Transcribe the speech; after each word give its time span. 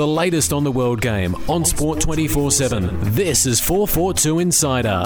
the 0.00 0.06
latest 0.06 0.50
on 0.50 0.64
the 0.64 0.72
world 0.72 1.02
game 1.02 1.36
on 1.46 1.62
Sport 1.62 2.00
24 2.00 2.50
7. 2.50 2.88
This 3.12 3.44
is 3.44 3.60
442 3.60 4.38
Insider. 4.38 5.02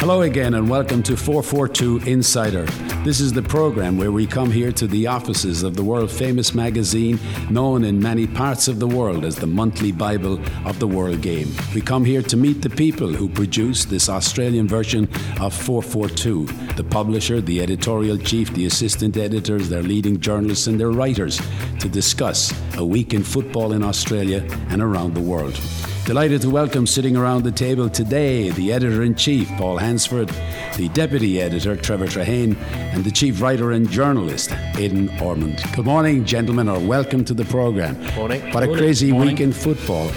Hello 0.00 0.22
again, 0.22 0.54
and 0.54 0.70
welcome 0.70 1.02
to 1.02 1.14
442 1.14 2.10
Insider. 2.10 2.64
This 3.04 3.20
is 3.20 3.34
the 3.34 3.42
program 3.42 3.98
where 3.98 4.12
we 4.12 4.26
come 4.26 4.50
here 4.50 4.72
to 4.72 4.86
the 4.86 5.08
offices 5.08 5.62
of 5.62 5.76
the 5.76 5.84
world 5.84 6.10
famous 6.10 6.54
magazine 6.54 7.20
known 7.50 7.84
in 7.84 8.00
many 8.00 8.26
parts 8.26 8.66
of 8.66 8.78
the 8.78 8.88
world 8.88 9.26
as 9.26 9.36
the 9.36 9.46
monthly 9.46 9.92
Bible 9.92 10.40
of 10.64 10.78
the 10.78 10.88
world 10.88 11.20
game. 11.20 11.48
We 11.74 11.82
come 11.82 12.04
here 12.04 12.22
to 12.22 12.36
meet 12.38 12.62
the 12.62 12.70
people 12.70 13.08
who 13.08 13.28
produce 13.28 13.84
this 13.84 14.08
Australian 14.08 14.68
version 14.68 15.04
of 15.38 15.52
442 15.52 16.46
the 16.76 16.84
publisher, 16.84 17.40
the 17.40 17.60
editorial 17.60 18.16
chief, 18.16 18.52
the 18.54 18.66
assistant 18.66 19.16
editors, 19.16 19.68
their 19.68 19.82
leading 19.82 20.18
journalists, 20.18 20.66
and 20.66 20.80
their 20.80 20.90
writers 20.90 21.40
to 21.78 21.88
discuss 21.88 22.52
a 22.76 22.84
week 22.84 23.12
in 23.12 23.22
football 23.22 23.72
in 23.72 23.82
Australia 23.82 24.46
and 24.70 24.80
around 24.80 25.14
the 25.14 25.20
world. 25.20 25.58
Delighted 26.04 26.40
to 26.42 26.50
welcome 26.50 26.84
sitting 26.86 27.16
around 27.16 27.44
the 27.44 27.52
table 27.52 27.88
today 27.88 28.50
the 28.50 28.72
editor 28.72 29.02
in 29.02 29.14
chief, 29.14 29.48
Paul 29.56 29.76
Hansford, 29.76 30.28
the 30.76 30.90
deputy 30.92 31.40
editor, 31.40 31.76
Trevor 31.76 32.06
Trehane, 32.06 32.56
and 32.92 33.04
the 33.04 33.10
chief 33.10 33.40
writer 33.40 33.70
and 33.70 33.88
journalist, 33.88 34.52
Aidan 34.76 35.10
Ormond. 35.20 35.62
Good 35.76 35.84
morning, 35.84 36.24
gentlemen, 36.24 36.68
or 36.68 36.80
welcome 36.80 37.24
to 37.26 37.34
the 37.34 37.44
programme. 37.44 38.02
Morning. 38.16 38.42
What 38.52 38.64
a 38.64 38.66
morning. 38.66 38.76
crazy 38.76 39.12
morning. 39.12 39.34
week 39.34 39.40
in 39.40 39.52
football. 39.52 40.10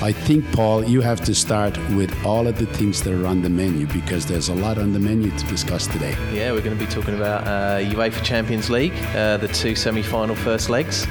I 0.00 0.12
think, 0.12 0.50
Paul, 0.52 0.84
you 0.84 1.00
have 1.00 1.20
to 1.24 1.34
start 1.34 1.76
with 1.90 2.14
all 2.24 2.46
of 2.46 2.56
the 2.56 2.66
things 2.66 3.02
that 3.02 3.12
are 3.12 3.26
on 3.26 3.42
the 3.42 3.50
menu 3.50 3.84
because 3.88 4.26
there's 4.26 4.48
a 4.48 4.54
lot 4.54 4.78
on 4.78 4.92
the 4.92 5.00
menu 5.00 5.28
to 5.36 5.46
discuss 5.46 5.88
today. 5.88 6.16
Yeah, 6.32 6.52
we're 6.52 6.60
going 6.60 6.78
to 6.78 6.84
be 6.84 6.90
talking 6.90 7.16
about 7.16 7.44
uh, 7.48 7.80
UEFA 7.80 8.22
Champions 8.22 8.70
League, 8.70 8.92
uh, 9.16 9.38
the 9.38 9.48
two 9.48 9.74
semi-final 9.74 10.36
first 10.36 10.70
legs. 10.70 11.04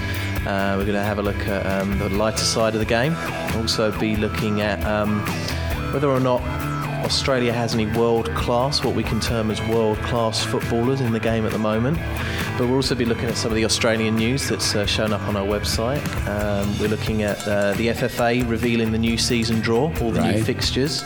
Uh, 0.46 0.76
we're 0.78 0.86
going 0.86 0.94
to 0.94 1.04
have 1.04 1.20
a 1.20 1.22
look 1.22 1.36
at 1.50 1.66
um, 1.66 2.00
the 2.00 2.08
lighter 2.08 2.38
side 2.38 2.76
of 2.76 2.80
the 2.80 2.86
game. 2.86 3.14
Also, 3.56 3.92
be 4.00 4.16
looking 4.16 4.62
at 4.62 4.82
um, 4.86 5.20
whether 5.92 6.10
or 6.10 6.22
not 6.22 6.42
Australia 7.04 7.54
has 7.54 7.74
any 7.74 7.86
world 7.98 8.30
class, 8.36 8.84
what 8.84 8.96
we 8.96 9.04
can 9.04 9.20
term 9.20 9.50
as 9.52 9.62
world 9.64 9.98
class 10.00 10.44
footballers 10.44 11.00
in 11.02 11.12
the 11.14 11.20
game 11.20 11.46
at 11.46 11.52
the 11.52 11.58
moment. 11.60 11.98
But 12.58 12.66
we'll 12.68 12.76
also 12.76 12.96
be 12.96 13.06
looking 13.06 13.26
at 13.26 13.38
some 13.38 13.52
of 13.52 13.56
the 13.56 13.66
Australian 13.66 14.16
news 14.16 14.50
that's 14.50 14.76
uh, 14.76 14.86
shown 14.86 15.14
up 15.14 15.22
on 15.22 15.36
our 15.38 15.46
website. 15.46 16.02
Um, 16.28 16.78
we're 16.80 16.88
looking 16.90 17.24
at 17.24 17.38
uh, 17.48 17.74
the 17.74 17.88
FFA 17.90 18.48
revealing 18.50 18.92
the 18.92 18.98
new 18.98 19.18
season 19.18 19.60
draw, 19.62 19.92
all 20.02 20.12
the 20.12 20.20
Right. 20.20 20.36
new 20.38 20.44
fixtures. 20.44 21.04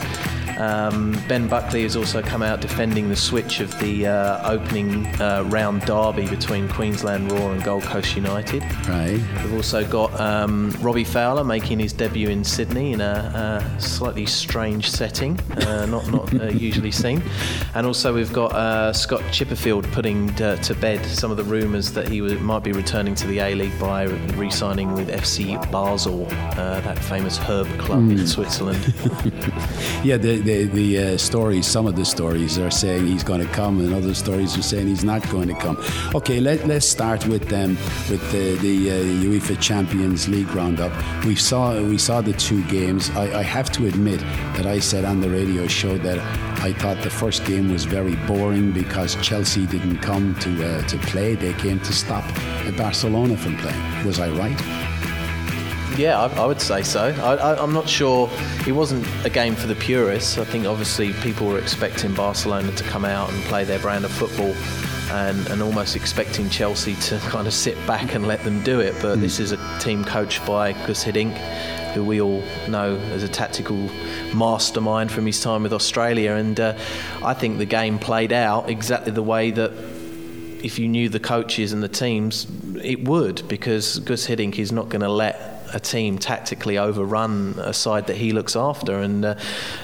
Um, 0.62 1.20
ben 1.28 1.48
Buckley 1.48 1.82
has 1.84 1.96
also 1.96 2.22
come 2.22 2.44
out 2.44 2.62
defending 2.62 3.10
the 3.10 3.16
switch 3.16 3.62
of 3.62 3.78
the 3.80 4.06
uh, 4.06 4.52
opening 4.52 5.08
uh, 5.20 5.44
round 5.48 5.82
derby 5.86 6.28
between 6.28 6.70
Queensland 6.70 7.32
Roar 7.32 7.52
and 7.52 7.64
Gold 7.64 7.82
Coast 7.84 8.16
United. 8.16 8.62
Right. 8.88 9.20
We've 9.44 9.56
also 9.56 9.84
got 9.88 10.18
um, 10.20 10.70
Robbie 10.80 11.04
Fowler 11.04 11.44
making 11.44 11.80
his 11.80 11.94
debut 11.94 12.30
in 12.30 12.44
Sydney 12.44 12.94
in 12.94 13.02
a, 13.02 13.64
a 13.76 13.82
slightly 13.82 14.28
strange 14.28 14.88
setting, 14.88 15.40
uh, 15.66 15.88
not 15.88 16.08
not 16.12 16.32
uh, 16.40 16.48
usually 16.50 16.92
seen. 16.92 17.24
And 17.74 17.88
also 17.88 18.14
we've 18.14 18.32
got 18.32 18.52
uh, 18.52 18.94
Scott 18.94 19.22
Chipperfield 19.32 19.92
putting 19.94 20.30
uh, 20.42 20.58
to 20.58 20.76
bed 20.76 21.04
some 21.08 21.32
of 21.32 21.38
the 21.38 21.44
rumours 21.44 21.92
that 21.94 22.08
he 22.08 22.20
w- 22.20 22.40
might 22.40 22.64
be 22.64 22.72
returning 22.72 23.16
to 23.16 23.26
the 23.26 23.40
A 23.40 23.56
League 23.56 23.80
by 23.80 24.04
re-signing 24.04 24.94
with 24.94 25.10
FC 25.10 25.60
Basel, 25.72 26.28
uh, 26.30 26.82
that 26.82 27.00
famous 27.00 27.40
herb 27.40 27.68
club 27.80 28.12
in 28.12 28.28
Switzerland. 28.28 28.94
Yeah, 30.04 30.18
the 30.18 30.38
the, 30.52 30.66
the 30.66 30.98
uh, 30.98 31.18
stories, 31.18 31.66
some 31.66 31.88
of 31.88 31.96
the 31.96 32.06
stories 32.06 32.58
are 32.60 32.72
saying 32.72 33.08
he's 33.08 33.24
going 33.24 33.46
to 33.46 33.54
come, 33.54 33.80
and 33.80 33.94
other 33.94 34.14
stories 34.14 34.58
are 34.58 34.62
saying 34.62 34.88
he's 34.88 35.04
not 35.04 35.28
going 35.30 35.48
to 35.48 35.54
come. 35.56 35.78
Okay, 36.14 36.40
let, 36.40 36.68
let's 36.68 36.88
start 36.88 37.26
with 37.28 37.48
them 37.48 37.70
with 38.10 38.24
the, 38.32 38.56
the 38.58 38.92
uh, 38.92 38.96
UEFA 39.26 39.60
Champions 39.62 40.28
League 40.28 40.54
roundup. 40.54 40.92
We 41.26 41.36
saw 41.36 41.82
we 41.82 41.98
saw 41.98 42.22
the 42.22 42.34
two 42.34 42.64
games. 42.66 43.10
I, 43.12 43.40
I 43.40 43.44
have 43.44 43.72
to 43.74 43.88
admit 43.88 44.20
that 44.56 44.66
I 44.66 44.80
said 44.80 45.06
on 45.06 45.22
the 45.22 45.30
radio 45.30 45.68
show 45.68 45.98
that 46.00 46.20
I 46.60 46.74
thought 46.74 47.02
the 47.02 47.10
first 47.10 47.46
game 47.46 47.72
was 47.72 47.86
very 47.86 48.16
boring 48.28 48.72
because 48.72 49.16
Chelsea 49.22 49.66
didn't 49.66 50.00
come 50.00 50.36
to 50.36 50.52
uh, 50.66 50.88
to 50.88 50.98
play; 51.12 51.36
they 51.36 51.54
came 51.54 51.80
to 51.80 51.94
stop 51.94 52.26
Barcelona 52.78 53.38
from 53.38 53.56
playing. 53.58 54.06
Was 54.06 54.20
I 54.20 54.30
right? 54.32 55.11
Yeah, 55.98 56.20
I, 56.20 56.28
I 56.42 56.46
would 56.46 56.62
say 56.62 56.84
so. 56.84 57.14
I, 57.22 57.36
I, 57.36 57.62
I'm 57.62 57.74
not 57.74 57.88
sure. 57.88 58.30
It 58.66 58.72
wasn't 58.72 59.06
a 59.26 59.30
game 59.30 59.56
for 59.56 59.68
the 59.68 59.76
purists. 59.76 60.38
I 60.38 60.46
think 60.46 60.66
obviously 60.66 61.14
people 61.14 61.48
were 61.48 61.60
expecting 61.60 62.14
Barcelona 62.14 62.72
to 62.72 62.84
come 62.86 63.04
out 63.04 63.32
and 63.32 63.44
play 63.44 63.66
their 63.66 63.80
brand 63.80 64.06
of 64.06 64.12
football, 64.12 64.54
and, 65.12 65.46
and 65.48 65.62
almost 65.62 65.96
expecting 65.98 66.50
Chelsea 66.50 66.96
to 66.96 67.18
kind 67.24 67.46
of 67.46 67.54
sit 67.54 67.76
back 67.86 68.16
and 68.16 68.26
let 68.26 68.44
them 68.44 68.64
do 68.64 68.80
it. 68.80 68.96
But 69.02 69.20
this 69.20 69.40
is 69.40 69.52
a 69.52 69.80
team 69.80 70.06
coached 70.06 70.46
by 70.46 70.72
Gus 70.72 71.04
Hiddink, 71.04 71.36
who 71.94 72.06
we 72.06 72.22
all 72.22 72.42
know 72.70 72.96
as 73.12 73.24
a 73.24 73.28
tactical 73.28 73.90
mastermind 74.34 75.12
from 75.12 75.26
his 75.26 75.42
time 75.42 75.64
with 75.64 75.74
Australia. 75.74 76.36
And 76.36 76.58
uh, 76.58 76.78
I 77.22 77.34
think 77.34 77.58
the 77.58 77.66
game 77.66 78.00
played 78.00 78.32
out 78.32 78.70
exactly 78.70 79.12
the 79.12 79.24
way 79.24 79.52
that 79.52 79.72
if 80.64 80.80
you 80.80 80.88
knew 80.88 81.10
the 81.10 81.20
coaches 81.20 81.74
and 81.74 81.84
the 81.84 81.90
teams, 81.90 82.48
it 82.82 83.04
would 83.08 83.46
because 83.50 84.00
Gus 84.00 84.26
Hiddink 84.26 84.58
is 84.58 84.72
not 84.72 84.88
going 84.88 85.02
to 85.02 85.10
let 85.10 85.51
a 85.74 85.80
team 85.80 86.18
tactically 86.18 86.78
overrun 86.78 87.56
a 87.60 87.74
side 87.74 88.08
that 88.08 88.18
he 88.18 88.32
looks 88.32 88.56
after. 88.56 89.00
And, 89.00 89.26
uh, 89.26 89.36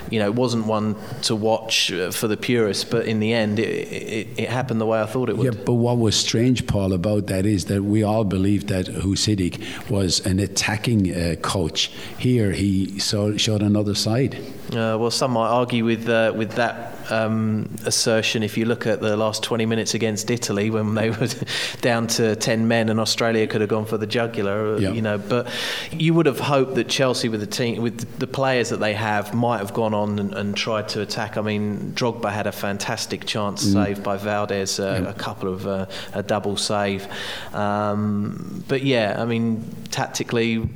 you 0.09 0.19
know, 0.19 0.25
it 0.25 0.35
wasn't 0.35 0.65
one 0.65 0.95
to 1.23 1.35
watch 1.35 1.91
uh, 1.91 2.11
for 2.11 2.27
the 2.27 2.37
purists, 2.37 2.83
but 2.83 3.05
in 3.05 3.19
the 3.19 3.33
end, 3.33 3.59
it, 3.59 3.87
it, 3.91 4.27
it 4.37 4.49
happened 4.49 4.81
the 4.81 4.85
way 4.85 5.01
I 5.01 5.05
thought 5.05 5.29
it 5.29 5.37
would. 5.37 5.53
Yeah, 5.53 5.63
but 5.65 5.73
what 5.73 5.97
was 5.97 6.15
strange, 6.15 6.67
Paul, 6.67 6.93
about 6.93 7.27
that 7.27 7.45
is 7.45 7.65
that 7.65 7.83
we 7.83 8.03
all 8.03 8.23
believed 8.23 8.67
that 8.67 8.87
Hiddink 8.87 9.89
was 9.89 10.25
an 10.25 10.39
attacking 10.39 11.13
uh, 11.13 11.35
coach. 11.41 11.87
Here, 12.17 12.51
he 12.51 12.99
saw, 12.99 13.35
showed 13.37 13.61
another 13.61 13.95
side. 13.95 14.35
Uh, 14.69 14.97
well, 14.99 15.11
some 15.11 15.31
might 15.31 15.47
argue 15.47 15.85
with 15.85 16.09
uh, 16.09 16.33
with 16.35 16.51
that 16.53 16.96
um, 17.11 17.69
assertion. 17.85 18.43
If 18.43 18.57
you 18.57 18.65
look 18.65 18.85
at 18.87 19.01
the 19.01 19.15
last 19.17 19.43
20 19.43 19.65
minutes 19.65 19.93
against 19.93 20.29
Italy, 20.29 20.69
when 20.69 20.95
they 20.95 21.09
were 21.09 21.27
down 21.81 22.07
to 22.07 22.35
10 22.35 22.67
men 22.67 22.89
and 22.89 22.99
Australia 22.99 23.47
could 23.47 23.61
have 23.61 23.69
gone 23.69 23.85
for 23.85 23.97
the 23.97 24.07
jugular, 24.07 24.75
uh, 24.75 24.79
Yeah. 24.79 24.91
you 24.91 25.01
know. 25.01 25.17
But 25.17 25.47
you 25.91 26.13
would 26.13 26.25
have 26.25 26.39
hoped 26.39 26.75
that 26.75 26.87
Chelsea, 26.89 27.29
with 27.29 27.39
the 27.39 27.47
team, 27.47 27.81
with 27.81 28.19
the 28.19 28.27
players 28.27 28.69
that 28.69 28.77
they 28.79 28.93
have, 28.93 29.33
might 29.33 29.59
have 29.59 29.73
gone 29.73 29.93
on 29.93 30.19
and, 30.19 30.33
and 30.33 30.55
tried 30.55 30.89
to 30.89 31.01
attack. 31.01 31.37
I 31.37 31.41
mean, 31.41 31.93
Drogba 31.95 32.31
had 32.31 32.47
a 32.47 32.51
fantastic 32.51 33.25
chance 33.25 33.61
saved 33.61 34.03
by 34.03 34.17
Valdés, 34.17 34.79
uh, 34.79 35.07
a 35.09 35.13
couple 35.13 35.53
of 35.53 35.65
uh, 35.67 35.85
a 36.13 36.23
double 36.23 36.57
save. 36.57 37.07
Um, 37.53 38.63
but 38.67 38.83
yeah, 38.83 39.15
I 39.17 39.25
mean, 39.25 39.63
tactically 39.91 40.67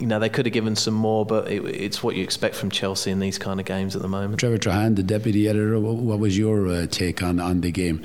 you 0.00 0.06
know, 0.06 0.18
they 0.18 0.28
could 0.28 0.46
have 0.46 0.52
given 0.52 0.76
some 0.76 0.94
more, 0.94 1.24
but 1.24 1.50
it, 1.50 1.64
it's 1.64 2.02
what 2.02 2.16
you 2.16 2.22
expect 2.24 2.54
from 2.56 2.70
Chelsea 2.70 3.10
in 3.10 3.20
these 3.20 3.38
kind 3.38 3.60
of 3.60 3.66
games 3.66 3.94
at 3.94 4.02
the 4.02 4.08
moment. 4.08 4.40
Trevor 4.40 4.58
Trehane, 4.58 4.96
the 4.96 5.02
deputy 5.02 5.48
editor, 5.48 5.78
what, 5.78 5.96
what 5.96 6.18
was 6.18 6.36
your 6.36 6.66
uh, 6.68 6.86
take 6.86 7.22
on, 7.22 7.38
on 7.40 7.60
the 7.60 7.70
game? 7.70 8.02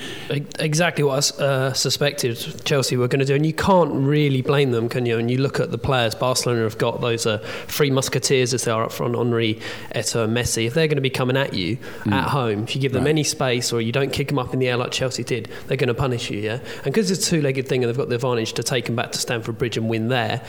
Exactly 0.60 1.04
what 1.04 1.34
I 1.40 1.44
uh, 1.44 1.74
suspected 1.74 2.38
Chelsea 2.66 2.96
were 2.96 3.08
going 3.08 3.20
to 3.20 3.26
do, 3.26 3.36
and 3.36 3.46
you 3.46 3.54
can't 3.54 3.92
really 3.94 4.42
blame 4.42 4.72
them, 4.72 4.90
can 4.90 5.06
you? 5.06 5.18
And 5.18 5.32
you 5.32 5.38
look 5.38 5.60
at 5.60 5.72
the 5.72 5.78
players. 5.78 6.14
Barcelona 6.16 6.64
have 6.64 6.78
got 6.78 7.02
those 7.02 7.26
uh, 7.26 7.40
three 7.68 7.90
musketeers 7.90 8.54
as 8.54 8.66
they 8.66 8.72
are 8.72 8.84
up 8.84 8.92
front: 8.92 9.16
Henry, 9.16 9.60
Eto'o, 9.96 10.26
and 10.26 10.36
Messi. 10.36 10.68
If 10.68 10.74
they're 10.74 10.88
going 10.88 10.98
to 10.98 11.02
be 11.02 11.10
coming 11.10 11.38
at 11.38 11.54
you 11.54 11.78
at 12.06 12.30
home, 12.30 12.64
if 12.64 12.76
you 12.76 12.82
give 12.82 12.92
them 12.92 13.04
Right. 13.04 13.10
any 13.12 13.24
space 13.24 13.72
or 13.72 13.80
you 13.82 13.92
don't 13.92 14.12
kick 14.12 14.28
them 14.28 14.38
up 14.38 14.54
in 14.54 14.60
the 14.60 14.68
air 14.68 14.76
like 14.78 14.92
Chelsea 14.92 15.24
did, 15.24 15.50
they're 15.68 15.78
going 15.78 15.88
to 15.88 15.94
punish 15.94 16.30
you. 16.30 16.40
Yeah, 16.40 16.60
and 16.84 16.84
because 16.84 17.10
it's 17.10 17.26
a 17.28 17.30
two-legged 17.32 17.68
thing 17.68 17.84
and 17.84 17.90
they've 17.90 17.98
got 17.98 18.10
the 18.10 18.16
advantage 18.16 18.54
to 18.54 18.64
take 18.64 18.86
them 18.86 18.96
back 18.96 19.12
to 19.14 19.18
Stamford 19.20 19.58
Bridge 19.58 19.78
and 19.78 19.90
win 19.90 20.10
there, 20.10 20.44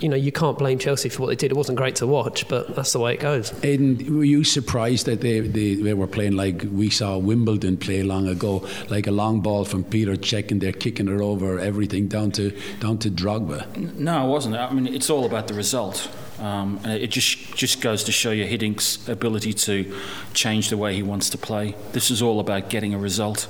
you 0.00 0.08
know, 0.08 0.16
you 0.16 0.32
can't 0.32 0.58
blame 0.58 0.78
Chelsea 0.82 1.08
for 1.08 1.22
what 1.22 1.28
they 1.28 1.36
did. 1.36 1.52
It 1.52 1.56
wasn't 1.56 1.78
great 1.78 1.96
to 1.96 2.06
watch, 2.06 2.48
but 2.48 2.74
that's 2.74 2.92
the 2.92 2.98
way 2.98 3.14
it 3.14 3.20
goes. 3.20 3.52
Aidan, 3.64 4.16
were 4.16 4.24
you 4.24 4.42
surprised 4.42 5.06
that 5.06 5.20
they, 5.20 5.40
they, 5.40 5.74
they 5.74 5.94
were 5.94 6.06
playing 6.06 6.32
like 6.32 6.64
we 6.72 6.90
saw 6.90 7.16
Wimbledon 7.18 7.76
play 7.76 8.02
long 8.02 8.26
ago, 8.28 8.66
like 8.90 9.06
a 9.06 9.12
long 9.12 9.40
ball 9.40 9.64
from 9.64 9.84
Peter 9.84 10.14
Cech 10.16 10.50
and 10.50 10.60
they're 10.60 10.72
kicking 10.72 11.08
it 11.08 11.20
over 11.20 11.58
everything 11.60 12.08
down 12.08 12.32
to 12.32 12.50
down 12.80 12.98
to 12.98 13.10
Drogba? 13.10 13.58
No, 13.96 14.26
it 14.26 14.28
wasn't. 14.28 14.56
I 14.56 14.72
mean, 14.72 14.92
it's 14.92 15.08
all 15.08 15.24
about 15.24 15.48
the 15.48 15.54
result. 15.54 16.10
Um, 16.38 16.80
and 16.82 16.92
it 16.92 17.08
just 17.08 17.54
just 17.54 17.80
goes 17.80 18.02
to 18.04 18.12
show 18.12 18.32
you 18.32 18.44
Hiddink's 18.44 19.08
ability 19.08 19.52
to 19.52 19.94
change 20.34 20.70
the 20.70 20.76
way 20.76 20.94
he 20.94 21.02
wants 21.02 21.30
to 21.30 21.38
play. 21.38 21.76
This 21.92 22.10
is 22.10 22.20
all 22.20 22.40
about 22.40 22.68
getting 22.68 22.94
a 22.94 22.98
result. 22.98 23.46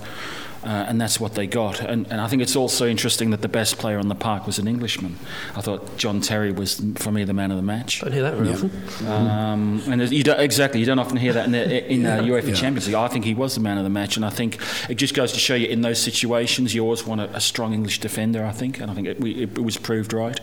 Uh, 0.64 0.86
and 0.88 1.00
that's 1.00 1.18
what 1.18 1.34
they 1.34 1.46
got. 1.46 1.80
And, 1.80 2.06
and 2.10 2.20
I 2.20 2.28
think 2.28 2.40
it's 2.40 2.54
also 2.54 2.86
interesting 2.86 3.30
that 3.30 3.42
the 3.42 3.48
best 3.48 3.78
player 3.78 3.98
on 3.98 4.08
the 4.08 4.14
park 4.14 4.46
was 4.46 4.58
an 4.58 4.68
Englishman. 4.68 5.18
I 5.56 5.60
thought 5.60 5.96
John 5.96 6.20
Terry 6.20 6.52
was, 6.52 6.80
for 6.96 7.10
me, 7.10 7.24
the 7.24 7.32
man 7.32 7.50
of 7.50 7.56
the 7.56 7.62
match. 7.64 8.00
Don't 8.00 8.12
hear 8.12 8.22
that 8.22 8.34
very 8.34 8.50
often. 8.50 8.70
Um, 9.08 9.82
and 9.88 10.12
you 10.12 10.22
don't, 10.22 10.38
exactly, 10.38 10.78
you 10.78 10.86
don't 10.86 11.00
often 11.00 11.16
hear 11.16 11.32
that 11.32 11.46
in 11.46 11.52
the 11.52 11.92
in 11.92 12.06
uh, 12.06 12.18
UEFA 12.18 12.48
Yeah. 12.48 12.54
Champions 12.54 12.86
League. 12.86 12.94
I 12.94 13.08
think 13.08 13.24
he 13.24 13.34
was 13.34 13.54
the 13.54 13.60
man 13.60 13.76
of 13.76 13.84
the 13.84 13.90
match, 13.90 14.16
and 14.16 14.24
I 14.24 14.30
think 14.30 14.58
it 14.88 14.94
just 14.94 15.14
goes 15.14 15.32
to 15.32 15.38
show 15.38 15.54
you 15.54 15.66
in 15.66 15.82
those 15.82 16.00
situations 16.00 16.74
you 16.74 16.84
always 16.84 17.04
want 17.04 17.20
a, 17.20 17.36
a 17.36 17.40
strong 17.40 17.74
English 17.74 17.98
defender. 17.98 18.44
I 18.44 18.52
think, 18.52 18.80
and 18.80 18.90
I 18.90 18.94
think 18.94 19.08
it, 19.08 19.20
we, 19.20 19.42
it, 19.42 19.58
was 19.58 19.76
proved 19.76 20.12
right. 20.12 20.38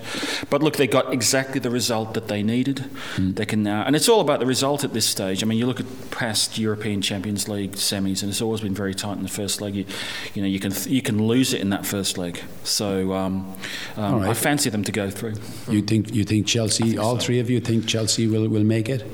But 0.49 0.61
look, 0.61 0.75
they 0.75 0.87
got 0.87 1.13
exactly 1.13 1.59
the 1.59 1.69
result 1.69 2.13
that 2.13 2.27
they 2.27 2.43
needed. 2.43 2.89
They 3.17 3.45
can 3.45 3.63
now, 3.63 3.83
and 3.83 3.95
it's 3.95 4.09
all 4.09 4.21
about 4.21 4.39
the 4.39 4.45
result 4.45 4.83
at 4.83 4.93
this 4.93 5.05
stage. 5.05 5.43
I 5.43 5.45
mean, 5.45 5.57
you 5.57 5.65
look 5.65 5.79
at 5.79 6.11
past 6.11 6.57
European 6.57 7.01
Champions 7.01 7.47
League 7.47 7.73
semis, 7.73 8.21
and 8.21 8.29
it's 8.29 8.41
always 8.41 8.61
been 8.61 8.75
very 8.75 8.93
tight 8.93 9.17
in 9.17 9.23
the 9.23 9.29
first 9.29 9.61
leg. 9.61 9.75
You, 9.75 9.85
you 10.33 10.41
know 10.41 10.47
you 10.47 10.59
can 10.59 10.73
you 10.87 11.01
can 11.01 11.27
lose 11.27 11.53
it 11.53 11.61
in 11.61 11.69
that 11.69 11.85
first 11.85 12.17
leg. 12.17 12.41
So 12.63 13.13
um, 13.13 13.55
um, 13.97 14.21
right. 14.21 14.29
I 14.29 14.33
fancy 14.33 14.69
them 14.69 14.83
to 14.83 14.91
go 14.91 15.09
through. 15.09 15.33
You 15.69 15.81
think 15.81 16.13
you 16.13 16.23
think 16.23 16.47
Chelsea? 16.47 16.97
all 16.97 17.17
three 17.17 17.39
of 17.39 17.49
you 17.49 17.59
think 17.59 17.87
Chelsea 17.87 18.27
will, 18.27 18.47
will 18.47 18.63
make 18.63 18.89
it? 18.89 19.05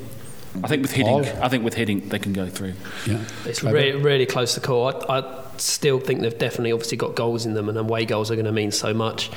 I 0.63 0.67
think 0.67 0.81
with 0.83 0.95
Paul? 0.95 1.21
Hiddink, 1.21 1.41
I 1.41 1.49
think 1.49 1.63
with 1.63 1.75
Hiddink 1.75 2.09
they 2.09 2.19
can 2.19 2.33
go 2.33 2.47
through. 2.47 2.73
Yeah. 3.05 3.19
It's 3.45 3.63
really, 3.63 3.93
really 3.93 4.25
close 4.25 4.53
to 4.55 4.61
call. 4.61 4.87
I, 4.87 5.19
I 5.19 5.43
still 5.57 5.99
think 5.99 6.21
they've 6.21 6.37
definitely 6.37 6.71
obviously 6.71 6.97
got 6.97 7.15
goals 7.15 7.45
in 7.45 7.53
them, 7.53 7.69
and 7.69 7.77
away 7.77 8.05
goals 8.05 8.31
are 8.31 8.35
going 8.35 8.45
to 8.45 8.51
mean 8.51 8.71
so 8.71 8.93
much. 8.93 9.29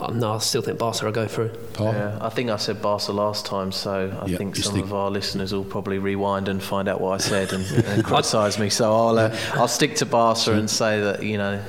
Um, 0.00 0.20
no, 0.20 0.34
I 0.34 0.38
still 0.38 0.62
think 0.62 0.78
Barca 0.78 1.04
will 1.04 1.12
go 1.12 1.26
through. 1.26 1.48
Paul. 1.72 1.92
Yeah, 1.92 2.18
I 2.20 2.28
think 2.28 2.50
I 2.50 2.56
said 2.56 2.80
Barca 2.80 3.10
last 3.12 3.46
time, 3.46 3.72
so 3.72 4.16
I 4.22 4.26
Yeah, 4.26 4.36
think 4.36 4.54
some 4.56 4.72
stick- 4.74 4.84
of 4.84 4.94
our 4.94 5.10
listeners 5.10 5.52
will 5.52 5.64
probably 5.64 5.98
rewind 5.98 6.48
and 6.48 6.62
find 6.62 6.86
out 6.88 7.00
what 7.00 7.14
I 7.14 7.18
said 7.18 7.52
and, 7.52 7.64
and 7.86 8.04
criticise 8.04 8.58
me. 8.58 8.70
So 8.70 8.94
I'll 8.94 9.18
uh, 9.18 9.36
I'll 9.54 9.66
stick 9.68 9.96
to 9.96 10.06
Barca 10.06 10.52
and 10.52 10.70
say 10.70 11.00
that 11.00 11.22
you 11.24 11.36
know, 11.36 11.60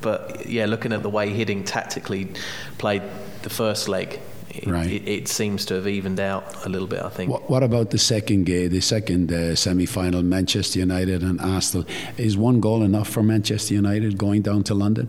but 0.00 0.46
yeah, 0.46 0.66
looking 0.66 0.92
at 0.92 1.02
the 1.02 1.10
way 1.10 1.30
Hiddink 1.30 1.66
tactically 1.66 2.28
played 2.78 3.02
the 3.42 3.50
first 3.50 3.88
leg, 3.88 4.20
it, 4.50 4.66
Right. 4.66 4.90
it, 4.90 5.08
it 5.08 5.28
seems 5.28 5.64
to 5.66 5.74
have 5.74 5.88
evened 5.88 6.20
out 6.20 6.64
a 6.64 6.68
little 6.68 6.86
bit. 6.88 7.02
I 7.02 7.08
think. 7.08 7.30
What, 7.32 7.50
what 7.50 7.62
about 7.64 7.90
the 7.90 7.98
second 7.98 8.44
game, 8.46 8.70
the 8.70 8.80
second 8.80 9.32
uh, 9.32 9.54
semi-final, 9.56 10.22
Manchester 10.22 10.78
United 10.78 11.22
and 11.22 11.40
Arsenal? 11.40 11.84
Is 12.16 12.36
one 12.36 12.60
goal 12.60 12.82
enough 12.84 13.08
for 13.08 13.22
Manchester 13.24 13.74
United 13.74 14.16
going 14.18 14.42
down 14.42 14.62
to 14.64 14.74
London? 14.74 15.08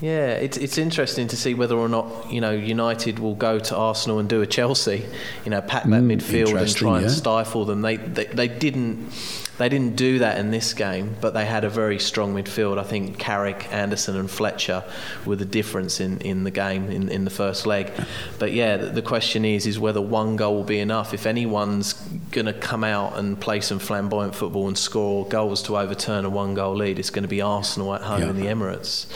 Yeah, 0.00 0.30
it's 0.34 0.56
it's 0.56 0.78
interesting 0.78 1.26
to 1.28 1.36
see 1.36 1.54
whether 1.54 1.76
or 1.76 1.88
not 1.88 2.30
you 2.32 2.40
know 2.40 2.52
United 2.52 3.18
will 3.18 3.34
go 3.34 3.58
to 3.58 3.76
Arsenal 3.76 4.20
and 4.20 4.28
do 4.28 4.40
a 4.42 4.46
Chelsea, 4.46 5.04
you 5.44 5.50
know, 5.50 5.60
pack 5.60 5.82
that 5.84 6.02
Mm, 6.02 6.20
midfield 6.20 6.56
and 6.60 6.74
try 6.76 6.98
and 6.98 7.06
yeah. 7.06 7.12
stifle 7.12 7.64
them. 7.64 7.82
They, 7.82 7.96
they 7.96 8.26
they 8.26 8.46
didn't 8.48 9.10
they 9.58 9.68
didn't 9.68 9.96
do 9.96 10.20
that 10.20 10.38
in 10.38 10.52
this 10.52 10.72
game, 10.72 11.16
but 11.20 11.34
they 11.34 11.44
had 11.44 11.64
a 11.64 11.68
very 11.68 11.98
strong 11.98 12.32
midfield. 12.32 12.78
I 12.78 12.84
think 12.84 13.18
Carrick, 13.18 13.66
Anderson, 13.74 14.14
and 14.14 14.30
Fletcher 14.30 14.84
were 15.26 15.34
the 15.34 15.44
difference 15.44 15.98
in, 16.00 16.18
in 16.20 16.44
the 16.44 16.52
game 16.52 16.88
in, 16.92 17.08
in 17.08 17.24
the 17.24 17.30
first 17.30 17.66
leg. 17.66 17.90
But 18.38 18.52
yeah, 18.52 18.76
the, 18.76 18.86
the 18.90 19.02
question 19.02 19.44
is 19.44 19.66
is 19.66 19.80
whether 19.80 20.00
one 20.00 20.36
goal 20.36 20.54
will 20.54 20.62
be 20.62 20.78
enough. 20.78 21.12
If 21.12 21.26
anyone's 21.26 21.94
going 22.30 22.46
to 22.46 22.52
come 22.52 22.84
out 22.84 23.18
and 23.18 23.40
play 23.40 23.60
some 23.60 23.80
flamboyant 23.80 24.36
football 24.36 24.68
and 24.68 24.78
score 24.78 25.26
goals 25.26 25.60
to 25.64 25.76
overturn 25.76 26.24
a 26.24 26.30
one 26.30 26.54
goal 26.54 26.76
lead, 26.76 27.00
it's 27.00 27.10
going 27.10 27.24
to 27.24 27.28
be 27.28 27.40
Arsenal 27.42 27.92
at 27.96 28.02
home 28.02 28.20
Yeah. 28.22 28.30
in 28.30 28.36
the 28.36 28.46
Emirates. 28.46 29.06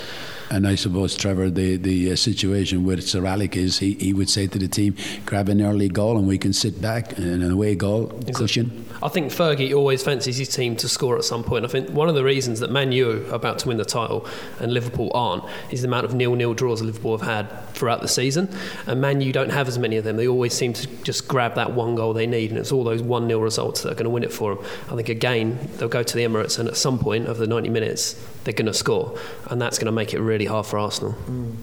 And 0.53 0.69
I 0.69 0.75
suppose, 0.75 1.17
Trevor, 1.17 1.49
the, 1.49 1.79
the 1.79 2.13
uh, 2.13 2.17
situation 2.17 2.85
with 2.85 3.09
Sir 3.09 3.25
Alex 3.25 3.57
is 3.57 3.79
he, 3.79 3.95
he 3.95 4.13
would 4.13 4.29
say 4.29 4.47
to 4.47 4.59
the 4.59 4.69
team, 4.69 4.95
grab 5.25 5.49
an 5.49 5.63
early 5.63 5.89
goal 5.89 6.19
and 6.19 6.29
we 6.29 6.37
can 6.37 6.53
sit 6.53 6.79
back 6.83 7.17
and 7.17 7.43
an 7.43 7.51
away 7.51 7.75
goal, 7.75 8.09
cushion. 8.35 8.85
I 9.03 9.09
think 9.09 9.33
Fergie 9.33 9.75
always 9.75 10.03
fancies 10.03 10.37
his 10.37 10.51
team 10.51 10.77
to 10.77 10.91
score 10.91 11.17
at 11.17 11.25
some 11.25 11.43
point. 11.43 11.65
I 11.65 11.69
think 11.69 11.89
one 11.89 12.11
of 12.11 12.15
the 12.15 12.23
reasons 12.23 12.61
that 12.61 12.71
Man 12.71 12.93
U 12.93 13.11
are 13.11 13.35
about 13.35 13.61
to 13.61 13.69
win 13.69 13.79
the 13.79 13.87
title 13.87 14.27
and 14.61 14.75
Liverpool 14.75 15.11
aren't 15.15 15.43
is 15.71 15.81
the 15.81 15.89
amount 15.89 16.05
of 16.05 16.13
nil-nil 16.13 16.53
draws 16.53 16.83
Liverpool 16.83 17.17
have 17.17 17.27
had 17.27 17.69
throughout 17.71 18.03
the 18.03 18.09
season. 18.09 18.55
And 18.87 19.01
Man 19.01 19.23
U 19.23 19.33
don't 19.33 19.51
have 19.51 19.69
as 19.69 19.79
many 19.79 19.97
of 19.97 20.05
them. 20.05 20.19
They 20.19 20.29
always 20.29 20.53
seem 20.53 20.75
to 20.75 20.87
just 21.03 21.29
grab 21.29 21.55
that 21.55 21.73
one 21.73 21.95
goal 21.95 22.13
they 22.13 22.27
need, 22.27 22.51
and 22.51 22.59
it's 22.59 22.73
all 22.73 22.85
those 22.85 23.01
one-nil 23.01 23.41
results 23.41 23.83
that 23.83 23.93
are 23.93 23.95
going 23.95 24.05
to 24.05 24.11
win 24.11 24.23
it 24.23 24.33
for 24.35 24.55
them. 24.55 24.65
I 24.91 24.97
think 24.97 25.09
again 25.09 25.71
they'll 25.79 25.89
go 25.89 26.03
to 26.03 26.15
the 26.15 26.25
Emirates, 26.25 26.59
and 26.59 26.69
at 26.69 26.77
some 26.77 26.99
point 26.99 27.27
of 27.27 27.39
the 27.39 27.47
90 27.47 27.71
minutes 27.71 28.23
they're 28.45 28.55
going 28.55 28.67
to 28.67 28.75
score, 28.75 29.17
and 29.51 29.61
that's 29.61 29.79
going 29.79 29.87
to 29.87 29.93
make 29.93 30.15
it 30.15 30.21
really 30.21 30.47
hard 30.47 30.67
for 30.67 30.79
Arsenal. 30.79 31.15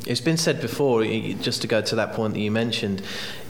It's 0.05 0.21
been 0.21 0.37
said 0.37 0.61
before, 0.61 1.03
just 1.03 1.61
to 1.61 1.67
go 1.67 1.81
to 1.81 1.95
that 1.95 2.13
point 2.13 2.33
that 2.33 2.39
you 2.39 2.51
mentioned, 2.51 3.01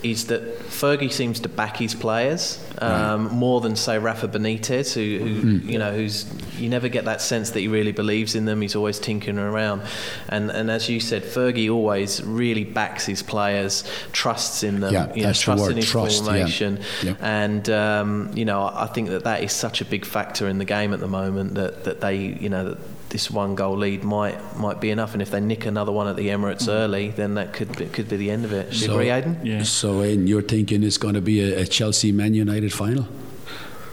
is 0.01 0.27
that 0.27 0.59
Fergie 0.59 1.11
seems 1.11 1.41
to 1.41 1.49
back 1.49 1.77
his 1.77 1.93
players 1.93 2.63
um, 2.79 3.25
more 3.25 3.59
than 3.59 3.75
say 3.75 3.99
Rafa 3.99 4.29
Benitez, 4.29 4.93
who, 4.93 5.25
who 5.25 5.49
you 5.57 5.77
know, 5.77 5.93
who's 5.93 6.25
you 6.57 6.69
never 6.69 6.87
get 6.89 7.05
that 7.05 7.21
sense 7.21 7.51
that 7.51 7.59
he 7.59 7.67
really 7.67 7.91
believes 7.91 8.33
in 8.35 8.45
them. 8.45 8.61
He's 8.61 8.75
always 8.75 8.99
tinkering 8.99 9.37
around, 9.37 9.81
and 10.29 10.49
and 10.49 10.71
as 10.71 10.89
you 10.89 10.99
said, 10.99 11.23
Fergie 11.23 11.71
always 11.71 12.23
really 12.23 12.63
backs 12.63 13.05
his 13.05 13.21
players, 13.21 13.83
trusts 14.11 14.63
in 14.63 14.79
them, 14.79 14.93
Yeah, 14.93 15.13
you 15.13 15.21
know, 15.21 15.27
that's 15.27 15.39
the 15.39 15.43
trusts 15.45 15.67
in 15.67 15.75
his 15.77 15.89
trust, 15.89 16.23
formation, 16.23 16.79
Yeah. 17.03 17.15
and 17.19 17.69
um, 17.69 18.31
you 18.35 18.45
know, 18.45 18.63
I 18.63 18.83
I 18.83 18.87
think 18.87 19.09
that 19.09 19.25
that 19.25 19.43
is 19.43 19.51
such 19.51 19.81
a 19.81 19.85
big 19.85 20.05
factor 20.05 20.47
in 20.47 20.57
the 20.57 20.65
game 20.65 20.93
at 20.93 20.99
the 20.99 21.07
moment 21.07 21.55
that 21.55 21.83
that 21.83 22.01
they, 22.01 22.15
you 22.17 22.49
know, 22.49 22.69
that 22.69 22.77
this 23.09 23.29
one 23.31 23.56
goal 23.56 23.75
lead 23.77 24.03
might 24.03 24.38
might 24.57 24.79
be 24.79 24.89
enough, 24.91 25.13
and 25.13 25.21
if 25.21 25.31
they 25.31 25.39
nick 25.39 25.65
another 25.65 25.91
one 25.91 26.07
at 26.07 26.15
the 26.15 26.27
Emirates 26.29 26.67
early, 26.67 27.09
then 27.09 27.35
that 27.35 27.53
could 27.53 27.75
be, 27.77 27.85
could 27.88 28.07
be 28.09 28.17
the 28.17 28.29
end 28.31 28.45
of 28.45 28.53
it. 28.53 28.69
Do 28.71 28.75
you 28.77 28.85
So- 28.88 28.94
agree, 28.94 29.09
Aidan? 29.09 29.39
Yeah. 29.44 29.63
So, 29.63 30.01
Aidan, 30.03 30.27
you're 30.27 30.41
thinking 30.44 30.83
it's 30.83 30.97
going 30.97 31.15
to 31.15 31.21
be 31.21 31.41
a, 31.41 31.61
a 31.61 31.65
Chelsea 31.65 32.11
Man 32.11 32.33
United 32.33 32.71
final? 32.73 33.07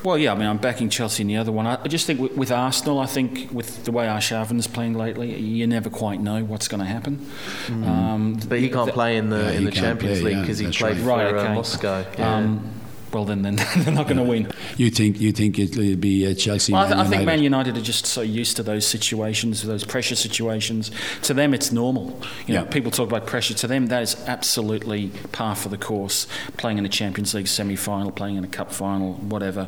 Well, 0.04 0.18
yeah, 0.18 0.32
I 0.32 0.36
mean, 0.36 0.46
I'm 0.46 0.58
backing 0.58 0.88
Chelsea 0.88 1.22
in 1.22 1.26
the 1.28 1.36
other 1.36 1.50
one. 1.50 1.66
I 1.66 1.78
I 1.82 1.88
just 1.88 2.06
think 2.06 2.20
with, 2.20 2.32
with 2.36 2.52
Arsenal, 2.52 3.00
I 3.00 3.06
think 3.06 3.50
with 3.52 3.84
the 3.84 3.90
way 3.90 4.06
Arshavin's 4.06 4.68
playing 4.68 4.94
lately, 4.94 5.34
you 5.34 5.66
never 5.66 5.90
quite 5.90 6.20
know 6.20 6.44
what's 6.44 6.68
going 6.68 6.78
to 6.80 6.86
happen. 6.86 7.26
Um, 7.68 8.38
But 8.48 8.60
he 8.60 8.68
can't 8.68 8.92
play 8.92 9.16
in 9.16 9.30
the 9.30 9.38
Yeah, 9.38 9.50
in 9.52 9.64
the 9.64 9.72
Champions 9.72 10.20
play, 10.20 10.28
League 10.28 10.36
yeah, 10.36 10.40
because 10.42 10.58
he 10.58 10.66
played 10.70 10.98
right. 10.98 11.30
for 11.30 11.36
Right, 11.36 11.46
uh. 11.50 11.54
Moscow. 11.54 12.04
Yeah. 12.18 12.36
Um, 12.36 12.70
well, 13.16 13.24
then, 13.24 13.40
then 13.40 13.56
they're 13.78 13.94
not 13.94 14.04
going 14.06 14.18
to 14.18 14.22
win. 14.22 14.52
You 14.76 14.90
think 14.90 15.18
you 15.18 15.32
think 15.32 15.58
it'll 15.58 15.96
be 15.96 16.26
a 16.26 16.34
Chelsea 16.34 16.72
Well, 16.74 16.82
I, 16.82 16.88
Man 16.90 16.96
th- 16.98 17.06
I 17.06 17.10
think 17.10 17.24
Man 17.24 17.42
United 17.42 17.78
are 17.78 17.80
just 17.80 18.04
so 18.04 18.20
used 18.20 18.56
to 18.56 18.62
those 18.62 18.86
situations, 18.86 19.62
those 19.62 19.84
pressure 19.84 20.16
situations. 20.16 20.90
To 21.22 21.32
them, 21.32 21.54
it's 21.54 21.72
normal. 21.72 22.20
You 22.46 22.54
know, 22.54 22.64
Yeah. 22.64 22.68
people 22.68 22.90
talk 22.90 23.08
about 23.08 23.26
pressure. 23.26 23.54
To 23.54 23.66
them, 23.66 23.86
that 23.86 24.02
is 24.02 24.16
absolutely 24.26 25.08
par 25.32 25.54
for 25.56 25.70
the 25.70 25.78
course. 25.78 26.26
Playing 26.58 26.76
in 26.76 26.84
a 26.84 26.90
Champions 26.90 27.32
League 27.32 27.48
semi-final, 27.48 28.12
playing 28.12 28.36
in 28.36 28.44
a 28.44 28.48
cup 28.48 28.70
final, 28.70 29.14
whatever, 29.14 29.66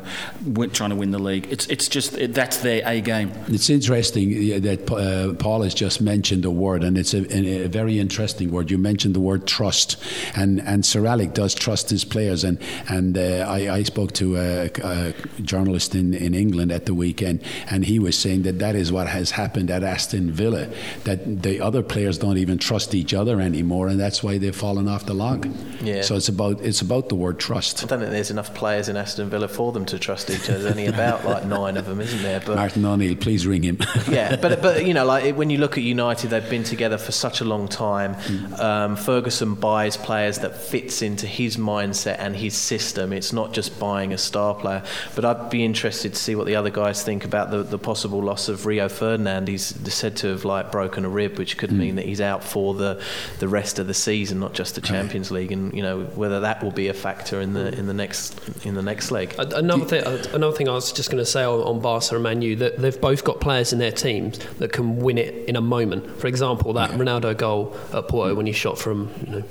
trying 0.71 0.91
to 0.91 0.95
win 0.95 1.09
the 1.09 1.17
league. 1.19 1.47
It's 1.49 1.65
it's 1.67 1.87
just 1.87 2.15
it, 2.19 2.35
that's 2.35 2.57
their 2.57 2.83
A 2.85 3.01
game. 3.01 3.31
It's 3.47 3.69
interesting 3.71 4.27
uh, 4.53 4.59
that 4.59 4.91
uh, 4.91 5.33
Paul 5.33 5.63
has 5.63 5.73
just 5.73 6.01
mentioned 6.01 6.45
a 6.45 6.51
word, 6.51 6.83
and 6.83 6.99
it's 6.99 7.15
a, 7.15 7.21
a, 7.35 7.63
a 7.65 7.67
very 7.67 7.97
interesting 7.97 8.51
word. 8.51 8.69
You 8.69 8.77
mentioned 8.77 9.15
the 9.15 9.19
word 9.19 9.47
trust, 9.47 9.97
and 10.35 10.61
and 10.61 10.85
Sir 10.85 11.07
Alex 11.07 11.33
does 11.33 11.55
trust 11.55 11.89
his 11.89 12.05
players. 12.05 12.43
And 12.43 12.59
and 12.87 13.17
uh, 13.17 13.38
I, 13.47 13.77
I 13.77 13.83
spoke 13.83 14.13
to 14.13 14.37
a, 14.37 14.69
a 14.83 15.13
journalist 15.41 15.95
in, 15.95 16.13
in 16.13 16.33
England 16.33 16.71
at 16.71 16.85
the 16.85 16.93
weekend, 16.93 17.43
and 17.69 17.85
he 17.85 17.99
was 17.99 18.17
saying 18.17 18.43
that 18.43 18.59
that 18.59 18.75
is 18.75 18.91
what 18.91 19.07
has 19.07 19.31
happened 19.31 19.69
at 19.71 19.83
Aston 19.83 20.31
Villa. 20.31 20.67
That 21.03 21.43
the 21.43 21.61
other 21.61 21.83
players 21.83 22.17
don't 22.17 22.37
even 22.37 22.57
trust 22.57 22.93
each 22.95 23.13
other 23.13 23.39
anymore, 23.41 23.87
and 23.87 23.99
that's 23.99 24.23
why 24.23 24.37
they've 24.37 24.55
fallen 24.55 24.87
off 24.87 25.05
the 25.05 25.13
log. 25.13 25.47
Yeah. 25.81 26.01
So 26.01 26.15
it's 26.15 26.29
about 26.29 26.61
it's 26.61 26.81
about 26.81 27.09
the 27.09 27.15
word 27.15 27.39
trust. 27.39 27.83
I 27.83 27.87
don't 27.87 27.99
think 27.99 28.11
there's 28.11 28.31
enough 28.31 28.53
players 28.53 28.89
in 28.89 28.97
Aston 28.97 29.29
Villa 29.29 29.47
for 29.47 29.71
them 29.71 29.85
to 29.85 29.99
trust 29.99 30.29
each 30.29 30.49
other. 30.49 30.59
There's 30.59 30.65
only 30.65 30.87
about 30.87 31.25
like 31.25 31.45
nine 31.45 31.77
of 31.77 31.85
them, 31.85 32.01
isn't 32.01 32.21
there? 32.21 32.41
But 32.45 32.55
Martin 32.55 32.85
O'Neill, 32.85 33.15
please 33.15 33.45
ring 33.45 33.63
him. 33.63 33.77
yeah, 34.09 34.35
but 34.35 34.61
but 34.61 34.85
you 34.85 34.93
know, 34.93 35.05
like 35.05 35.35
when 35.35 35.49
you 35.49 35.57
look 35.57 35.77
at 35.77 35.83
United, 35.83 36.29
they've 36.29 36.49
been 36.49 36.63
together 36.63 36.97
for 36.97 37.11
such 37.11 37.41
a 37.41 37.45
long 37.45 37.67
time. 37.67 38.15
Um, 38.59 38.95
Ferguson 38.95 39.55
buys 39.55 39.97
players 39.97 40.39
that 40.39 40.55
fits 40.55 41.01
into 41.01 41.27
his 41.27 41.57
mindset 41.57 42.17
and 42.19 42.35
his 42.35 42.55
system. 42.55 43.13
It's 43.13 43.28
not 43.33 43.53
just 43.53 43.79
buying 43.79 44.13
a 44.13 44.17
star 44.17 44.53
player. 44.55 44.83
But 45.15 45.25
I'd 45.25 45.49
be 45.49 45.63
interested 45.63 46.13
to 46.13 46.19
see 46.19 46.35
what 46.35 46.45
the 46.45 46.55
other 46.55 46.69
guys 46.69 47.03
think 47.03 47.25
about 47.25 47.51
the, 47.51 47.63
the 47.63 47.77
possible 47.77 48.21
loss 48.21 48.49
of 48.49 48.65
Rio 48.65 48.89
Ferdinand. 48.89 49.47
He's 49.47 49.65
said 49.93 50.17
to 50.17 50.27
have 50.27 50.45
like 50.45 50.71
broken 50.71 51.05
a 51.05 51.09
rib, 51.09 51.37
which 51.37 51.57
could 51.57 51.71
hmm. 51.71 51.79
mean 51.79 51.95
that 51.95 52.05
he's 52.05 52.21
out 52.21 52.43
for 52.43 52.73
the 52.73 53.01
the 53.39 53.47
rest 53.47 53.79
of 53.79 53.87
the 53.87 53.93
season, 53.93 54.39
not 54.39 54.53
just 54.53 54.75
the 54.75 54.81
Champions 54.81 55.31
League. 55.31 55.51
And 55.51 55.73
you 55.73 55.83
know 55.83 56.03
whether 56.15 56.39
that 56.41 56.63
will 56.63 56.71
be 56.71 56.87
a 56.87 56.93
factor 56.93 57.41
in 57.41 57.53
the 57.53 57.77
in 57.77 57.87
the 57.87 57.93
next 57.93 58.39
in 58.65 58.75
the 58.75 58.83
next 58.83 59.11
leg. 59.11 59.35
Another 59.37 59.85
thing, 59.85 60.03
another 60.33 60.55
thing 60.55 60.69
I 60.69 60.73
was 60.73 60.91
just 60.91 61.09
going 61.09 61.23
to 61.23 61.29
say 61.29 61.43
on, 61.43 61.61
on 61.61 61.79
Barca 61.79 62.15
and 62.15 62.23
Man 62.23 62.41
U 62.41 62.55
that 62.57 62.77
they've 62.77 62.99
both 62.99 63.23
got 63.23 63.39
players 63.39 63.73
in 63.73 63.79
their 63.79 63.91
teams 63.91 64.39
that 64.59 64.71
can 64.71 64.97
win 64.97 65.17
it 65.17 65.47
in 65.47 65.55
a 65.55 65.61
moment. 65.61 66.19
For 66.19 66.27
example, 66.27 66.73
that 66.73 66.91
Ronaldo 66.91 67.37
goal 67.37 67.75
at 67.93 68.07
Porto 68.07 68.35
when 68.35 68.45
he 68.45 68.53
shot 68.53 68.77
from 68.77 69.11
you 69.25 69.31
know 69.31 69.43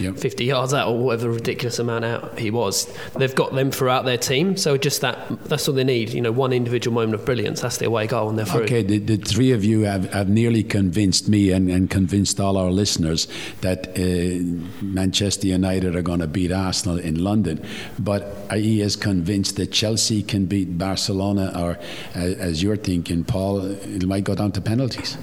Yep. 0.00 0.16
50 0.16 0.44
yards 0.44 0.74
out 0.74 0.88
or 0.88 0.98
whatever 0.98 1.30
ridiculous 1.30 1.78
amount 1.78 2.04
out 2.04 2.38
he 2.38 2.50
was. 2.50 2.86
They've 3.14 3.34
got 3.34 3.54
them 3.54 3.70
throughout 3.70 4.04
their 4.04 4.18
team, 4.18 4.56
so 4.56 4.76
just 4.76 5.00
that 5.00 5.18
that's 5.44 5.68
all 5.68 5.74
they 5.74 5.84
need. 5.84 6.10
You 6.10 6.20
know, 6.20 6.32
one 6.32 6.52
individual 6.52 6.94
moment 6.94 7.14
of 7.14 7.24
brilliance. 7.24 7.60
That's 7.60 7.78
the 7.78 7.86
away 7.86 8.06
goal, 8.06 8.28
and 8.28 8.38
they're 8.38 8.46
through. 8.46 8.64
Okay, 8.64 8.82
the, 8.82 8.98
the 8.98 9.16
three 9.16 9.52
of 9.52 9.64
you 9.64 9.82
have, 9.82 10.12
have 10.12 10.28
nearly 10.28 10.62
convinced 10.62 11.28
me 11.28 11.52
and, 11.52 11.70
and 11.70 11.90
convinced 11.90 12.40
all 12.40 12.56
our 12.56 12.70
listeners 12.70 13.28
that 13.60 13.88
uh, 13.98 14.84
Manchester 14.84 15.46
United 15.46 15.96
are 15.96 16.02
going 16.02 16.20
to 16.20 16.26
beat 16.26 16.52
Arsenal 16.52 16.98
in 16.98 17.22
London. 17.22 17.64
But 17.98 18.36
are 18.50 18.56
you 18.56 18.84
as 18.84 18.96
convinced 18.96 19.56
that 19.56 19.72
Chelsea 19.72 20.22
can 20.22 20.46
beat 20.46 20.78
Barcelona, 20.78 21.52
or 21.56 21.78
uh, 22.14 22.34
as 22.38 22.62
you're 22.62 22.76
thinking, 22.76 23.24
Paul, 23.24 23.64
it 23.64 24.06
might 24.06 24.24
go 24.24 24.34
down 24.34 24.52
to 24.52 24.60
penalties? 24.60 25.16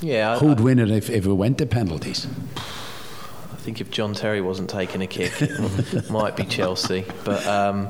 Yeah, 0.00 0.38
Who'd 0.38 0.60
win 0.60 0.78
it 0.78 0.90
if, 0.90 1.08
if 1.08 1.24
it 1.24 1.32
went 1.32 1.58
to 1.58 1.66
penalties? 1.66 2.26
I 3.64 3.66
think 3.66 3.80
if 3.80 3.90
John 3.90 4.12
Terry 4.12 4.42
wasn't 4.42 4.68
taking 4.68 5.00
a 5.00 5.06
kick, 5.06 5.40
it 5.40 6.10
might 6.10 6.36
be 6.36 6.44
Chelsea. 6.44 7.06
But 7.24 7.46
um, 7.46 7.88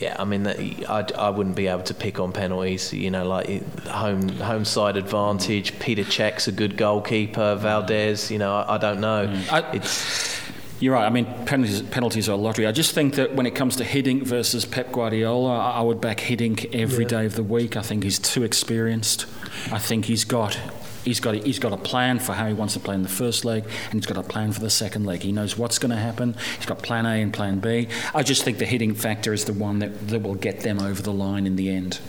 yeah, 0.00 0.16
I 0.18 0.24
mean, 0.24 0.44
that- 0.44 0.58
I, 0.88 1.06
I 1.18 1.28
wouldn't 1.28 1.54
be 1.54 1.66
able 1.66 1.82
to 1.82 1.92
pick 1.92 2.18
on 2.18 2.32
penalties. 2.32 2.94
You 2.94 3.10
know, 3.10 3.28
like 3.28 3.46
home 3.88 4.26
home 4.30 4.64
side 4.64 4.96
advantage. 4.96 5.78
Peter 5.80 6.02
Cech's 6.02 6.48
a 6.48 6.52
good 6.52 6.78
goalkeeper. 6.78 7.58
Valdés, 7.60 8.30
you 8.30 8.38
know, 8.38 8.54
I, 8.54 8.76
I 8.76 8.78
don't 8.78 9.02
know. 9.02 9.30
I- 9.50 9.70
it's 9.74 10.40
You're 10.80 10.94
right. 10.94 11.04
I 11.04 11.10
mean, 11.10 11.26
penalties, 11.44 11.82
penalties 11.82 12.30
are 12.30 12.32
a 12.32 12.36
lottery. 12.36 12.66
I 12.66 12.72
just 12.72 12.94
think 12.94 13.16
that 13.16 13.34
when 13.34 13.44
it 13.44 13.54
comes 13.54 13.76
to 13.76 13.84
Hiddink 13.84 14.22
versus 14.22 14.64
Pep 14.64 14.92
Guardiola, 14.92 15.58
I 15.58 15.82
would 15.82 16.00
back 16.00 16.20
Hiddink 16.20 16.74
every 16.74 17.04
yeah. 17.04 17.08
day 17.20 17.26
of 17.26 17.34
the 17.34 17.44
week. 17.44 17.76
I 17.76 17.82
think 17.82 18.02
he's 18.02 18.18
too 18.18 18.44
experienced. 18.44 19.26
I 19.70 19.78
think 19.78 20.06
he's 20.06 20.24
got 20.24 20.58
he's 21.04 21.20
got 21.20 21.34
a, 21.34 21.38
he's 21.38 21.58
got 21.58 21.72
a 21.72 21.76
plan 21.76 22.18
for 22.18 22.32
how 22.32 22.46
he 22.46 22.54
wants 22.54 22.74
to 22.74 22.80
play 22.80 22.94
in 22.94 23.02
the 23.02 23.08
first 23.08 23.44
leg, 23.44 23.64
and 23.64 23.94
he's 23.94 24.06
got 24.06 24.16
a 24.16 24.22
plan 24.22 24.52
for 24.52 24.60
the 24.60 24.70
second 24.70 25.04
leg. 25.04 25.22
He 25.22 25.32
knows 25.32 25.56
what's 25.58 25.78
going 25.78 25.90
to 25.90 25.96
happen. 25.96 26.34
He's 26.56 26.66
got 26.66 26.82
plan 26.82 27.06
A 27.06 27.20
and 27.22 27.32
plan 27.32 27.58
B. 27.58 27.88
I 28.14 28.22
just 28.22 28.44
think 28.44 28.58
the 28.58 28.66
Hiddink 28.66 28.96
factor 28.96 29.32
is 29.32 29.44
the 29.44 29.52
one 29.52 29.78
that, 29.80 30.08
that 30.08 30.22
will 30.22 30.34
get 30.34 30.60
them 30.60 30.80
over 30.80 31.02
the 31.02 31.12
line 31.12 31.46
in 31.46 31.56
the 31.56 31.70
end. 31.70 32.00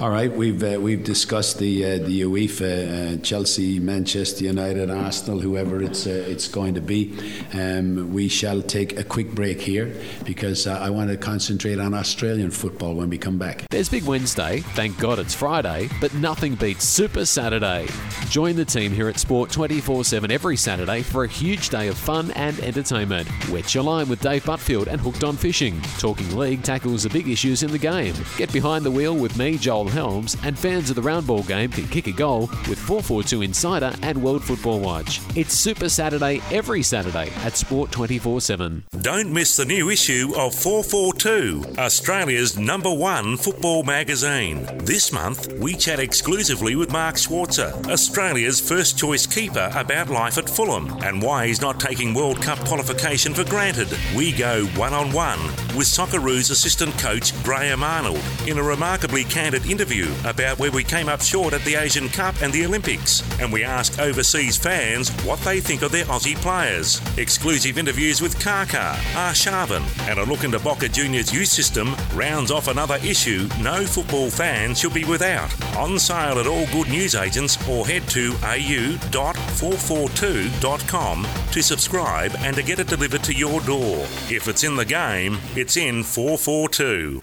All 0.00 0.10
right, 0.10 0.32
we've 0.32 0.62
uh, 0.62 0.78
we've 0.80 1.04
discussed 1.04 1.58
the 1.58 1.84
uh, 1.84 1.98
the 1.98 2.22
UEFA, 2.22 3.14
uh, 3.18 3.22
Chelsea, 3.22 3.78
Manchester 3.78 4.44
United, 4.44 4.90
Arsenal, 4.90 5.40
whoever 5.40 5.82
it's 5.82 6.06
uh, 6.06 6.10
it's 6.10 6.48
going 6.48 6.74
to 6.74 6.80
be. 6.80 7.18
Um, 7.52 8.12
we 8.12 8.28
shall 8.28 8.62
take 8.62 8.98
a 8.98 9.04
quick 9.04 9.30
break 9.32 9.60
here 9.60 9.94
because 10.24 10.66
uh, 10.66 10.78
I 10.78 10.90
want 10.90 11.10
to 11.10 11.16
concentrate 11.16 11.78
on 11.78 11.94
Australian 11.94 12.50
football 12.50 12.94
when 12.94 13.10
we 13.10 13.18
come 13.18 13.38
back. 13.38 13.64
There's 13.70 13.88
Big 13.88 14.04
Wednesday. 14.04 14.60
Thank 14.74 14.98
God 14.98 15.18
it's 15.18 15.34
Friday, 15.34 15.88
but 16.00 16.14
nothing 16.14 16.54
beats 16.54 16.84
Super 16.84 17.24
Saturday. 17.24 17.86
Join 18.30 18.56
the 18.56 18.64
team 18.64 18.90
here 18.90 19.08
at 19.08 19.18
Sport 19.18 19.50
24 19.50 20.04
7 20.04 20.30
every 20.30 20.56
Saturday 20.56 21.02
for 21.02 21.24
a 21.24 21.28
huge 21.28 21.68
day 21.68 21.88
of 21.88 21.96
fun 21.96 22.30
and 22.32 22.58
entertainment. 22.60 23.28
Wet 23.50 23.74
your 23.74 23.84
line 23.84 24.08
with 24.08 24.20
Dave 24.20 24.44
Butfield 24.44 24.88
and 24.88 25.00
Hooked 25.00 25.22
on 25.22 25.36
Fishing. 25.36 25.80
Talking 25.98 26.36
League 26.36 26.62
tackles 26.62 27.04
the 27.04 27.10
big 27.10 27.28
issues 27.28 27.62
in 27.62 27.70
the 27.70 27.78
game. 27.78 28.14
Get 28.36 28.52
behind 28.52 28.84
the 28.84 28.90
wheel 28.90 29.14
with 29.14 29.38
me, 29.38 29.56
Joel 29.56 29.88
Helms, 29.88 30.36
and 30.42 30.58
fans 30.58 30.90
of 30.90 30.96
the 30.96 31.02
round 31.02 31.26
ball 31.26 31.42
game 31.44 31.70
can 31.70 31.86
kick 31.86 32.06
a 32.08 32.12
goal 32.12 32.48
with 32.68 32.78
442 32.78 33.42
Insider 33.42 33.94
and 34.02 34.20
World 34.20 34.42
Football 34.42 34.80
Watch. 34.80 35.20
It's 35.36 35.54
Super 35.54 35.88
Saturday 35.88 36.40
every 36.50 36.82
Saturday 36.82 37.30
at 37.44 37.56
Sport 37.56 37.92
24 37.92 38.40
7. 38.40 38.84
Don't 39.00 39.32
miss 39.32 39.56
the 39.56 39.64
new 39.64 39.90
issue 39.90 40.32
of 40.36 40.54
442, 40.54 41.76
Australia's 41.78 42.58
number 42.58 42.92
one 42.92 43.36
football 43.36 43.84
magazine. 43.84 44.66
This 44.78 45.12
month, 45.12 45.52
we 45.60 45.74
chat 45.74 46.00
exclusively 46.00 46.74
with 46.74 46.90
Mark 46.90 47.16
Schwarzer, 47.16 47.72
Australia's 48.14 48.60
first 48.60 48.96
choice 48.96 49.26
keeper, 49.26 49.72
about 49.74 50.08
life 50.08 50.38
at 50.38 50.48
Fulham 50.48 50.86
and 51.02 51.20
why 51.20 51.48
he's 51.48 51.60
not 51.60 51.80
taking 51.80 52.14
World 52.14 52.40
Cup 52.40 52.60
qualification 52.60 53.34
for 53.34 53.42
granted. 53.42 53.88
We 54.14 54.30
go 54.30 54.66
one 54.76 54.94
on 54.94 55.10
one 55.10 55.40
with 55.76 55.88
Socceroos 55.88 56.52
assistant 56.52 56.96
coach 56.96 57.34
Graham 57.42 57.82
Arnold 57.82 58.20
in 58.46 58.58
a 58.58 58.62
remarkably 58.62 59.24
candid 59.24 59.66
interview 59.66 60.08
about 60.24 60.60
where 60.60 60.70
we 60.70 60.84
came 60.84 61.08
up 61.08 61.22
short 61.22 61.54
at 61.54 61.64
the 61.64 61.74
Asian 61.74 62.08
Cup 62.08 62.40
and 62.40 62.52
the 62.52 62.64
Olympics. 62.64 63.20
And 63.40 63.52
we 63.52 63.64
ask 63.64 63.98
overseas 63.98 64.56
fans 64.56 65.10
what 65.24 65.40
they 65.40 65.58
think 65.58 65.82
of 65.82 65.90
their 65.90 66.04
Aussie 66.04 66.36
players. 66.36 67.00
Exclusive 67.18 67.78
interviews 67.78 68.20
with 68.20 68.38
Kaka, 68.38 68.94
Arshavin, 69.14 69.82
and 70.08 70.20
a 70.20 70.24
look 70.24 70.44
into 70.44 70.60
Boca 70.60 70.88
Juniors 70.88 71.34
youth 71.34 71.48
system 71.48 71.96
rounds 72.14 72.52
off 72.52 72.68
another 72.68 72.98
issue 73.02 73.48
no 73.60 73.84
football 73.84 74.30
fan 74.30 74.76
should 74.76 74.94
be 74.94 75.04
without. 75.04 75.52
On 75.76 75.98
sale 75.98 76.38
at 76.38 76.46
all 76.46 76.66
good 76.66 76.88
newsagents 76.88 77.58
or 77.68 77.84
head 77.84 78.03
to 78.08 78.32
au.442.com 78.42 81.26
to 81.52 81.62
subscribe 81.62 82.34
and 82.38 82.56
to 82.56 82.62
get 82.62 82.78
it 82.78 82.86
delivered 82.86 83.22
to 83.24 83.34
your 83.34 83.60
door. 83.60 84.06
If 84.30 84.48
it's 84.48 84.64
in 84.64 84.76
the 84.76 84.84
game, 84.84 85.38
it's 85.54 85.76
in 85.76 86.02
442. 86.02 87.20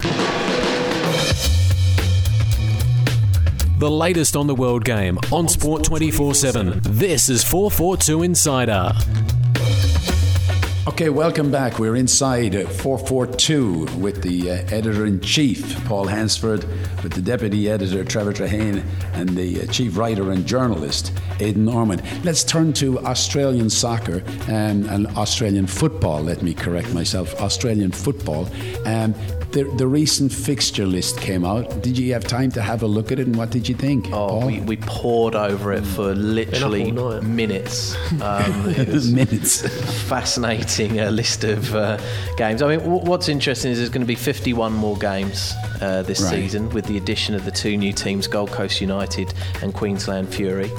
The 3.80 3.90
latest 3.90 4.36
on 4.36 4.46
the 4.46 4.54
world 4.54 4.86
game 4.86 5.18
on 5.32 5.48
Sport 5.48 5.84
24 5.84 6.36
7. 6.36 6.82
This 6.84 7.30
is 7.30 7.44
442 7.44 8.22
Insider. 8.22 8.94
Okay, 10.88 11.10
welcome 11.10 11.52
back. 11.52 11.78
We're 11.78 11.96
inside 11.96 12.54
442 12.54 14.00
with 14.00 14.24
the 14.24 14.50
uh, 14.50 14.54
editor 14.72 15.06
in 15.06 15.22
chief, 15.22 15.86
Paul 15.86 16.08
Hansford, 16.08 16.64
with 17.04 17.14
the 17.14 17.22
deputy 17.22 17.70
editor, 17.70 18.04
Trevor 18.04 18.34
Trehane, 18.34 18.84
and 19.14 19.30
the 19.30 19.62
uh, 19.62 19.66
chief 19.68 19.96
writer 19.96 20.32
and 20.32 20.44
journalist, 20.44 21.14
Aidan 21.40 21.68
Ormond. 21.68 22.02
Let's 22.26 22.44
turn 22.44 22.74
to 22.74 22.98
Australian 23.02 23.70
soccer 23.70 24.24
um, 24.48 24.90
and 24.90 25.06
Australian 25.18 25.68
football. 25.68 26.24
Let 26.24 26.42
me 26.42 26.56
correct 26.56 26.92
myself 26.96 27.40
Australian 27.40 27.92
football. 27.92 28.50
Um, 28.84 29.14
the, 29.52 29.64
the 29.76 29.88
recent 29.88 30.32
fixture 30.32 30.86
list 30.86 31.20
came 31.20 31.44
out. 31.44 31.82
Did 31.82 31.98
you 31.98 32.14
have 32.14 32.24
time 32.24 32.52
to 32.52 32.62
have 32.62 32.84
a 32.84 32.88
look 32.88 33.12
at 33.12 33.20
it 33.20 33.28
and 33.28 33.36
what 33.36 33.50
did 33.50 33.68
you 33.68 33.76
think? 33.76 34.08
Oh, 34.12 34.46
we, 34.46 34.62
we 34.62 34.78
poured 34.78 35.36
over 35.36 35.74
it 35.74 35.84
for 35.84 36.14
literally 36.16 36.92
minutes. 36.92 37.96
Um, 38.22 38.66
minutes. 39.14 39.62
Fascinating 40.08 41.00
uh, 41.00 41.10
list 41.10 41.44
of 41.44 41.76
uh, 41.76 42.00
games. 42.38 42.62
I 42.62 42.70
mean, 42.70 42.80
w- 42.80 43.04
what's 43.04 43.30
interesting 43.30 43.72
is 43.72 43.78
there's 43.78 43.90
going 43.90 44.02
to 44.02 44.08
be 44.08 44.16
51 44.16 44.74
more 44.74 44.98
games 44.98 45.54
uh, 45.82 46.04
this 46.04 46.22
right. 46.22 46.30
season 46.30 46.70
with 46.70 46.86
the 46.86 46.98
addition 46.98 47.36
of 47.36 47.46
the 47.46 47.52
two 47.52 47.78
new 47.78 47.94
teams, 47.94 48.28
Gold 48.28 48.52
Coast 48.52 48.80
United 48.82 49.34
and 49.62 49.74
Queensland 49.74 50.34
Fury. 50.34 50.72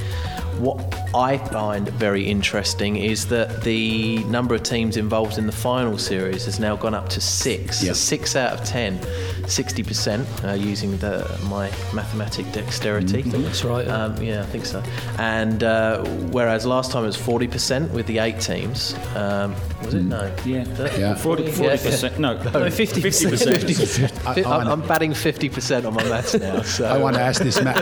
What 0.62 0.78
I 1.12 1.38
find 1.38 1.88
very 1.88 2.24
interesting 2.24 2.94
is 2.94 3.26
that 3.26 3.64
the 3.64 4.22
number 4.24 4.54
of 4.54 4.62
teams 4.62 4.96
involved 4.96 5.36
in 5.36 5.46
the 5.46 5.52
final 5.52 5.98
series 5.98 6.44
has 6.44 6.60
now 6.60 6.76
gone 6.76 6.94
up 6.94 7.08
to 7.08 7.20
six. 7.20 7.82
Yep. 7.82 7.96
six 7.96 8.36
out 8.36 8.52
of 8.52 8.64
ten, 8.64 9.00
60% 9.42 10.44
uh, 10.44 10.54
using 10.54 10.96
the, 10.98 11.38
my 11.48 11.68
mathematic 11.92 12.50
dexterity. 12.52 13.24
Mm-hmm. 13.24 13.42
That's 13.42 13.64
right. 13.64 13.86
Yeah. 13.86 14.04
Um, 14.04 14.22
yeah. 14.22 14.42
I 14.42 14.46
think 14.46 14.66
so. 14.66 14.84
And 15.18 15.64
uh, 15.64 16.04
whereas 16.30 16.64
last 16.64 16.92
time 16.92 17.02
it 17.02 17.08
was 17.08 17.16
40% 17.16 17.90
with 17.90 18.06
the 18.06 18.18
eight 18.18 18.38
teams. 18.38 18.94
Um, 19.16 19.56
was 19.82 19.94
it? 19.94 20.04
Mm. 20.04 20.08
No. 20.10 20.34
Yeah. 20.46 20.96
yeah. 20.96 21.14
40, 21.16 21.44
40%. 21.44 22.18
No, 22.20 22.34
no 22.42 22.50
50%. 22.50 23.02
50%. 23.02 24.12
50%. 24.14 24.46
I, 24.46 24.72
am 24.72 24.82
batting 24.86 25.10
50% 25.10 25.86
on 25.86 25.94
my 25.94 26.04
maths 26.04 26.34
now. 26.34 26.62
So. 26.62 26.84
I 26.84 26.98
want 26.98 27.16
to 27.16 27.22
ask 27.22 27.42
this 27.42 27.60
man. 27.60 27.76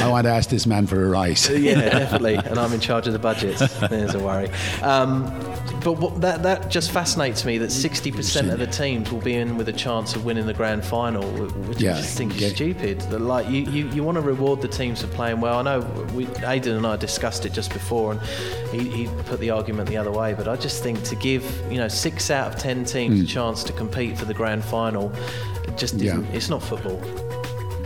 I 0.00 0.08
want 0.08 0.24
to 0.24 0.30
ask 0.30 0.48
this 0.48 0.66
man 0.66 0.86
for 0.86 1.04
a 1.04 1.08
rise. 1.08 1.48
yeah, 1.50 1.89
definitely. 1.90 2.34
And 2.34 2.58
I'm 2.58 2.72
in 2.72 2.80
charge 2.80 3.06
of 3.06 3.12
the 3.12 3.18
budget. 3.18 3.58
There's 3.90 4.14
a 4.14 4.18
worry. 4.18 4.50
Um, 4.82 5.24
but 5.82 5.94
what, 5.94 6.20
that 6.20 6.42
that 6.42 6.70
just 6.70 6.90
fascinates 6.90 7.44
me 7.44 7.58
that 7.58 7.70
60% 7.70 8.52
of 8.52 8.58
the 8.58 8.66
teams 8.66 9.10
will 9.10 9.20
be 9.20 9.34
in 9.34 9.56
with 9.56 9.68
a 9.68 9.72
chance 9.72 10.14
of 10.14 10.24
winning 10.24 10.46
the 10.46 10.54
grand 10.54 10.84
final, 10.84 11.22
which 11.22 11.80
yeah, 11.80 11.94
I 11.94 11.96
just 11.96 12.16
think 12.16 12.40
is 12.40 12.52
stupid. 12.52 13.00
That 13.02 13.20
like 13.20 13.48
you, 13.48 13.62
you, 13.62 13.88
you 13.88 14.02
want 14.02 14.16
to 14.16 14.20
reward 14.20 14.60
the 14.60 14.68
teams 14.68 15.00
for 15.00 15.08
playing 15.08 15.40
well. 15.40 15.58
I 15.58 15.62
know 15.62 15.80
we, 16.14 16.26
Aidan 16.44 16.76
and 16.76 16.86
I 16.86 16.96
discussed 16.96 17.46
it 17.46 17.52
just 17.52 17.72
before, 17.72 18.12
and 18.12 18.20
he, 18.70 18.88
he 18.90 19.06
put 19.24 19.40
the 19.40 19.50
argument 19.50 19.88
the 19.88 19.96
other 19.96 20.12
way. 20.12 20.34
But 20.34 20.48
I 20.48 20.56
just 20.56 20.82
think 20.82 21.02
to 21.04 21.16
give 21.16 21.44
you 21.70 21.78
know 21.78 21.88
six 21.88 22.30
out 22.30 22.52
of 22.52 22.60
ten 22.60 22.84
teams 22.84 23.20
mm. 23.20 23.24
a 23.24 23.26
chance 23.26 23.64
to 23.64 23.72
compete 23.72 24.18
for 24.18 24.26
the 24.26 24.34
grand 24.34 24.64
final, 24.64 25.12
it 25.66 25.78
just 25.78 25.94
yeah. 25.94 26.20
it's 26.32 26.50
not 26.50 26.62
football. 26.62 27.00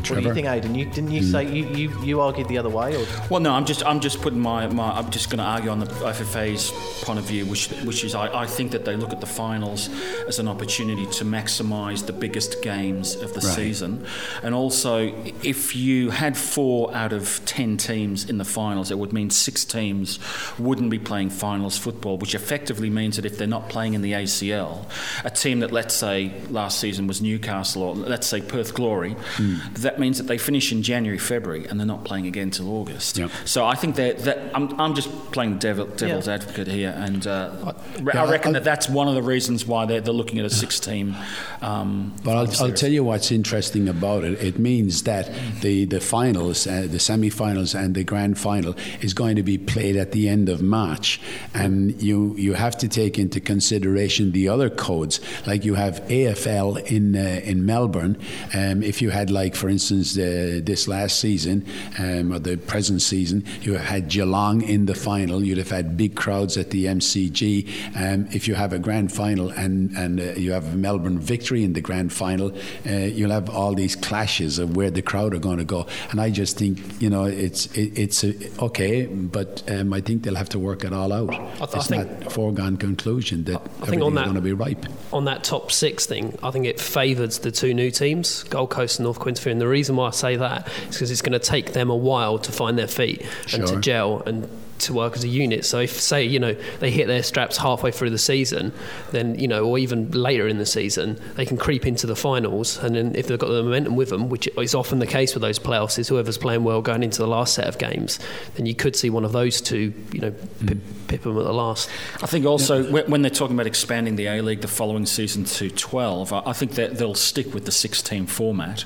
Trevor? 0.05 0.21
What 0.21 0.35
do 0.35 0.41
you 0.41 0.47
think, 0.47 0.55
Aidan? 0.55 0.75
You, 0.75 0.85
didn't 0.85 1.11
you 1.11 1.23
mm. 1.23 1.31
say 1.31 1.45
you, 1.45 1.67
you, 1.67 2.03
you 2.03 2.21
argued 2.21 2.49
the 2.49 2.59
other 2.59 2.69
way? 2.69 2.97
Or? 2.97 3.07
Well, 3.31 3.41
no. 3.41 3.53
I'm 3.53 3.65
just 3.65 3.85
I'm 3.85 4.01
just 4.01 4.21
putting 4.21 4.41
my, 4.41 4.67
my 4.69 4.91
I'm 4.93 5.11
just 5.11 5.31
going 5.31 5.39
to 5.39 5.45
argue 5.45 5.71
on 5.71 5.81
the 5.81 5.87
FFA's 5.87 6.71
point 7.05 7.19
of 7.19 7.25
view, 7.25 7.47
which 7.47 7.69
which 7.85 8.05
is 8.05 8.15
I, 8.15 8.43
I 8.43 8.47
think 8.47 8.73
that 8.73 8.85
they 8.85 8.97
look 8.97 9.13
at 9.13 9.21
the 9.21 9.27
finals 9.27 9.89
as 10.29 10.39
an 10.39 10.49
opportunity 10.49 11.07
to 11.07 11.25
maximise 11.25 12.07
the 12.07 12.13
biggest 12.13 12.63
games 12.63 13.15
of 13.17 13.33
the 13.35 13.41
right. 13.41 13.55
season, 13.55 14.07
and 14.43 14.55
also 14.55 15.13
if 15.43 15.75
you 15.77 16.11
had 16.11 16.37
four 16.37 16.95
out 16.95 17.13
of 17.13 17.41
ten 17.45 17.77
teams 17.77 18.29
in 18.29 18.39
the 18.39 18.45
finals, 18.45 18.91
it 18.91 18.99
would 18.99 19.13
mean 19.13 19.31
six 19.31 19.65
teams 19.65 20.19
wouldn't 20.59 20.91
be 20.91 20.99
playing 20.99 21.31
finals 21.31 21.79
football, 21.79 22.19
which 22.19 22.35
effectively 22.35 22.91
means 22.91 23.17
that 23.17 23.25
if 23.25 23.39
they're 23.39 23.47
not 23.47 23.69
playing 23.69 23.95
in 23.95 24.03
the 24.03 24.13
ACL, 24.13 24.85
a 25.25 25.31
team 25.31 25.61
that 25.61 25.73
let's 25.73 25.95
say 25.95 26.33
last 26.51 26.81
season 26.81 27.07
was 27.07 27.21
Newcastle 27.21 27.83
or 27.83 27.95
let's 27.95 28.27
say 28.27 28.41
Perth 28.41 28.75
Glory, 28.75 29.15
mm. 29.37 29.75
that 29.75 29.94
that 29.95 30.01
means 30.01 30.19
that 30.19 30.25
they 30.25 30.39
finish 30.39 30.73
in 30.73 30.83
January, 30.83 31.19
February, 31.19 31.67
and 31.67 31.79
they're 31.79 31.87
not 31.87 32.05
playing 32.05 32.27
again 32.27 32.51
till 32.51 32.69
August. 32.69 33.17
Yep. 33.17 33.31
So 33.45 33.65
I 33.65 33.77
think 33.77 33.95
that, 33.95 34.19
that 34.21 34.39
I'm, 34.53 34.81
I'm 34.81 34.95
just 34.95 35.09
playing 35.31 35.59
devil, 35.59 35.87
devil's 35.87 36.27
yeah. 36.27 36.35
advocate 36.35 36.67
here, 36.67 36.93
and 36.97 37.25
uh, 37.25 37.75
I, 38.13 38.19
I 38.19 38.29
reckon 38.29 38.51
I, 38.51 38.59
that 38.59 38.65
that's 38.65 38.89
one 38.89 39.07
of 39.07 39.15
the 39.15 39.23
reasons 39.23 39.65
why 39.65 39.87
they're, 39.87 40.01
they're 40.01 40.13
looking 40.13 40.41
at 40.41 40.45
a 40.45 40.51
six-team. 40.51 41.15
Um, 41.63 42.13
but 42.25 42.33
I'll, 42.37 42.65
I'll, 42.65 42.73
tell 42.73 42.91
you 42.91 43.05
what's 43.05 43.31
interesting 43.31 43.89
about 43.89 44.25
it. 44.25 44.43
It 44.43 44.59
means 44.59 45.05
that 45.05 45.31
the 45.61 45.85
the 45.85 46.01
finals, 46.01 46.67
uh, 46.67 46.89
the 46.91 46.99
semi-finals, 46.99 47.73
and 47.75 47.95
the 47.95 48.03
grand 48.03 48.37
final 48.37 48.75
is 49.01 49.15
going 49.15 49.37
to 49.37 49.45
be 49.45 49.59
played 49.59 49.95
at 49.95 50.11
the 50.11 50.29
end 50.29 50.49
of 50.49 50.61
March, 50.61 51.21
and 51.55 52.03
you 52.03 52.35
you 52.37 52.55
have 52.55 52.77
to 52.79 52.89
take 52.89 53.17
into 53.17 53.41
consideration 53.41 54.33
the 54.33 54.49
other 54.49 54.71
codes, 54.71 55.21
like 55.47 55.65
you 55.65 55.75
have 55.75 56.01
AFL 56.09 56.85
in 56.91 57.15
uh, 57.15 57.41
in 57.45 57.65
Melbourne. 57.65 58.19
Um, 58.53 58.83
if 58.83 59.01
you 59.01 59.11
had 59.11 59.31
like, 59.31 59.55
for 59.55 59.69
instance 59.69 59.84
instance, 59.91 60.17
uh, 60.19 60.61
this 60.63 60.89
last 60.89 61.21
season 61.21 61.67
um, 61.99 62.33
or 62.33 62.39
the 62.39 62.57
present 62.57 63.03
season, 63.03 63.45
you 63.63 63.75
have 63.75 63.85
had 63.85 64.09
Geelong 64.09 64.63
in 64.63 64.87
the 64.87 64.95
final. 64.95 65.43
You'd 65.45 65.59
have 65.59 65.71
had 65.71 65.97
big 65.97 66.15
crowds 66.15 66.57
at 66.57 66.71
the 66.71 66.87
MCG. 66.87 67.69
Um, 67.97 68.27
if 68.33 68.49
you 68.49 68.55
have 68.55 68.73
a 68.73 68.79
grand 68.79 69.13
final 69.13 69.51
and 69.51 69.91
and 69.97 70.21
uh, 70.21 70.25
you 70.35 70.53
have 70.53 70.77
Melbourne 70.77 71.19
victory 71.19 71.63
in 71.65 71.73
the 71.73 71.81
grand 71.81 72.13
final, 72.13 72.53
uh, 72.89 72.91
you'll 72.93 73.31
have 73.31 73.51
all 73.51 73.75
these 73.75 73.97
clashes 73.97 74.59
of 74.59 74.77
where 74.77 74.91
the 74.91 75.03
crowd 75.03 75.35
are 75.35 75.39
going 75.39 75.59
to 75.59 75.65
go. 75.65 75.87
And 76.11 76.21
I 76.21 76.31
just 76.31 76.59
think 76.59 76.79
you 77.01 77.11
know 77.11 77.25
it's 77.25 77.67
it, 77.77 77.99
it's 77.99 78.25
a, 78.25 78.35
okay, 78.63 79.07
but 79.07 79.63
um, 79.71 79.93
I 79.93 80.01
think 80.01 80.23
they'll 80.23 80.35
have 80.37 80.49
to 80.51 80.59
work 80.59 80.85
it 80.85 80.93
all 80.93 81.13
out. 81.13 81.31
I 81.35 81.37
th- 81.37 81.61
it's 81.63 81.75
I 81.77 81.81
think- 81.81 82.11
not 82.21 82.27
a 82.27 82.31
foregone 82.31 82.77
conclusion 82.77 83.45
that 83.45 83.61
I 83.83 83.87
think 83.87 84.03
on 84.03 84.15
that- 84.15 84.25
going 84.25 84.35
to 84.37 84.41
be 84.41 84.53
ripe. 84.53 84.87
on 85.13 85.25
that 85.27 85.45
top 85.45 85.71
six 85.73 86.07
thing, 86.07 86.37
I 86.43 86.51
think 86.51 86.67
it 86.67 86.81
favours 86.81 87.39
the 87.39 87.51
two 87.51 87.75
new 87.75 87.91
teams, 87.91 88.43
Gold 88.45 88.71
Coast 88.71 88.99
and 88.99 89.05
North 89.05 89.19
Queensland. 89.19 89.55
And 89.55 89.61
the 89.61 89.69
reason 89.75 89.97
why 89.97 90.07
I 90.09 90.11
say 90.13 90.37
that 90.37 90.69
is 90.89 90.97
because 90.97 91.11
it's 91.11 91.23
going 91.23 91.39
to 91.41 91.47
take 91.55 91.73
them 91.73 91.91
a 91.91 91.97
while 91.97 92.39
to 92.39 92.53
find 92.53 92.79
their 92.79 92.93
feet 93.01 93.27
and 93.53 93.67
to 93.67 93.77
gel 93.81 94.23
and 94.27 94.49
to 94.81 94.93
work 94.93 95.15
as 95.17 95.25
a 95.25 95.29
unit. 95.29 95.65
So 95.65 95.81
if 95.81 96.01
say 96.01 96.25
you 96.25 96.39
know 96.39 96.55
they 96.81 96.91
hit 96.91 97.07
their 97.07 97.23
straps 97.23 97.57
halfway 97.57 97.91
through 97.91 98.11
the 98.11 98.19
season, 98.19 98.73
then 99.13 99.39
you 99.39 99.49
know, 99.49 99.65
or 99.65 99.79
even 99.79 100.11
later 100.11 100.47
in 100.49 100.59
the 100.59 100.67
season, 100.67 101.21
they 101.35 101.47
can 101.47 101.57
creep 101.57 101.87
into 101.87 102.07
the 102.07 102.17
finals. 102.17 102.79
And 102.79 102.95
then 102.97 103.15
if 103.15 103.27
they've 103.27 103.39
got 103.39 103.49
the 103.49 103.63
momentum 103.63 103.97
with 103.97 104.11
them, 104.11 104.29
which 104.29 104.49
is 104.59 104.75
often 104.75 104.99
the 104.99 105.07
case 105.07 105.35
with 105.35 105.43
those 105.43 105.59
playoffs, 105.59 105.99
is 105.99 106.09
whoever's 106.09 106.39
playing 106.39 106.65
well 106.65 106.83
going 106.83 107.03
into 107.03 107.19
the 107.19 107.29
last 107.29 107.55
set 107.55 107.67
of 107.67 107.79
games, 107.79 108.19
then 108.55 108.67
you 108.67 108.75
could 108.75 108.97
see 108.97 109.11
one 109.11 109.25
of 109.25 109.33
those 109.33 109.61
two, 109.61 109.93
you 110.13 110.21
know, 110.21 110.35
pip, 110.67 110.79
pip 111.09 111.23
them 111.23 111.39
at 111.39 111.45
the 111.45 111.53
last. 111.53 111.89
I 112.23 112.27
think 112.27 112.47
also 112.47 112.91
when 112.91 113.11
when 113.11 113.23
they're 113.23 113.31
talking 113.31 113.55
about 113.55 113.67
expanding 113.67 114.17
the 114.17 114.27
A 114.27 114.43
League 114.43 114.61
the 114.61 114.69
following 114.69 115.07
season 115.07 115.45
to 115.45 115.71
12, 115.71 116.33
I 116.33 116.53
think 116.53 116.73
that 116.73 116.99
they'll 116.99 117.15
stick 117.15 117.55
with 117.55 117.65
the 117.65 117.73
six 117.73 118.03
team 118.03 118.27
format. 118.27 118.85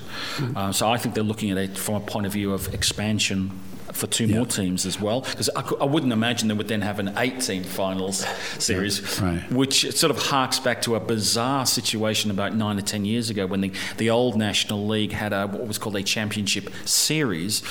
Uh, 0.54 0.72
so 0.72 0.90
I 0.90 0.98
think 0.98 1.14
they're 1.14 1.24
looking 1.24 1.50
at 1.50 1.58
it 1.58 1.76
from 1.76 1.94
a 1.94 2.00
point 2.00 2.26
of 2.26 2.32
view 2.32 2.52
of 2.52 2.72
expansion. 2.74 3.58
For 3.98 4.06
two 4.06 4.28
more 4.28 4.46
teams 4.46 4.86
as 4.86 5.00
well, 5.00 5.20
because 5.22 5.50
I, 5.56 5.62
I 5.80 5.84
wouldn't 5.84 6.12
imagine 6.12 6.46
they 6.48 6.54
would 6.54 6.68
then 6.68 6.82
have 6.82 6.98
an 7.00 7.08
eight-team 7.16 7.64
finals 7.64 8.24
series, 8.58 9.20
Right. 9.20 9.42
which 9.50 9.76
sort 10.00 10.10
of 10.14 10.18
harks 10.32 10.58
back 10.60 10.82
to 10.82 10.94
a 10.94 11.00
bizarre 11.00 11.66
situation 11.66 12.30
about 12.30 12.54
nine 12.54 12.78
or 12.78 12.82
ten 12.94 13.04
years 13.04 13.28
ago 13.30 13.44
when 13.46 13.60
the, 13.60 13.72
the 13.96 14.08
old 14.10 14.36
National 14.36 14.86
League 14.86 15.12
had 15.12 15.32
a 15.32 15.46
what 15.48 15.66
was 15.66 15.78
called 15.78 15.96
a 15.96 16.02
championship 16.02 16.70
series, 16.84 17.62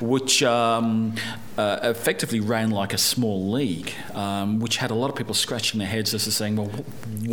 which 0.00 0.42
um, 0.42 1.14
uh, 1.56 1.78
effectively 1.82 2.40
ran 2.40 2.70
like 2.70 2.92
a 2.92 2.98
small 2.98 3.50
league, 3.58 3.92
um, 4.14 4.58
which 4.58 4.76
had 4.78 4.90
a 4.90 4.94
lot 5.02 5.08
of 5.10 5.16
people 5.16 5.34
scratching 5.34 5.78
their 5.78 5.88
heads 5.96 6.12
as 6.14 6.24
to 6.24 6.32
saying, 6.32 6.56
"Well, 6.56 6.70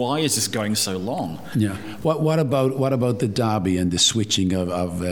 why 0.01 0.19
is 0.19 0.35
this 0.35 0.47
going 0.47 0.75
so 0.75 0.97
long?" 0.97 1.39
Yeah. 1.55 1.75
What 2.03 2.21
what 2.21 2.37
about 2.39 2.77
what 2.77 2.93
about 2.93 3.17
the 3.19 3.27
derby 3.27 3.77
and 3.81 3.89
the 3.91 3.99
switching 4.11 4.53
of, 4.53 4.69
of 4.69 5.01
uh, 5.01 5.05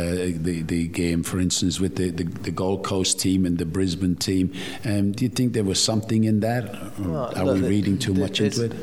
the 0.48 0.62
the 0.66 0.88
game, 0.88 1.24
for 1.24 1.40
instance, 1.40 1.80
with 1.80 1.96
the, 1.96 2.12
the, 2.12 2.26
the 2.48 2.52
Gold 2.52 2.84
Coast 2.84 3.20
team 3.20 3.31
and 3.36 3.58
the 3.58 3.66
Brisbane 3.66 4.16
team? 4.16 4.54
Um, 4.86 5.12
do 5.14 5.24
you 5.26 5.30
think 5.30 5.54
there 5.54 5.64
was 5.64 5.82
something 5.84 6.24
in 6.24 6.40
that? 6.42 7.00
Well, 7.00 7.32
are 7.36 7.54
we 7.54 7.62
reading 7.62 7.98
too 7.98 8.14
th- 8.14 8.20
much 8.30 8.42
into 8.42 8.66
it? 8.66 8.74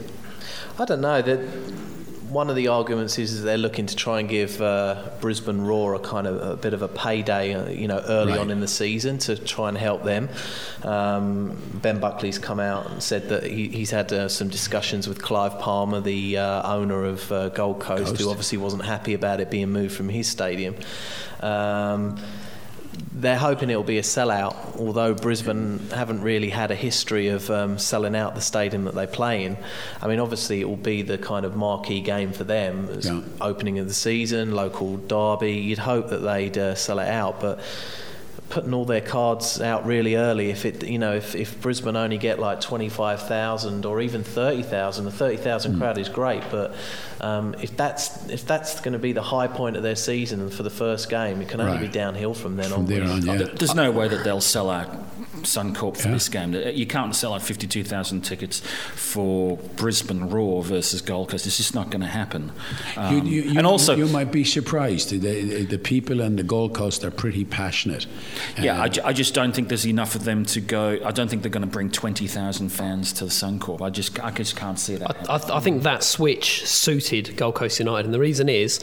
I 0.78 0.84
don't 0.84 1.00
know. 1.00 1.20
That 1.22 1.38
one 2.28 2.50
of 2.50 2.56
the 2.56 2.68
arguments 2.68 3.18
is 3.18 3.38
that 3.40 3.46
they're 3.46 3.56
looking 3.56 3.86
to 3.86 3.96
try 3.96 4.20
and 4.20 4.28
give 4.28 4.60
uh, 4.60 5.08
Brisbane 5.20 5.62
Roar 5.62 5.94
a 5.94 5.98
kind 5.98 6.26
of 6.26 6.42
a 6.42 6.56
bit 6.56 6.74
of 6.74 6.82
a 6.82 6.88
payday, 6.88 7.54
uh, 7.54 7.68
you 7.70 7.88
know, 7.88 8.02
early 8.06 8.32
Right. 8.32 8.40
on 8.40 8.50
in 8.50 8.60
the 8.60 8.68
season 8.68 9.16
to 9.20 9.36
try 9.36 9.70
and 9.70 9.78
help 9.78 10.04
them. 10.04 10.28
Um, 10.82 11.56
ben 11.82 12.00
Buckley's 12.00 12.38
come 12.38 12.60
out 12.60 12.90
and 12.90 13.02
said 13.02 13.30
that 13.30 13.44
he, 13.44 13.68
he's 13.68 13.90
had 13.90 14.12
uh, 14.12 14.28
some 14.28 14.48
discussions 14.50 15.08
with 15.08 15.22
Clive 15.22 15.58
Palmer, 15.58 16.00
the 16.00 16.36
uh, 16.36 16.70
owner 16.76 17.04
of 17.06 17.32
uh, 17.32 17.48
Gold 17.48 17.80
Coast, 17.80 18.04
Coast. 18.10 18.20
who 18.20 18.28
obviously 18.28 18.58
wasn't 18.58 18.84
happy 18.84 19.14
about 19.14 19.40
it 19.40 19.50
being 19.50 19.70
moved 19.70 19.94
from 19.94 20.10
his 20.10 20.26
stadium. 20.28 20.76
Um, 21.40 22.16
they're 23.12 23.38
hoping 23.38 23.68
it'll 23.70 23.82
be 23.82 23.98
a 23.98 24.02
sellout, 24.02 24.54
although 24.78 25.12
Brisbane 25.14 25.78
haven't 25.92 26.22
really 26.22 26.50
had 26.50 26.70
a 26.70 26.74
history 26.74 27.28
of 27.28 27.50
um, 27.50 27.78
selling 27.78 28.14
out 28.14 28.34
the 28.34 28.40
stadium 28.40 28.84
that 28.84 28.94
they 28.94 29.06
play 29.06 29.44
in. 29.44 29.56
I 30.00 30.06
mean, 30.06 30.20
obviously, 30.20 30.60
it 30.60 30.68
will 30.68 30.76
be 30.76 31.02
the 31.02 31.18
kind 31.18 31.44
of 31.44 31.56
marquee 31.56 32.00
game 32.00 32.32
for 32.32 32.44
them, 32.44 32.88
Yeah. 33.00 33.20
opening 33.40 33.78
of 33.78 33.88
the 33.88 33.94
season, 33.94 34.54
local 34.54 34.96
derby. 34.96 35.52
You'd 35.54 35.78
hope 35.78 36.10
that 36.10 36.18
they'd 36.18 36.56
uh, 36.56 36.74
sell 36.76 36.98
it 37.00 37.08
out, 37.08 37.40
but 37.40 37.58
putting 38.50 38.72
all 38.72 38.84
their 38.86 39.00
cards 39.02 39.60
out 39.60 39.84
really 39.84 40.14
early 40.16 40.48
if 40.50 40.64
it 40.64 40.82
you 40.84 40.98
know 40.98 41.14
if, 41.14 41.34
if 41.34 41.60
Brisbane 41.60 41.96
only 41.96 42.16
get 42.16 42.38
like 42.38 42.60
25,000 42.62 43.84
or 43.84 44.00
even 44.00 44.24
30,000 44.24 45.04
the 45.04 45.10
30,000 45.10 45.72
Hmm. 45.72 45.78
crowd 45.78 45.98
is 45.98 46.08
great 46.08 46.42
but 46.50 46.74
um, 47.20 47.54
if 47.60 47.76
that's 47.76 48.28
if 48.30 48.46
that's 48.46 48.80
going 48.80 48.92
to 48.92 48.98
be 48.98 49.12
the 49.12 49.22
high 49.22 49.48
point 49.48 49.76
of 49.76 49.82
their 49.82 49.96
season 49.96 50.48
for 50.50 50.62
the 50.62 50.70
first 50.70 51.10
game 51.10 51.42
it 51.42 51.48
can 51.48 51.60
only 51.60 51.72
Right. 51.72 51.80
be 51.82 51.88
downhill 51.88 52.32
from 52.34 52.56
then 52.56 52.70
From 52.70 52.86
there 52.86 53.04
on, 53.04 53.24
yeah. 53.24 53.36
There's 53.54 53.74
no 53.74 53.90
way 53.90 54.08
that 54.08 54.24
they'll 54.24 54.40
sell 54.40 54.70
out 54.70 54.88
Suncorp 55.42 55.96
for 55.96 56.08
Yeah. 56.08 56.14
this 56.14 56.28
game. 56.28 56.52
You 56.52 56.86
can't 56.86 57.14
sell 57.14 57.32
out 57.32 57.42
52,000 57.42 58.22
tickets 58.22 58.58
for 58.60 59.56
Brisbane 59.76 60.28
Roar 60.30 60.64
versus 60.64 61.00
Gold 61.00 61.28
Coast. 61.28 61.46
It's 61.46 61.56
just 61.58 61.76
not 61.76 61.90
going 61.90 62.00
to 62.00 62.08
happen. 62.08 62.50
Um, 62.96 63.14
You- 63.14 63.22
you, 63.24 63.42
you, 63.52 63.58
and 63.58 63.64
also, 63.66 63.94
you 63.94 64.06
might 64.08 64.32
be 64.32 64.42
surprised. 64.42 65.10
The, 65.10 65.18
the, 65.18 65.64
the 65.64 65.78
people 65.78 66.22
on 66.22 66.34
the 66.36 66.42
Gold 66.42 66.74
Coast 66.74 67.04
are 67.04 67.12
pretty 67.12 67.44
passionate. 67.44 68.06
Yeah, 68.60 68.80
I, 68.80 68.88
ju- 68.88 69.00
I 69.04 69.12
just 69.12 69.34
don't 69.34 69.52
think 69.54 69.68
there's 69.68 69.86
enough 69.86 70.14
of 70.14 70.24
them 70.24 70.44
to 70.46 70.60
go. 70.60 70.98
I 71.04 71.10
don't 71.10 71.28
think 71.28 71.42
they're 71.42 71.50
going 71.50 71.62
to 71.62 71.66
bring 71.70 71.90
20,000 71.90 72.68
fans 72.68 73.12
to 73.14 73.24
the 73.24 73.30
Suncorp. 73.30 73.80
I 73.82 73.90
just, 73.90 74.18
I 74.22 74.30
just 74.30 74.56
can't 74.56 74.78
see 74.78 74.96
that. 74.96 75.28
I, 75.30 75.34
I, 75.34 75.38
th- 75.38 75.50
I 75.50 75.60
think 75.60 75.82
that 75.84 76.02
switch 76.02 76.66
suited 76.66 77.36
Gold 77.36 77.54
Coast 77.54 77.78
United, 77.78 78.04
and 78.06 78.14
the 78.14 78.18
reason 78.20 78.48
is 78.48 78.80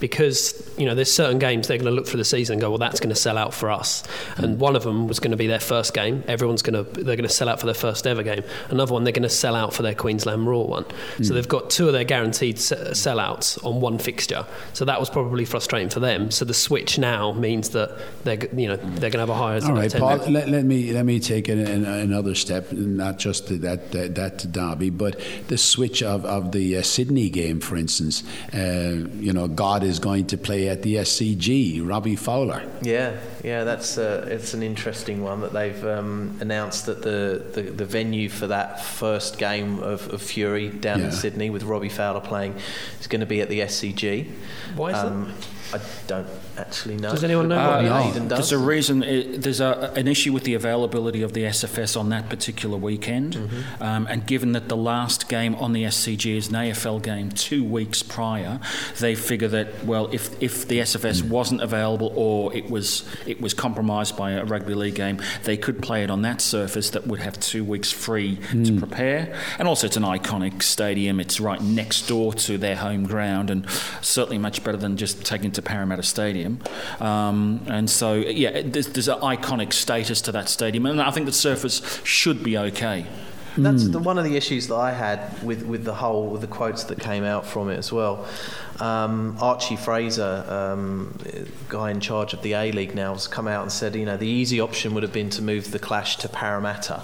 because 0.00 0.70
you 0.76 0.86
know 0.86 0.94
there's 0.94 1.12
certain 1.12 1.38
games 1.38 1.68
they're 1.68 1.78
going 1.78 1.86
to 1.86 1.94
look 1.94 2.06
for 2.06 2.16
the 2.16 2.24
season 2.24 2.54
and 2.54 2.60
go, 2.60 2.70
well, 2.70 2.78
that's 2.78 3.00
going 3.00 3.14
to 3.14 3.20
sell 3.20 3.38
out 3.38 3.54
for 3.54 3.70
us. 3.70 4.02
And 4.36 4.58
one 4.58 4.76
of 4.76 4.82
them 4.82 5.08
was 5.08 5.20
going 5.20 5.30
to 5.30 5.36
be 5.36 5.46
their 5.46 5.60
first 5.60 5.94
game. 5.94 6.22
Everyone's 6.26 6.62
going 6.62 6.84
to 6.84 6.90
they're 7.02 7.16
going 7.16 7.28
to 7.28 7.28
sell 7.28 7.48
out 7.48 7.60
for 7.60 7.66
their 7.66 7.74
first 7.74 8.06
ever 8.06 8.22
game. 8.22 8.42
Another 8.68 8.92
one 8.92 9.04
they're 9.04 9.12
going 9.12 9.22
to 9.22 9.28
sell 9.28 9.54
out 9.54 9.72
for 9.74 9.82
their 9.82 9.94
Queensland 9.94 10.46
Roar 10.46 10.66
one. 10.66 10.84
So 11.22 11.34
they've 11.34 11.48
got 11.48 11.70
two 11.70 11.86
of 11.86 11.92
their 11.92 12.04
guaranteed 12.04 12.56
sellouts 12.56 13.64
on 13.64 13.80
one 13.80 13.98
fixture. 13.98 14.46
So 14.74 14.84
that 14.84 15.00
was 15.00 15.10
probably 15.10 15.44
frustrating 15.44 15.88
for 15.88 16.00
them. 16.00 16.30
So 16.30 16.44
the 16.44 16.54
switch 16.54 16.98
now 16.98 17.32
means 17.32 17.70
that 17.70 17.98
they're 18.24 18.38
you 18.54 18.68
know 18.68 18.76
they're 18.76 19.10
going 19.10 19.12
to 19.12 19.18
have 19.20 19.30
a 19.30 19.34
higher 19.34 19.60
All 19.64 19.72
right. 19.72 19.92
Paul. 19.92 20.16
Let, 20.16 20.48
let 20.48 20.64
me 20.64 20.92
let 20.92 21.04
me 21.04 21.20
take 21.20 21.48
an, 21.48 21.58
an, 21.58 21.84
another 21.84 22.34
step, 22.34 22.72
not 22.72 23.18
just 23.18 23.48
to 23.48 23.58
that 23.58 23.92
that, 23.92 24.14
that 24.14 24.52
derby, 24.52 24.90
but 24.90 25.20
the 25.48 25.58
switch 25.58 26.02
of, 26.02 26.24
of 26.24 26.52
the 26.52 26.76
uh, 26.76 26.82
Sydney 26.82 27.28
game, 27.30 27.60
for 27.60 27.76
instance. 27.76 28.22
Uh, 28.52 29.06
you 29.18 29.32
know, 29.32 29.48
God 29.48 29.84
is 29.86 29.98
going 29.98 30.26
to 30.26 30.36
play 30.36 30.68
at 30.68 30.82
the 30.82 30.96
SCG. 30.96 31.80
Robbie 31.88 32.16
Fowler. 32.16 32.62
Yeah, 32.82 33.16
yeah, 33.42 33.64
that's 33.64 33.96
uh, 33.96 34.26
it's 34.30 34.52
an 34.54 34.62
interesting 34.62 35.22
one 35.22 35.40
that 35.40 35.52
they've 35.52 35.84
um, 35.86 36.36
announced 36.40 36.86
that 36.86 37.02
the, 37.02 37.44
the, 37.54 37.62
the 37.62 37.84
venue 37.84 38.28
for 38.28 38.46
that 38.48 38.84
first 38.84 39.38
game 39.38 39.78
of, 39.78 40.12
of 40.12 40.20
Fury 40.20 40.68
down 40.68 40.98
Yeah. 41.00 41.06
in 41.06 41.12
Sydney 41.12 41.48
with 41.50 41.62
Robbie 41.62 41.88
Fowler 41.88 42.20
playing 42.20 42.54
is 43.00 43.06
going 43.06 43.20
to 43.20 43.26
be 43.26 43.40
at 43.40 43.48
the 43.48 43.60
SCG. 43.60 44.30
Why 44.74 44.88
is 44.90 44.94
that? 44.96 45.06
um, 45.06 45.32
I 45.72 45.80
don't 46.06 46.28
actually 46.58 46.96
know. 46.96 47.10
Does 47.10 47.24
anyone 47.24 47.48
know 47.48 47.56
Probably 47.56 47.90
why? 47.90 48.08
Aidan 48.10 48.28
There's 48.28 48.50
does. 48.50 48.52
a 48.52 48.58
reason. 48.58 49.02
It, 49.02 49.42
there's 49.42 49.60
a, 49.60 49.92
an 49.96 50.08
issue 50.08 50.32
with 50.32 50.44
the 50.44 50.54
availability 50.54 51.22
of 51.22 51.32
the 51.32 51.42
SFS 51.44 51.98
on 51.98 52.08
that 52.10 52.28
particular 52.28 52.76
weekend, 52.76 53.34
Mm-hmm. 53.36 53.82
um, 53.82 54.06
and 54.08 54.26
given 54.26 54.52
that 54.52 54.68
the 54.68 54.76
last 54.76 55.28
game 55.28 55.54
on 55.56 55.72
the 55.72 55.84
SCG 55.84 56.36
is 56.36 56.48
an 56.48 56.54
AFL 56.54 57.02
game 57.02 57.30
two 57.30 57.64
weeks 57.64 58.02
prior, 58.02 58.60
they 59.00 59.14
figure 59.14 59.48
that 59.48 59.84
well, 59.84 60.08
if 60.12 60.30
if 60.42 60.66
the 60.68 60.78
SFS 60.80 61.22
Mm. 61.22 61.28
wasn't 61.30 61.60
available 61.62 62.12
or 62.14 62.54
it 62.54 62.70
was 62.70 63.04
it 63.26 63.40
was 63.40 63.54
compromised 63.54 64.16
by 64.16 64.32
a 64.32 64.44
rugby 64.44 64.74
league 64.74 64.94
game, 64.94 65.20
they 65.44 65.56
could 65.56 65.82
play 65.82 66.02
it 66.04 66.10
on 66.10 66.22
that 66.22 66.40
surface 66.40 66.90
that 66.90 67.06
would 67.06 67.20
have 67.20 67.38
two 67.40 67.64
weeks 67.64 67.90
free 67.92 68.36
to 68.64 68.78
prepare. 68.78 69.34
And 69.58 69.66
also, 69.68 69.86
it's 69.86 69.96
an 69.96 70.02
iconic 70.02 70.62
stadium. 70.62 71.20
It's 71.20 71.40
right 71.40 71.60
next 71.60 72.06
door 72.08 72.32
to 72.34 72.56
their 72.58 72.76
home 72.76 73.04
ground, 73.04 73.50
and 73.50 73.68
certainly 74.02 74.38
much 74.38 74.62
better 74.64 74.76
than 74.78 74.96
just 74.96 75.24
taking 75.24 75.50
to 75.52 75.62
Parramatta 75.62 76.02
Stadium. 76.02 76.45
Um, 77.00 77.60
and 77.68 77.88
so, 77.88 78.14
yeah, 78.14 78.62
there's, 78.64 78.88
there's 78.88 79.08
an 79.08 79.20
iconic 79.20 79.72
status 79.72 80.20
to 80.22 80.32
that 80.32 80.48
stadium, 80.48 80.86
and 80.86 81.00
I 81.00 81.10
think 81.10 81.26
the 81.26 81.32
surface 81.32 82.00
should 82.04 82.42
be 82.42 82.56
okay. 82.58 83.06
That's 83.58 83.88
the, 83.88 83.98
one 83.98 84.18
of 84.18 84.24
the 84.24 84.36
issues 84.36 84.68
that 84.68 84.74
I 84.74 84.92
had 84.92 85.42
with, 85.42 85.64
with 85.64 85.84
the 85.84 85.94
whole 85.94 86.26
with 86.28 86.42
the 86.42 86.46
quotes 86.46 86.84
that 86.84 87.00
came 87.00 87.24
out 87.24 87.46
from 87.46 87.70
it 87.70 87.78
as 87.78 87.90
well. 87.90 88.26
Um, 88.80 89.36
Archie 89.40 89.76
Fraser, 89.76 90.44
um, 90.48 91.16
guy 91.68 91.90
in 91.90 92.00
charge 92.00 92.32
of 92.34 92.42
the 92.42 92.52
A 92.54 92.72
League 92.72 92.94
now, 92.94 93.12
has 93.14 93.26
come 93.26 93.48
out 93.48 93.62
and 93.62 93.72
said, 93.72 93.94
you 93.96 94.04
know, 94.04 94.16
the 94.16 94.26
easy 94.28 94.60
option 94.60 94.94
would 94.94 95.02
have 95.02 95.12
been 95.12 95.30
to 95.30 95.42
move 95.42 95.70
the 95.70 95.78
clash 95.78 96.16
to 96.18 96.28
Parramatta. 96.28 97.02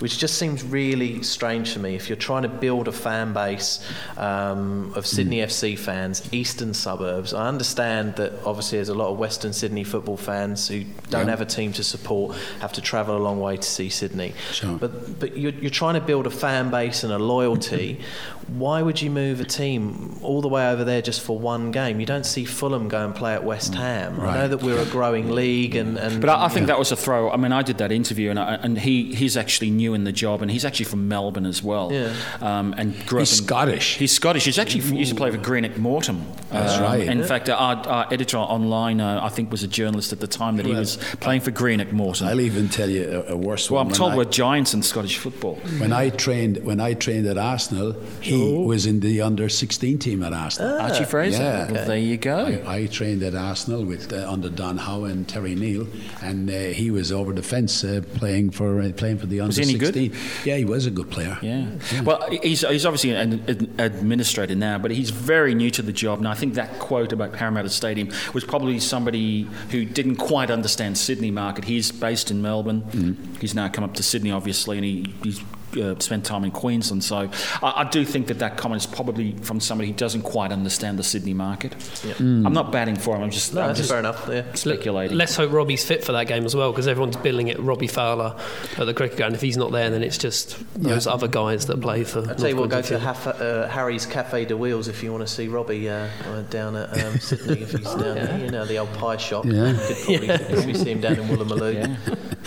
Which 0.00 0.16
just 0.18 0.38
seems 0.38 0.62
really 0.62 1.24
strange 1.24 1.72
to 1.72 1.80
me. 1.80 1.96
If 1.96 2.08
you're 2.08 2.14
trying 2.14 2.42
to 2.44 2.48
build 2.48 2.86
a 2.86 2.92
fan 2.92 3.32
base 3.32 3.84
um, 4.16 4.92
of 4.94 5.04
Sydney 5.08 5.38
FC 5.38 5.76
fans, 5.76 6.22
eastern 6.32 6.72
suburbs, 6.72 7.34
I 7.34 7.48
understand 7.48 8.14
that 8.14 8.32
obviously 8.46 8.78
there's 8.78 8.90
a 8.90 8.94
lot 8.94 9.08
of 9.10 9.18
Western 9.18 9.52
Sydney 9.52 9.82
football 9.82 10.16
fans 10.16 10.68
who 10.68 10.84
don't 11.10 11.24
Yeah. 11.24 11.30
have 11.30 11.40
a 11.40 11.44
team 11.46 11.72
to 11.72 11.82
support, 11.82 12.36
have 12.60 12.72
to 12.74 12.80
travel 12.80 13.16
a 13.16 13.18
long 13.18 13.40
way 13.40 13.56
to 13.56 13.62
see 13.68 13.88
Sydney. 13.88 14.34
Sure. 14.52 14.76
But 14.78 15.18
but 15.18 15.36
you're, 15.36 15.50
you're 15.54 15.68
trying 15.70 15.94
to 15.94 16.00
build 16.00 16.28
a 16.28 16.30
fan 16.30 16.70
base 16.70 17.02
and 17.02 17.12
a 17.12 17.18
loyalty. 17.18 17.98
Why 18.46 18.80
would 18.80 19.02
you 19.02 19.10
move 19.10 19.40
a 19.40 19.44
team 19.44 20.16
all 20.22 20.40
the 20.40 20.48
way 20.48 20.70
over 20.70 20.82
there 20.88 21.02
just 21.02 21.20
for 21.20 21.38
one 21.38 21.70
game. 21.70 22.00
You 22.00 22.06
don't 22.06 22.26
see 22.26 22.44
Fulham 22.44 22.88
go 22.88 23.04
and 23.04 23.14
play 23.14 23.34
at 23.34 23.44
West 23.44 23.74
Ham. 23.74 24.20
I 24.20 24.34
know 24.38 24.48
that 24.48 24.62
we're 24.62 24.80
a 24.80 24.86
growing 24.86 25.30
league, 25.30 25.76
and, 25.76 25.96
and 25.98 26.20
But 26.20 26.30
I, 26.30 26.46
I 26.46 26.48
think 26.48 26.66
that 26.66 26.78
was 26.78 26.90
a 26.90 26.96
throw. 26.96 27.30
I 27.30 27.36
mean, 27.36 27.52
I 27.52 27.62
did 27.62 27.78
that 27.78 27.92
interview, 27.92 28.30
and, 28.30 28.38
I, 28.38 28.54
and 28.54 28.78
he 28.78 29.14
he's 29.14 29.36
actually 29.36 29.70
new 29.70 29.94
in 29.94 30.04
the 30.04 30.12
job, 30.12 30.42
and 30.42 30.50
he's 30.50 30.64
actually 30.64 30.86
from 30.86 31.06
Melbourne 31.08 31.46
as 31.46 31.62
well. 31.62 31.92
Yeah. 31.92 32.14
Um, 32.40 32.74
and 32.76 32.94
grew 33.06 33.20
He's 33.20 33.38
up 33.38 33.42
in, 33.42 33.46
Scottish. 33.46 33.96
He's 33.96 34.12
Scottish. 34.12 34.44
He's 34.44 34.58
actually 34.58 34.80
from, 34.80 34.96
used 34.96 35.10
to 35.10 35.16
play 35.16 35.30
for 35.30 35.38
Greenock 35.38 35.76
Morton. 35.76 36.26
That's 36.50 36.80
right. 36.80 37.06
In 37.06 37.22
fact, 37.24 37.50
our, 37.50 37.76
our 37.76 38.12
editor 38.12 38.38
online, 38.38 39.00
uh, 39.00 39.20
I 39.22 39.28
think, 39.28 39.50
was 39.50 39.62
a 39.62 39.68
journalist 39.68 40.12
at 40.12 40.20
the 40.20 40.26
time 40.26 40.56
that 40.56 40.66
he 40.66 40.72
was 40.72 40.96
playing 41.20 41.42
for 41.42 41.50
Greenock 41.50 41.92
Morton. 41.92 42.26
I'll 42.26 42.40
even 42.40 42.68
tell 42.68 42.88
you 42.88 43.24
a, 43.28 43.32
a 43.32 43.36
worse 43.36 43.70
well, 43.70 43.84
one. 43.84 43.92
I'm 43.92 43.96
told 43.96 44.12
I- 44.12 44.16
we're 44.16 44.24
giants 44.24 44.74
in 44.74 44.82
Scottish 44.82 45.18
football. 45.18 45.56
When 45.78 45.92
I 45.92 46.10
trained, 46.10 46.64
when 46.64 46.80
I 46.80 46.94
trained 46.94 47.26
at 47.26 47.38
Arsenal, 47.38 47.94
he 48.20 48.54
was 48.54 48.86
in 48.86 49.00
the 49.00 49.20
under 49.20 49.48
16 49.48 49.98
team 49.98 50.22
at 50.22 50.32
Arsenal. 50.32 50.77
Archie 50.78 51.04
Fraser. 51.04 51.42
yeah. 51.42 51.72
Well, 51.72 51.86
there 51.86 51.98
you 51.98 52.16
go. 52.16 52.62
I, 52.66 52.76
I 52.76 52.86
trained 52.86 53.22
at 53.22 53.34
Arsenal 53.34 53.84
with 53.84 54.12
uh, 54.12 54.30
under 54.30 54.48
Don 54.48 54.78
Howe 54.78 55.04
and 55.04 55.28
Terry 55.28 55.54
Neill, 55.54 55.86
and 56.22 56.48
uh, 56.48 56.52
he 56.52 56.90
was 56.90 57.12
over 57.12 57.32
the 57.32 57.42
fence 57.42 57.84
uh, 57.84 58.02
playing 58.14 58.50
for 58.50 58.80
uh, 58.80 58.92
playing 58.92 59.18
for 59.18 59.26
the 59.26 59.40
under 59.40 59.54
he 59.54 59.62
any 59.62 59.78
good? 59.78 59.94
16. 59.94 60.14
Yeah, 60.44 60.56
he 60.56 60.64
was 60.64 60.86
a 60.86 60.90
good 60.90 61.10
player. 61.10 61.38
Yeah. 61.42 61.66
Well, 62.04 62.28
he's, 62.42 62.66
he's 62.66 62.86
obviously 62.86 63.10
an, 63.12 63.44
an 63.48 63.74
administrator 63.78 64.54
now, 64.54 64.78
but 64.78 64.90
he's 64.90 65.10
very 65.10 65.54
new 65.54 65.70
to 65.70 65.82
the 65.82 65.92
job. 65.92 66.18
And 66.18 66.28
I 66.28 66.34
think 66.34 66.54
that 66.54 66.78
quote 66.78 67.12
about 67.12 67.32
Parramatta 67.32 67.70
Stadium 67.70 68.10
was 68.34 68.44
probably 68.44 68.78
somebody 68.80 69.42
who 69.70 69.84
didn't 69.84 70.16
quite 70.16 70.50
understand 70.50 70.98
Sydney 70.98 71.30
market. 71.30 71.64
He's 71.64 71.90
based 71.92 72.30
in 72.30 72.42
Melbourne. 72.42 73.36
He's 73.40 73.54
now 73.54 73.68
come 73.68 73.84
up 73.84 73.94
to 73.94 74.02
Sydney, 74.02 74.30
obviously, 74.30 74.76
and 74.76 74.84
he, 74.84 75.14
he's 75.22 75.40
uh, 75.76 75.98
spent 75.98 76.24
time 76.24 76.44
in 76.44 76.50
Queensland. 76.50 77.04
So 77.04 77.30
I, 77.62 77.72
I 77.82 77.88
do 77.90 78.04
think 78.04 78.28
that 78.28 78.38
that 78.38 78.56
comment 78.56 78.82
is 78.82 78.86
probably 78.86 79.32
from 79.32 79.60
somebody 79.60 79.90
who 79.90 79.94
doesn't 79.96 80.22
quite 80.22 80.52
understand 80.52 80.98
the 80.98 81.02
Sydney 81.02 81.34
market. 81.34 81.74
I'm 82.18 82.52
not 82.52 82.72
batting 82.72 82.96
for 82.96 83.16
him. 83.16 83.22
I'm 83.22 83.30
just, 83.30 83.54
no, 83.54 83.62
I'm 83.62 83.66
that's 83.68 83.78
just 83.80 83.90
fair 83.90 83.98
enough. 83.98 84.26
Yeah. 84.28 84.52
speculating. 84.54 85.16
Let's 85.16 85.36
hope 85.36 85.52
Robbie's 85.52 85.84
fit 85.84 86.04
for 86.04 86.12
that 86.12 86.26
game 86.26 86.44
as 86.44 86.54
well, 86.54 86.72
because 86.72 86.88
everyone's 86.88 87.16
billing 87.16 87.48
it 87.48 87.58
Robbie 87.60 87.86
Fowler 87.86 88.36
at 88.76 88.84
the 88.86 88.94
cricket 88.94 89.16
ground. 89.16 89.34
If 89.34 89.40
he's 89.40 89.56
not 89.56 89.72
there, 89.72 89.90
then 89.90 90.02
it's 90.02 90.18
just 90.18 90.56
those 90.74 91.06
other 91.06 91.28
guys 91.28 91.66
that 91.66 91.80
play 91.80 92.04
for. 92.04 92.20
I'll 92.20 92.34
tell 92.34 92.48
you 92.48 92.56
what, 92.56 92.70
North 92.70 92.70
go 92.70 92.96
to 92.96 92.98
Queensland. 92.98 93.02
Haf- 93.02 93.40
uh, 93.40 93.68
Harry's 93.68 94.06
Cafe 94.06 94.44
de 94.46 94.56
Wheels 94.56 94.88
if 94.88 95.02
you 95.02 95.12
want 95.12 95.26
to 95.26 95.32
see 95.32 95.48
Robbie 95.48 95.88
uh, 95.88 96.08
uh, 96.26 96.42
down 96.42 96.76
at 96.76 97.04
um, 97.04 97.18
Sydney. 97.18 97.62
If 97.62 97.72
he's 97.72 97.84
down 97.94 98.14
there, 98.14 98.38
you 98.38 98.50
know 98.50 98.64
the 98.64 98.78
old 98.78 98.92
pie 98.94 99.16
shop. 99.16 99.44
Yeah. 99.44 99.76
Could 99.86 99.96
probably, 100.04 100.28
probably 100.54 100.74
see 100.74 100.92
him 100.92 101.00
down 101.00 101.18
in 101.18 101.28
Woolloomooloo. 101.28 102.24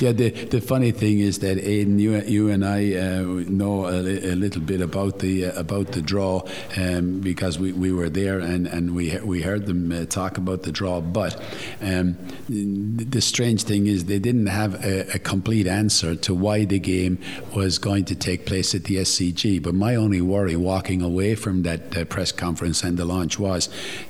Yeah, 0.00 0.12
the, 0.12 0.30
the 0.30 0.60
funny 0.60 0.92
thing 0.92 1.18
is 1.18 1.40
that 1.40 1.58
Aidan, 1.58 1.98
you, 1.98 2.20
you 2.20 2.50
and 2.50 2.64
I 2.68 2.94
uh, 2.96 3.22
know 3.48 3.88
a, 3.88 3.98
li- 4.02 4.30
a 4.30 4.36
little 4.36 4.60
bit 4.60 4.80
about 4.80 5.20
the 5.20 5.46
uh, 5.46 5.60
about 5.60 5.92
the 5.92 6.02
draw 6.02 6.42
um, 6.76 7.20
because 7.20 7.58
we, 7.58 7.72
we 7.72 7.92
were 7.92 8.10
there 8.10 8.38
and, 8.40 8.66
and 8.66 8.94
we 8.94 9.16
we 9.24 9.42
heard 9.42 9.66
them 9.66 9.90
uh, 9.90 10.04
talk 10.04 10.36
about 10.36 10.62
the 10.64 10.72
draw. 10.72 11.00
But 11.00 11.40
um, 11.80 12.16
the 12.48 13.20
strange 13.20 13.62
thing 13.62 13.86
is 13.86 14.04
they 14.04 14.18
didn't 14.18 14.46
have 14.46 14.84
a, 14.84 15.14
a 15.14 15.18
complete 15.18 15.66
answer 15.66 16.14
to 16.16 16.34
why 16.34 16.64
the 16.64 16.78
game 16.78 17.18
was 17.54 17.78
going 17.78 18.04
to 18.06 18.14
take 18.14 18.44
place 18.44 18.74
at 18.74 18.84
the 18.84 18.96
SCG. 18.96 19.62
But 19.62 19.74
my 19.74 19.94
only 19.94 20.20
worry 20.20 20.56
walking 20.56 21.00
away 21.02 21.34
from 21.34 21.62
that 21.62 21.96
uh, 21.96 22.04
press 22.04 22.32
conference 22.32 22.82
and 22.82 22.98
the 22.98 23.04
launch 23.04 23.38
was, 23.38 23.68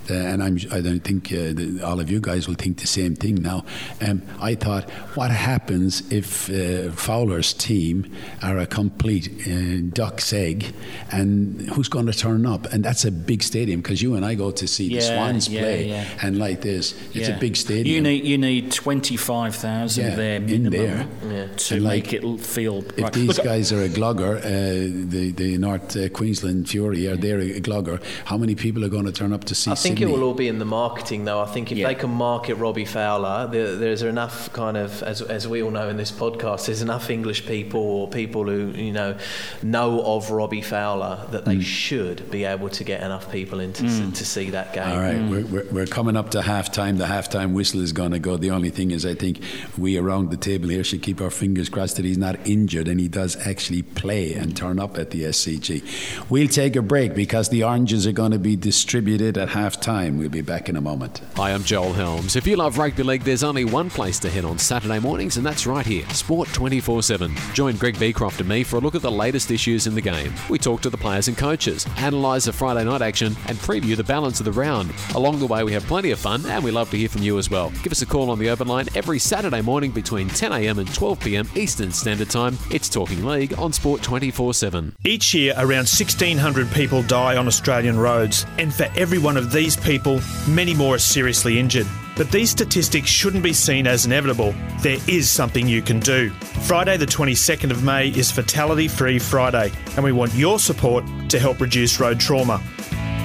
uh, 0.09 0.13
and 0.13 0.43
I'm, 0.43 0.57
I 0.71 0.81
don't 0.81 1.03
think 1.03 1.31
uh, 1.31 1.53
the, 1.53 1.81
all 1.85 1.99
of 1.99 2.11
you 2.11 2.19
guys 2.19 2.47
will 2.47 2.55
think 2.55 2.79
the 2.79 2.87
same 2.87 3.15
thing 3.15 3.35
now. 3.35 3.63
Um, 4.01 4.21
I 4.41 4.55
thought, 4.55 4.89
what 5.15 5.31
happens 5.31 6.11
if 6.11 6.49
Fowler's 6.95 7.53
team 7.53 8.11
are 8.41 8.48
a 8.57 8.65
complete 8.65 9.29
uh, 9.47 9.81
duck's 9.93 10.33
egg, 10.33 10.73
and 11.11 11.61
who's 11.69 11.89
going 11.89 12.05
to 12.07 12.13
turn 12.13 12.45
up? 12.45 12.65
And 12.73 12.83
that's 12.83 13.05
a 13.05 13.11
big 13.11 13.43
stadium 13.43 13.81
because 13.81 14.01
you 14.01 14.15
and 14.15 14.25
I 14.25 14.35
go 14.35 14.51
to 14.51 14.67
see 14.67 14.89
the 14.89 15.01
Swans 15.01 15.47
yeah, 15.47 15.61
play, 15.61 15.87
yeah. 15.89 16.05
and 16.21 16.37
like 16.37 16.61
this, 16.61 16.93
it's 17.13 17.27
Yeah. 17.29 17.35
a 17.35 17.39
big 17.39 17.55
stadium. 17.55 17.95
You 17.95 18.01
need 18.01 18.25
you 18.25 18.37
need 18.37 18.71
twenty 18.71 19.17
five 19.17 19.55
thousand 19.55 20.05
Yeah, 20.05 20.15
there 20.15 20.35
in 20.37 20.45
minimum 20.45 21.09
there. 21.23 21.49
to 21.55 21.75
And 21.75 21.83
like, 21.83 22.11
make 22.11 22.13
it 22.13 22.39
feel. 22.39 22.79
If 22.79 23.03
right. 23.03 23.13
these 23.13 23.37
Look, 23.37 23.43
guys 23.45 23.71
are 23.71 23.83
a 23.83 23.89
glugger, 23.89 24.37
uh, 24.37 25.09
the 25.09 25.31
the 25.31 25.57
North 25.57 25.95
uh, 25.95 26.09
Queensland 26.09 26.67
Fury 26.69 27.07
are 27.07 27.15
they 27.17 27.31
a 27.31 27.61
glugger? 27.61 28.01
How 28.25 28.37
many 28.37 28.55
people 28.55 28.83
are 28.85 28.89
going 28.89 29.05
to 29.05 29.11
turn 29.11 29.33
up 29.33 29.43
to 29.45 29.55
see 29.55 29.71
I 29.71 29.75
think 29.75 29.97
Sydney? 29.99 30.11
it 30.13 30.15
will 30.17 30.23
all 30.23 30.33
be 30.33 30.47
in 30.47 30.59
the 30.59 30.65
marketing, 30.65 31.25
though. 31.25 31.39
I 31.41 31.45
think 31.45 31.71
if 31.71 31.77
Yeah. 31.77 31.87
they 31.87 31.95
can 31.95 32.09
market 32.09 32.55
Robbie 32.55 32.85
Fowler, 32.85 33.47
there, 33.51 33.75
there's 33.75 34.01
enough 34.01 34.51
kind 34.53 34.77
of, 34.77 35.03
as, 35.03 35.21
as 35.21 35.47
we 35.47 35.61
all 35.63 35.71
know 35.71 35.89
in 35.89 35.97
this 35.97 36.11
podcast, 36.11 36.65
there's 36.67 36.81
enough 36.81 37.09
English 37.09 37.45
people 37.45 37.79
or 37.81 38.07
people 38.07 38.38
who 38.47 38.71
you 38.71 38.91
know 38.91 39.17
know 39.61 40.01
of 40.01 40.31
Robbie 40.31 40.61
Fowler 40.61 41.25
that 41.31 41.45
they 41.45 41.55
hmm. 41.55 41.61
should 41.61 42.29
be 42.31 42.45
able 42.45 42.69
to 42.69 42.83
get 42.83 43.01
enough 43.01 43.31
people 43.31 43.59
in 43.59 43.73
to, 43.73 43.83
hmm. 43.83 44.09
s- 44.09 44.19
to 44.19 44.25
see 44.25 44.49
that 44.51 44.73
game. 44.73 44.87
All 44.87 44.99
right, 44.99 45.17
hmm. 45.17 45.29
we're, 45.29 45.45
we're, 45.45 45.71
we're 45.71 45.85
coming 45.87 46.15
up 46.15 46.31
to 46.31 46.41
half 46.41 46.71
time. 46.71 46.97
The 46.97 47.07
half 47.07 47.29
time 47.29 47.53
whistle 47.53 47.81
is 47.81 47.93
going 47.93 48.11
to 48.11 48.19
go. 48.19 48.37
The 48.37 48.51
only 48.51 48.69
thing 48.69 48.91
is, 48.91 49.05
I 49.05 49.15
think 49.15 49.39
we 49.77 49.97
around 49.97 50.31
the 50.31 50.37
table 50.37 50.69
here 50.69 50.83
should 50.83 51.01
keep 51.01 51.21
our 51.21 51.29
fingers 51.29 51.69
crossed 51.69 51.95
that 51.97 52.05
he's 52.05 52.17
not 52.17 52.35
injured 52.47 52.87
and 52.87 52.99
he 52.99 53.07
does 53.07 53.35
actually 53.47 53.81
play 53.81 54.33
and 54.33 54.55
turn 54.55 54.79
up 54.79 54.97
at 54.97 55.11
the 55.11 55.23
SCG. 55.23 56.29
We'll 56.29 56.47
take 56.47 56.75
a 56.75 56.81
break 56.81 57.15
because 57.15 57.49
the 57.49 57.63
oranges 57.63 58.05
are 58.07 58.11
going 58.11 58.31
to 58.31 58.39
be 58.39 58.55
distributed 58.55 59.37
at 59.37 59.49
half 59.49 59.79
time. 59.79 60.17
We'll 60.17 60.29
be 60.29 60.41
back 60.41 60.69
in 60.69 60.75
a 60.75 60.81
moment. 60.81 61.21
Hi, 61.35 61.53
I'm 61.53 61.63
Joel 61.63 61.93
Helms. 61.93 62.35
If 62.35 62.45
you 62.45 62.55
love 62.55 62.77
rugby 62.77 63.03
league, 63.03 63.23
there's 63.23 63.43
only 63.43 63.65
one 63.65 63.89
place 63.89 64.19
to 64.19 64.29
head 64.29 64.45
on 64.45 64.57
Saturday 64.59 64.99
mornings, 64.99 65.37
and 65.37 65.45
that's 65.45 65.65
right 65.65 65.85
here, 65.85 66.07
Sport 66.09 66.49
24 66.49 67.03
7. 67.03 67.33
Join 67.53 67.75
Greg 67.75 67.99
Beecroft 67.99 68.28
and 68.37 68.47
me 68.47 68.63
for 68.63 68.75
a 68.75 68.79
look 68.79 68.93
at 68.95 69.01
the 69.01 69.09
latest 69.09 69.49
issues 69.49 69.87
in 69.87 69.95
the 69.95 70.01
game. 70.01 70.33
We 70.49 70.59
talk 70.59 70.81
to 70.81 70.89
the 70.89 70.97
players 70.97 71.27
and 71.27 71.37
coaches, 71.37 71.87
analyse 71.97 72.45
the 72.45 72.53
Friday 72.53 72.83
night 72.83 73.01
action, 73.01 73.35
and 73.47 73.57
preview 73.57 73.95
the 73.95 74.03
balance 74.03 74.39
of 74.39 74.45
the 74.45 74.51
round. 74.51 74.93
Along 75.15 75.39
the 75.39 75.47
way, 75.47 75.63
we 75.63 75.73
have 75.73 75.83
plenty 75.85 76.11
of 76.11 76.19
fun, 76.19 76.45
and 76.45 76.63
we 76.63 76.71
love 76.71 76.91
to 76.91 76.97
hear 76.97 77.09
from 77.09 77.23
you 77.23 77.37
as 77.37 77.49
well. 77.49 77.71
Give 77.81 77.91
us 77.91 78.01
a 78.01 78.05
call 78.05 78.29
on 78.29 78.37
the 78.37 78.49
open 78.49 78.67
line 78.67 78.87
every 78.93 79.17
Saturday 79.17 79.61
morning 79.61 79.91
between 79.91 80.29
10am 80.29 80.77
and 80.77 80.87
12pm 80.89 81.57
Eastern 81.57 81.91
Standard 81.91 82.29
Time. 82.29 82.57
It's 82.69 82.89
Talking 82.89 83.25
League 83.25 83.57
on 83.57 83.73
Sport 83.73 84.03
24 84.03 84.53
7. 84.53 84.95
Each 85.05 85.33
year, 85.33 85.53
around 85.57 85.87
1,600 85.87 86.71
people 86.71 87.01
die 87.03 87.37
on 87.37 87.47
Australian 87.47 87.97
roads, 87.97 88.45
and 88.57 88.73
for 88.73 88.87
every 88.95 89.17
one 89.17 89.37
of 89.37 89.51
these 89.51 89.77
people, 89.77 90.19
many 90.47 90.73
more 90.73 90.95
are 90.95 90.99
seriously 90.99 91.59
injured. 91.59 91.87
But 92.15 92.31
these 92.31 92.49
statistics 92.49 93.09
shouldn't 93.09 93.43
be 93.43 93.53
seen 93.53 93.87
as 93.87 94.05
inevitable. 94.05 94.53
There 94.81 94.99
is 95.07 95.29
something 95.29 95.67
you 95.67 95.81
can 95.81 95.99
do. 95.99 96.29
Friday, 96.67 96.97
the 96.97 97.05
22nd 97.05 97.71
of 97.71 97.83
May, 97.83 98.09
is 98.09 98.31
Fatality 98.31 98.87
Free 98.87 99.19
Friday, 99.19 99.71
and 99.95 100.03
we 100.03 100.11
want 100.11 100.33
your 100.33 100.59
support 100.59 101.05
to 101.29 101.39
help 101.39 101.61
reduce 101.61 101.99
road 101.99 102.19
trauma. 102.19 102.61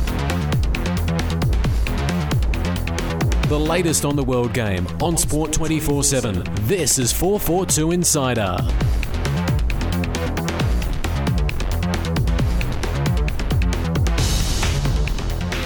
The 3.48 3.58
latest 3.58 4.04
on 4.04 4.14
the 4.14 4.22
world 4.22 4.52
game 4.52 4.86
on 5.00 5.16
Sport 5.16 5.54
24 5.54 6.04
7. 6.04 6.42
This 6.66 6.98
is 6.98 7.14
442 7.14 7.92
Insider. 7.92 8.58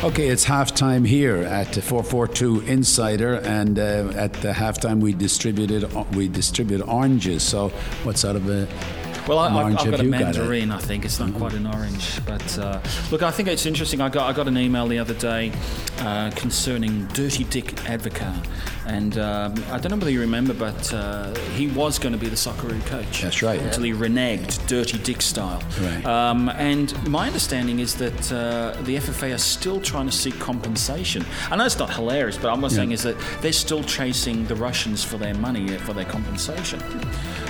Okay, 0.05 0.29
it's 0.29 0.45
halftime 0.45 1.05
here 1.05 1.39
at 1.39 1.75
442 1.75 2.61
Insider, 2.71 3.41
and 3.41 3.77
uh, 3.77 4.13
at 4.15 4.33
the 4.35 4.53
halftime 4.53 5.01
we 5.01 5.13
distributed 5.13 5.93
we 6.15 6.29
distribute 6.29 6.87
oranges. 6.87 7.43
So, 7.43 7.71
what's 8.05 8.25
out 8.25 8.37
of 8.37 8.49
a 8.49 8.69
Well, 9.29 9.39
I, 9.39 9.47
I've 9.47 9.77
got 9.77 9.85
a 9.85 9.85
you 9.85 9.91
got? 9.93 10.01
Mm-hmm. 10.01 10.11
mandarin. 10.11 10.71
I 10.73 10.79
think 10.79 11.05
it's 11.05 11.21
not 11.21 11.33
quite 11.35 11.53
an 11.53 11.67
orange, 11.67 12.25
but 12.27 12.59
uh, 12.59 12.81
look, 13.13 13.23
I 13.23 13.31
think 13.31 13.49
it's 13.49 13.67
interesting. 13.67 14.01
I 14.01 14.09
got 14.09 14.29
I 14.29 14.33
got 14.33 14.49
an 14.49 14.59
email 14.59 14.89
the 14.89 14.99
other 14.99 15.15
day 15.15 15.53
uh, 16.01 16.31
concerning 16.35 17.07
Dirty 17.09 17.45
Dick 17.45 17.67
Advocaat, 17.87 18.45
And 18.93 19.17
um, 19.17 19.55
I 19.71 19.79
don't 19.79 19.91
know 19.91 19.97
whether 19.97 20.11
you 20.11 20.21
remember, 20.21 20.53
but 20.53 20.93
uh, 20.93 21.35
he 21.57 21.67
was 21.69 21.99
going 21.99 22.13
to 22.13 22.19
be 22.19 22.29
the 22.29 22.37
Socceroo 22.37 22.85
coach. 22.87 23.23
That's 23.23 23.43
right. 23.43 23.59
Until 23.59 23.85
he 23.85 23.93
reneged, 23.93 24.67
Dirty 24.67 24.99
Dick 24.99 25.23
style. 25.23 25.63
Right. 25.81 26.05
Um, 26.05 26.51
and 26.51 26.93
my 27.09 27.27
understanding 27.27 27.79
is 27.81 27.95
that 27.97 28.33
uh, 28.33 28.77
the 28.83 28.97
FFA 28.97 29.35
are 29.35 29.39
still 29.39 29.81
trying 29.81 30.07
to 30.07 30.13
seek 30.13 30.39
compensation. 30.39 31.25
I 31.51 31.57
know 31.57 31.65
it's 31.65 31.79
not 31.79 31.93
hilarious, 31.95 32.37
but 32.37 32.53
I'm 32.53 32.61
just 32.61 32.77
saying 32.77 32.93
is 32.93 33.03
that 33.05 33.17
they're 33.41 33.53
still 33.53 33.83
chasing 33.83 34.45
the 34.47 34.57
Russians 34.57 35.03
for 35.03 35.17
their 35.17 35.35
money, 35.35 35.75
uh, 35.75 35.79
for 35.79 35.95
their 35.95 36.05
compensation. 36.05 36.83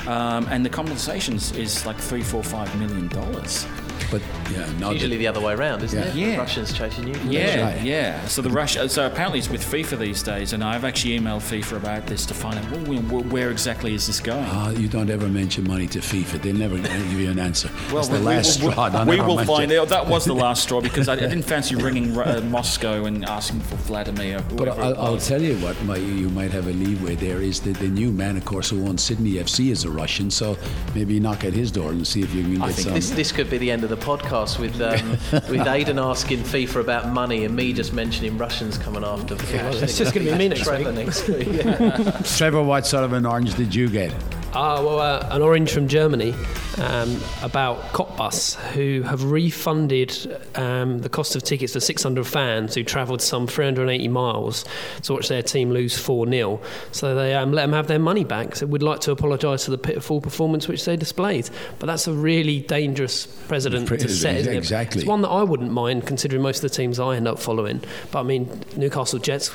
Um, 0.07 0.46
and 0.48 0.64
the 0.64 0.70
compensation 0.70 1.35
is 1.35 1.85
like 1.87 1.96
three, 1.96 2.22
four, 2.22 2.44
five 2.44 2.72
million 2.78 3.09
dollars. 3.09 3.66
But 4.11 4.22
yeah, 4.53 4.79
no, 4.79 4.91
Usually 4.91 5.17
the 5.17 5.27
other 5.27 5.41
way 5.41 5.55
around, 5.55 5.83
isn't 5.83 5.99
Yeah. 5.99 6.09
it? 6.09 6.15
Yeah. 6.15 6.37
Russians 6.37 6.73
chasing 6.73 7.09
you. 7.09 7.15
Yeah, 7.29 7.73
right. 7.73 7.83
yeah. 7.83 8.27
So 8.27 8.43
the 8.43 8.51
Russia. 8.51 8.88
So 8.88 9.07
apparently 9.07 9.38
it's 9.38 9.49
with 9.49 9.62
FIFA 9.65 9.99
these 9.99 10.23
days, 10.23 10.53
and 10.53 10.62
I've 10.62 10.85
actually 10.85 11.19
emailed 11.19 11.41
FIFA 11.43 11.77
about 11.79 12.07
this 12.07 12.27
to 12.27 12.35
find 12.35 12.59
out 12.59 12.71
well, 12.88 13.01
where, 13.03 13.23
where 13.25 13.51
exactly 13.51 13.95
is 13.95 14.07
this 14.07 14.21
going. 14.21 14.45
Ah, 14.49 14.71
you 14.71 14.88
don't 14.88 15.11
ever 15.11 15.29
mention 15.29 15.67
money 15.67 15.87
to 15.88 15.99
FIFA. 16.01 16.43
They'll 16.43 16.57
never 16.57 16.77
give 16.79 17.21
you 17.21 17.31
an 17.31 17.38
answer. 17.38 17.69
That's 17.93 18.09
the 18.09 18.19
we- 18.19 18.25
last 18.25 18.62
we, 18.62 18.71
straw. 18.71 18.88
Don't 18.88 19.07
we 19.07 19.21
will 19.21 19.37
mention. 19.37 19.55
find 19.55 19.73
out. 19.73 19.88
That 19.88 20.07
was 20.07 20.25
the 20.25 20.35
last 20.47 20.62
straw 20.65 20.81
because 20.81 21.09
I, 21.09 21.15
I 21.15 21.17
didn't 21.17 21.43
fancy 21.43 21.75
ringing 21.77 22.17
uh, 22.19 22.41
Moscow 22.51 23.05
and 23.05 23.25
asking 23.25 23.61
for 23.61 23.77
Vladimir. 23.77 24.41
But 24.57 24.69
I'll, 24.69 24.99
I'll 25.01 25.19
tell 25.19 25.41
you 25.43 25.57
what 25.59 25.81
might, 25.85 26.01
you 26.03 26.29
might 26.31 26.51
have 26.51 26.67
a 26.67 26.73
leeway 26.73 27.15
there 27.15 27.41
is 27.41 27.61
that 27.61 27.77
the 27.79 27.88
new 27.88 28.12
man, 28.12 28.37
of 28.37 28.45
course, 28.45 28.71
who 28.71 28.87
owns 28.87 29.03
Sydney 29.03 29.33
FC 29.35 29.71
is 29.71 29.85
a 29.85 29.91
Russian. 29.91 30.31
So 30.31 30.57
maybe 30.95 31.19
knock 31.21 31.45
at 31.45 31.53
his 31.53 31.71
door 31.71 31.91
and 31.91 32.07
see 32.07 32.23
if 32.23 32.35
you 32.35 32.43
can 32.43 32.55
get 32.55 32.62
I 32.62 32.73
think 32.73 32.85
some. 32.85 32.95
this, 32.95 33.11
this 33.11 33.33
could 33.33 33.49
be 33.51 33.59
the 33.59 33.71
end 33.71 33.85
of 33.85 33.91
the 33.91 33.97
podcast 33.97 34.41
with 34.59 34.81
um, 34.81 35.11
with 35.48 35.66
Aidan 35.66 35.98
asking 35.98 36.40
FIFA 36.40 36.81
about 36.81 37.09
money 37.09 37.44
and 37.44 37.55
me 37.55 37.72
just 37.72 37.92
mentioning 37.92 38.37
Russians 38.37 38.76
coming 38.76 39.05
after 39.05 39.37
cash. 39.37 39.76
it's 39.83 39.96
just 39.96 40.12
gonna 40.12 40.31
be 40.31 40.37
me 40.37 40.48
next 40.48 40.62
Trevor 40.64 40.92
week. 40.92 41.07
next 41.07 41.28
week. 41.28 41.46
Yeah. 41.48 42.20
Trevor, 42.24 42.62
what 42.62 42.87
sort 42.87 43.05
of 43.05 43.12
an 43.12 43.24
orange 43.24 43.55
did 43.55 43.74
you 43.74 43.88
get? 43.88 44.12
Ah, 44.55 44.83
well, 44.83 45.01
uh, 45.01 45.27
an 45.31 45.41
orange 45.41 45.73
from 45.73 45.88
Germany 45.88 46.35
um, 46.77 47.19
about 47.43 47.81
Cottbus, 47.95 48.57
who 48.73 49.01
have 49.01 49.25
refunded 49.25 50.15
um, 50.57 50.99
the 50.99 51.09
cost 51.09 51.35
of 51.35 51.43
tickets 51.43 51.73
for 51.73 51.81
600 51.81 52.27
fans 52.27 52.75
who 52.75 52.85
travelled 52.85 53.23
some 53.23 53.47
380 53.47 54.09
miles 54.09 54.67
to 55.05 55.15
watch 55.15 55.29
their 55.29 55.43
team 55.43 55.71
lose 55.71 55.97
4 55.99 56.29
0. 56.29 56.61
So 56.91 57.15
they 57.15 57.35
um, 57.35 57.53
let 57.53 57.62
them 57.62 57.73
have 57.73 57.87
their 57.87 57.99
money 57.99 58.25
back. 58.25 58.57
So 58.57 58.67
we'd 58.67 58.83
like 58.83 59.01
to 59.01 59.11
apologise 59.12 59.65
for 59.65 59.71
the 59.71 59.79
pitiful 59.79 60.21
performance 60.21 60.69
which 60.69 60.85
they 60.85 60.97
displayed. 60.97 61.49
But 61.79 61.87
that's 61.87 62.07
a 62.07 62.12
really 62.12 62.61
dangerous 62.61 63.25
precedent 63.27 63.87
Pre- 63.88 63.97
to 63.99 64.09
set. 64.11 64.37
isn't 64.37 64.53
it? 64.53 64.59
exactly. 64.59 65.01
It's 65.01 65.09
one 65.09 65.23
that 65.23 65.31
I 65.31 65.45
wouldn't 65.45 65.73
mind, 65.73 66.07
considering 66.07 66.43
most 66.43 66.62
of 66.62 66.71
the 66.71 66.77
teams 66.77 67.01
I 67.01 67.17
end 67.17 67.27
up 67.27 67.38
following. 67.38 67.83
But 68.11 68.21
I 68.21 68.23
mean, 68.25 68.61
Newcastle 68.77 69.19
Jets 69.19 69.49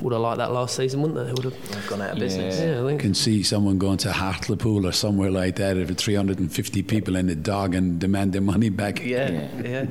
would 0.00 0.12
have 0.12 0.20
liked 0.22 0.38
that 0.38 0.52
last 0.52 0.76
season, 0.76 1.02
wouldn't 1.02 1.18
they? 1.18 1.24
They 1.24 1.32
would 1.32 1.44
have. 1.52 1.86
Gone 1.88 2.02
out 2.02 2.10
of 2.12 2.18
business. 2.18 2.58
Yeah, 2.60 2.82
I 2.82 2.86
think. 2.86 3.00
can 3.00 3.14
see 3.14 3.42
someone 3.42 3.78
going 3.78 3.98
to 3.98 4.12
Hartlepool 4.12 4.86
or 4.86 4.92
somewhere 4.92 5.30
like 5.30 5.56
that 5.56 5.76
with 5.76 5.96
350 5.98 6.82
people 6.82 7.16
and 7.16 7.30
a 7.30 7.34
dog 7.34 7.74
and 7.74 7.98
demand 8.00 8.32
their 8.32 8.40
money 8.40 8.68
back. 8.70 9.04
Yeah, 9.04 9.48
yeah. 9.64 9.84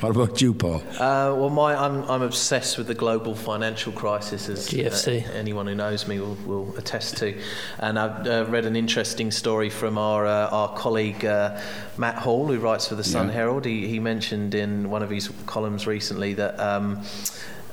What 0.00 0.14
about 0.14 0.40
you, 0.40 0.54
Paul? 0.54 0.82
Uh, 0.98 1.34
well, 1.36 1.50
my, 1.50 1.74
I'm, 1.74 2.04
I'm 2.04 2.22
obsessed 2.22 2.78
with 2.78 2.86
the 2.86 2.94
global 2.94 3.34
financial 3.34 3.92
crisis, 3.92 4.48
as 4.48 4.68
GFC. 4.68 5.26
uh, 5.26 5.32
anyone 5.32 5.66
who 5.66 5.74
knows 5.74 6.06
me 6.06 6.20
will, 6.20 6.36
will 6.46 6.76
attest 6.76 7.16
to. 7.18 7.36
And 7.78 7.98
I've 7.98 8.26
uh, 8.26 8.46
read 8.48 8.64
an 8.66 8.76
interesting 8.76 9.30
story 9.30 9.70
from 9.70 9.98
our 9.98 10.26
uh, 10.26 10.48
our 10.50 10.74
colleague 10.76 11.24
uh, 11.24 11.60
Matt 11.96 12.16
Hall, 12.16 12.46
who 12.46 12.58
writes 12.58 12.86
for 12.88 12.94
the 12.94 13.04
Sun 13.04 13.28
Yeah. 13.28 13.32
Herald. 13.34 13.64
He, 13.64 13.88
he 13.88 13.98
mentioned 13.98 14.54
in 14.54 14.90
one 14.90 15.02
of 15.02 15.10
his 15.10 15.28
columns 15.46 15.86
recently 15.86 16.34
that. 16.34 16.58
Um, 16.60 17.02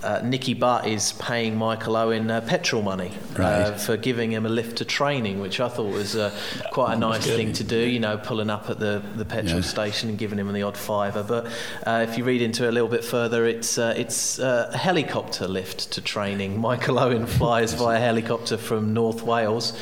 uh, 0.08 0.22
Nicky 0.24 0.54
Butt 0.54 0.88
is 0.88 1.12
paying 1.14 1.58
Michael 1.58 1.96
Owen 1.98 2.32
uh, 2.32 2.40
petrol 2.42 2.82
money 2.82 3.12
uh, 3.38 3.42
Right. 3.42 3.80
for 3.80 3.98
giving 3.98 4.32
him 4.32 4.46
a 4.46 4.50
lift 4.50 4.78
to 4.78 4.86
training, 4.86 5.42
which 5.42 5.60
I 5.60 5.68
thought 5.70 5.92
was 5.92 6.16
uh, 6.16 6.32
quite 6.72 6.94
a 6.94 6.98
nice 6.98 7.26
thing 7.26 7.52
to 7.54 7.64
do. 7.64 7.78
You 7.78 8.00
know, 8.00 8.18
pulling 8.18 8.50
up 8.50 8.70
at 8.70 8.80
the, 8.80 9.02
the 9.16 9.26
petrol 9.26 9.58
Yeah. 9.62 9.62
station 9.76 10.10
and 10.10 10.18
giving 10.18 10.40
him 10.40 10.52
the 10.54 10.64
odd 10.64 10.78
fiver. 10.78 11.24
But 11.24 11.48
uh, 11.86 12.06
if 12.08 12.18
you 12.18 12.24
read 12.24 12.42
into 12.42 12.66
it 12.66 12.70
a 12.70 12.72
little 12.72 12.90
bit 12.90 13.04
further, 13.04 13.46
it's 13.46 13.78
uh, 13.78 13.94
it's 13.98 14.40
a 14.40 14.76
helicopter 14.78 15.48
lift 15.48 15.92
to 15.92 16.02
training. 16.02 16.60
Michael 16.60 16.98
Owen 17.00 17.26
flies 17.40 17.74
via 17.74 18.00
helicopter 18.00 18.58
from 18.58 18.94
North 18.94 19.24
Wales. 19.24 19.74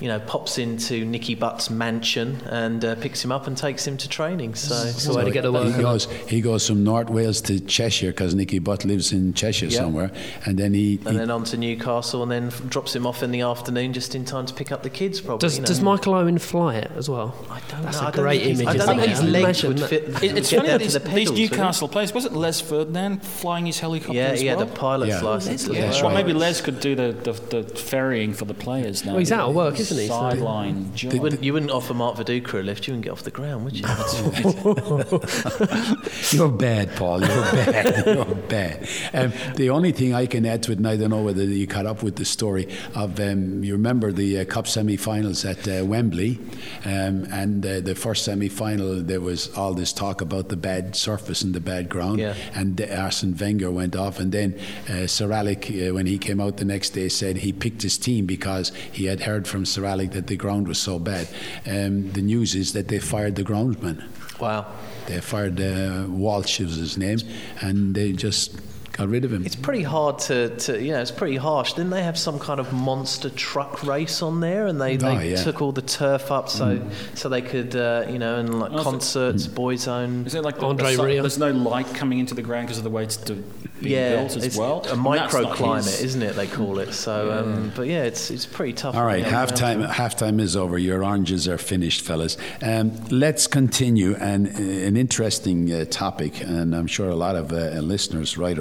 You 0.00 0.08
know, 0.08 0.20
pops 0.20 0.58
into 0.58 1.04
Nicky 1.06 1.34
Butt's 1.34 1.70
mansion 1.70 2.42
and 2.46 2.84
uh, 2.84 2.96
picks 2.96 3.24
him 3.24 3.32
up 3.32 3.46
and 3.46 3.56
takes 3.56 3.86
him 3.86 3.96
to 3.96 4.08
training. 4.08 4.54
So, 4.54 4.74
It's 4.88 5.06
a 5.06 5.14
way 5.14 5.24
to 5.24 5.30
get 5.30 5.42
the 5.42 5.50
work 5.52 5.74
he 5.74 5.80
goes, 5.80 6.04
he 6.28 6.40
goes 6.42 6.66
from 6.66 6.84
North 6.84 7.08
Wales 7.08 7.40
to 7.42 7.60
Cheshire 7.60 8.08
because 8.08 8.34
Nicky 8.34 8.58
Butt 8.58 8.84
lives 8.84 9.12
in 9.12 9.32
Cheshire 9.32 9.66
Yeah. 9.66 9.78
somewhere, 9.78 10.10
and 10.44 10.58
then 10.58 10.74
he, 10.74 10.98
and 11.06 11.12
he- 11.12 11.16
then 11.18 11.30
on 11.30 11.44
to 11.44 11.56
Newcastle, 11.56 12.22
and 12.22 12.30
then 12.30 12.48
drops 12.68 12.94
him 12.94 13.06
off 13.06 13.22
in 13.22 13.30
the 13.30 13.40
afternoon 13.40 13.92
just 13.94 14.14
in 14.14 14.24
time 14.26 14.44
to 14.46 14.52
pick 14.54 14.70
up 14.70 14.82
the 14.82 14.90
kids. 14.90 15.20
Probably. 15.20 15.38
Does, 15.46 15.56
you 15.56 15.62
know. 15.62 15.66
does 15.66 15.80
Michael 15.80 16.14
Owen 16.14 16.38
fly 16.38 16.74
it 16.76 16.90
as 16.96 17.08
well? 17.08 17.34
I 17.50 17.60
don't 17.70 17.82
That's 17.82 17.98
know. 18.00 18.06
a 18.06 18.10
I 18.10 18.12
great 18.12 18.42
image, 18.42 18.66
I 18.66 18.76
don't 18.76 18.98
think 18.98 19.08
his 19.10 19.22
legs 19.22 19.62
would 19.62 19.80
fit. 19.80 20.22
It- 20.22 20.36
it's 20.36 20.50
funny 20.50 20.66
that 20.68 20.78
to 20.78 20.84
these, 20.84 20.92
the 20.92 20.98
these 21.00 21.08
pedals, 21.08 21.30
wouldn't 21.30 21.52
it? 21.52 21.56
Newcastle 21.56 21.88
players 21.88 22.12
wasn't 22.12 22.36
Les 22.36 22.60
Ferdinand 22.60 23.22
flying 23.24 23.64
his 23.66 23.78
helicopter 23.80 24.12
Yeah, 24.14 24.26
as 24.28 24.40
he 24.42 24.46
had 24.48 24.58
well? 24.58 24.66
a 24.68 24.70
pilot's 24.70 25.08
Yeah. 25.10 25.20
license. 25.22 25.62
as 25.62 25.68
Yeah, 25.68 25.72
well. 25.80 25.82
that's 25.88 26.02
Well, 26.02 26.12
right. 26.14 26.26
maybe 26.26 26.38
Les 26.38 26.60
could 26.60 26.80
do 26.80 26.94
the, 26.94 27.16
the, 27.22 27.32
the 27.62 27.62
ferrying 27.78 28.34
for 28.34 28.44
the 28.44 28.54
players 28.54 29.04
now. 29.04 29.12
Well, 29.12 29.20
he's 29.20 29.32
out 29.32 29.48
of 29.48 29.54
work, 29.54 29.76
isn't 29.90 30.02
he? 30.02 30.08
Sideline 30.08 30.94
job. 30.94 31.14
You 31.14 31.20
wouldn't, 31.20 31.44
you 31.44 31.52
wouldn't 31.52 31.70
offer 31.70 31.94
Mark 31.94 32.16
Viduka 32.16 32.60
a 32.60 32.62
lift. 32.62 32.86
You 32.86 32.92
wouldn't 32.92 33.04
get 33.04 33.12
off 33.12 33.22
the 33.22 33.30
ground, 33.30 33.64
would 33.64 33.76
you? 33.76 33.86
You're 36.38 36.48
bad, 36.48 36.94
Paul. 36.96 37.20
You're 37.20 37.28
bad. 37.28 38.06
You're 38.16 38.24
bad. 38.24 38.88
Um, 39.12 39.32
the 39.56 39.70
only 39.70 39.92
thing 39.92 40.14
I 40.14 40.26
can 40.26 40.46
add 40.46 40.62
to 40.64 40.72
it, 40.72 40.78
and 40.78 40.88
I 40.88 40.96
don't 40.96 41.10
know 41.10 41.22
whether 41.22 41.44
you 41.44 41.66
caught 41.66 41.86
up 41.86 42.02
with 42.02 42.16
the 42.16 42.24
story 42.24 42.68
of, 42.94 43.20
um, 43.20 43.62
you 43.62 43.72
remember 43.72 44.12
the 44.12 44.40
uh, 44.40 44.44
Cup 44.44 44.66
semi-finals 44.66 45.44
at 45.44 45.66
uh, 45.68 45.84
Wembley, 45.84 46.38
um, 46.84 47.24
and 47.32 47.64
uh, 47.64 47.80
the 47.80 47.94
first 47.94 48.24
semi-final 48.24 49.02
there 49.02 49.20
was 49.20 49.52
all 49.56 49.74
this 49.74 49.92
talk 49.92 50.20
about 50.20 50.48
the 50.48 50.56
bad 50.56 50.94
surface 50.96 51.42
and 51.42 51.54
the 51.54 51.60
bad 51.60 51.88
ground, 51.88 52.18
Yeah. 52.18 52.34
and 52.54 52.80
Arsene 52.80 53.36
Wenger 53.36 53.70
went 53.70 53.96
off, 53.96 54.18
and 54.20 54.32
then 54.32 54.58
uh, 54.88 55.06
Sir 55.06 55.32
Alex, 55.32 55.68
uh, 55.70 55.94
when 55.94 56.06
he 56.06 56.18
came 56.18 56.40
out 56.40 56.56
the 56.58 56.64
next 56.64 56.90
day, 56.90 57.08
said 57.08 57.38
he 57.38 57.52
picked 57.52 57.82
his 57.82 57.98
team 57.98 58.26
because 58.26 58.72
he 58.92 59.06
had 59.06 59.20
heard 59.20 59.46
from 59.48 59.64
Sir 59.66 59.84
Alex 59.84 60.14
that 60.14 60.26
the 60.26 60.36
ground 60.36 60.68
was 60.68 60.78
so 60.78 60.98
bad. 60.98 61.28
Um, 61.66 62.12
the 62.12 62.22
news 62.22 62.54
is 62.54 62.72
that 62.72 62.88
they 62.88 62.98
fired 62.98 63.36
the 63.36 63.44
groundsman. 63.44 64.02
wow. 64.40 64.66
They 65.06 65.20
fired 65.20 65.60
uh, 65.60 66.06
Walsh 66.08 66.58
was 66.60 66.76
his 66.76 66.98
name, 66.98 67.18
and 67.60 67.94
they 67.94 68.12
just 68.12 68.58
got 68.96 69.08
rid 69.08 69.24
of 69.24 69.32
him. 69.32 69.44
It's 69.44 69.56
pretty 69.56 69.82
hard 69.82 70.18
to, 70.20 70.56
to, 70.56 70.82
you 70.82 70.92
know, 70.92 71.00
it's 71.00 71.10
pretty 71.10 71.36
harsh. 71.36 71.74
Didn't 71.74 71.90
they 71.90 72.02
have 72.02 72.18
some 72.18 72.38
kind 72.38 72.58
of 72.60 72.72
monster 72.72 73.30
truck 73.30 73.82
race 73.84 74.22
on 74.22 74.40
there, 74.40 74.66
and 74.66 74.80
they, 74.80 74.94
Oh, 74.96 75.16
they 75.18 75.30
yeah. 75.32 75.42
took 75.42 75.60
all 75.62 75.72
the 75.72 75.82
turf 75.82 76.30
up 76.30 76.48
so 76.48 76.80
so 77.14 77.28
they 77.28 77.42
could, 77.42 77.76
uh, 77.76 78.06
you 78.08 78.18
know, 78.18 78.36
and 78.38 78.58
like 78.58 78.72
Oh, 78.72 78.78
so- 78.78 78.82
concerts, 78.84 79.46
boys' 79.46 79.86
own. 79.88 80.26
Is 80.26 80.34
it 80.34 80.42
like 80.42 80.58
the, 80.58 80.66
Andre 80.66 80.96
the, 80.96 81.02
su- 81.02 81.20
there's 81.22 81.38
no 81.38 81.50
light 81.52 81.92
coming 81.94 82.18
into 82.18 82.34
the 82.34 82.42
ground 82.42 82.66
because 82.66 82.78
of 82.78 82.84
the 82.84 82.90
way 82.90 83.04
it's 83.04 83.16
do- 83.16 83.42
being 83.82 83.94
Yeah, 83.94 84.16
built 84.16 84.36
as 84.36 84.44
it's 84.44 84.56
well? 84.56 84.82
a 84.86 84.92
And 84.94 85.04
that's 85.04 85.34
not 85.34 85.44
microclimate, 85.44 85.76
his- 85.84 86.02
isn't 86.02 86.22
it? 86.22 86.34
They 86.36 86.46
call 86.46 86.78
it. 86.78 86.92
So, 86.94 87.30
um, 87.32 87.72
but 87.76 87.86
yeah, 87.86 88.04
it's 88.04 88.30
it's 88.30 88.46
pretty 88.46 88.72
tough. 88.72 88.94
All 88.96 89.04
right, 89.04 89.20
Yeah, 89.22 89.28
half 89.28 89.54
time. 89.54 89.82
Half 89.82 90.16
time 90.16 90.40
is 90.40 90.56
over. 90.56 90.78
Your 90.78 91.04
oranges 91.04 91.46
are 91.46 91.58
finished, 91.58 92.00
fellas. 92.00 92.36
Um, 92.62 92.92
let's 93.10 93.46
continue. 93.46 94.14
And 94.16 94.46
uh, 94.48 94.50
an 94.88 94.96
interesting 94.96 95.70
uh, 95.72 95.84
topic, 95.90 96.40
and 96.40 96.74
I'm 96.74 96.86
sure 96.86 97.08
a 97.10 97.14
lot 97.14 97.36
of 97.36 97.52
uh, 97.52 97.80
listeners 97.80 98.38
right 98.38 98.58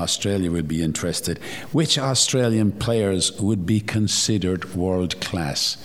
Australia 0.00 0.50
would 0.50 0.66
be 0.66 0.82
interested. 0.82 1.38
Which 1.72 1.98
Australian 1.98 2.72
players 2.72 3.32
would 3.40 3.66
be 3.66 3.80
considered 3.80 4.74
world 4.74 5.20
class? 5.20 5.76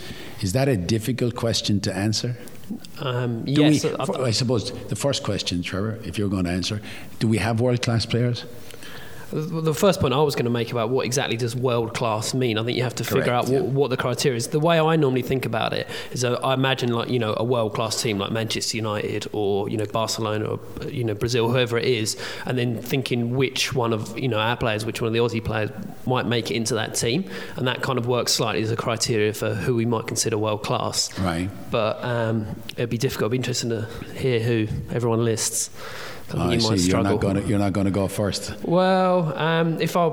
Is 0.41 0.53
that 0.53 0.67
a 0.67 0.77
difficult 0.77 1.35
question 1.35 1.79
to 1.81 1.95
answer? 1.95 2.35
Um, 2.99 3.43
yes, 3.45 3.83
we, 3.83 3.91
I- 3.99 4.05
for- 4.05 4.21
I 4.23 4.31
suppose 4.31 4.71
the 4.87 4.95
first 4.95 5.23
question, 5.23 5.61
Trevor, 5.61 5.99
if 6.05 6.17
you're 6.17 6.29
going 6.29 6.45
to 6.45 6.51
answer, 6.51 6.81
do 7.19 7.27
we 7.27 7.37
have 7.37 7.59
world 7.59 7.81
class 7.81 8.05
players? 8.05 8.45
The 9.31 9.73
first 9.73 10.01
point 10.01 10.13
I 10.13 10.21
was 10.21 10.35
going 10.35 10.45
to 10.45 10.51
make 10.51 10.71
about 10.71 10.89
what 10.89 11.05
exactly 11.05 11.37
does 11.37 11.55
world 11.55 11.93
class 11.93 12.33
mean, 12.33 12.57
I 12.57 12.63
think 12.63 12.75
you 12.75 12.83
have 12.83 12.95
to 12.95 13.03
figure 13.03 13.23
Correct, 13.23 13.49
out 13.49 13.49
what, 13.49 13.63
what 13.63 13.89
the 13.89 13.97
criteria 13.97 14.35
is. 14.35 14.47
The 14.49 14.59
way 14.59 14.79
I 14.79 14.97
normally 14.97 15.21
think 15.21 15.45
about 15.45 15.71
it 15.73 15.87
is 16.11 16.25
uh, 16.25 16.33
I 16.43 16.53
imagine 16.53 16.91
like 16.93 17.09
you 17.09 17.19
know 17.19 17.33
a 17.37 17.43
world 17.43 17.73
class 17.73 18.01
team 18.01 18.17
like 18.17 18.31
Manchester 18.31 18.75
United 18.75 19.27
or 19.31 19.69
you 19.69 19.77
know 19.77 19.85
Barcelona 19.85 20.45
or 20.45 20.59
you 20.89 21.03
know 21.03 21.13
Brazil, 21.13 21.49
whoever 21.49 21.77
it 21.77 21.85
is, 21.85 22.17
and 22.45 22.57
then 22.57 22.81
thinking 22.81 23.35
which 23.35 23.73
one 23.73 23.93
of 23.93 24.17
you 24.19 24.27
know 24.27 24.39
our 24.39 24.57
players, 24.57 24.85
which 24.85 25.01
one 25.01 25.07
of 25.07 25.13
the 25.13 25.19
Aussie 25.19 25.43
players 25.43 25.69
might 26.05 26.25
make 26.25 26.51
it 26.51 26.55
into 26.55 26.73
that 26.75 26.95
team, 26.95 27.29
and 27.55 27.67
that 27.67 27.81
kind 27.81 27.97
of 27.97 28.07
works 28.07 28.33
slightly 28.33 28.61
as 28.61 28.71
a 28.71 28.75
criteria 28.75 29.33
for 29.33 29.53
who 29.53 29.75
we 29.75 29.85
might 29.85 30.07
consider 30.07 30.37
world 30.37 30.63
class. 30.63 31.17
Right. 31.19 31.49
But 31.69 32.03
um, 32.03 32.47
it'd 32.75 32.89
be 32.89 32.97
difficult. 32.97 33.31
It'd 33.31 33.31
be 33.31 33.37
interesting 33.37 33.69
to 33.69 33.87
hear 34.13 34.39
who 34.39 34.67
everyone 34.91 35.23
lists. 35.23 35.69
I 36.35 36.49
think 36.49 36.63
I 36.63 36.71
you 36.73 36.77
see. 36.77 36.89
You're 36.89 37.03
not 37.03 37.19
going 37.19 37.35
to. 37.35 37.47
You're 37.47 37.59
not 37.59 37.73
going 37.73 37.85
to 37.85 37.91
go 37.91 38.07
first. 38.07 38.55
Well, 38.63 39.37
um, 39.37 39.79
if 39.81 39.95
I, 39.95 40.07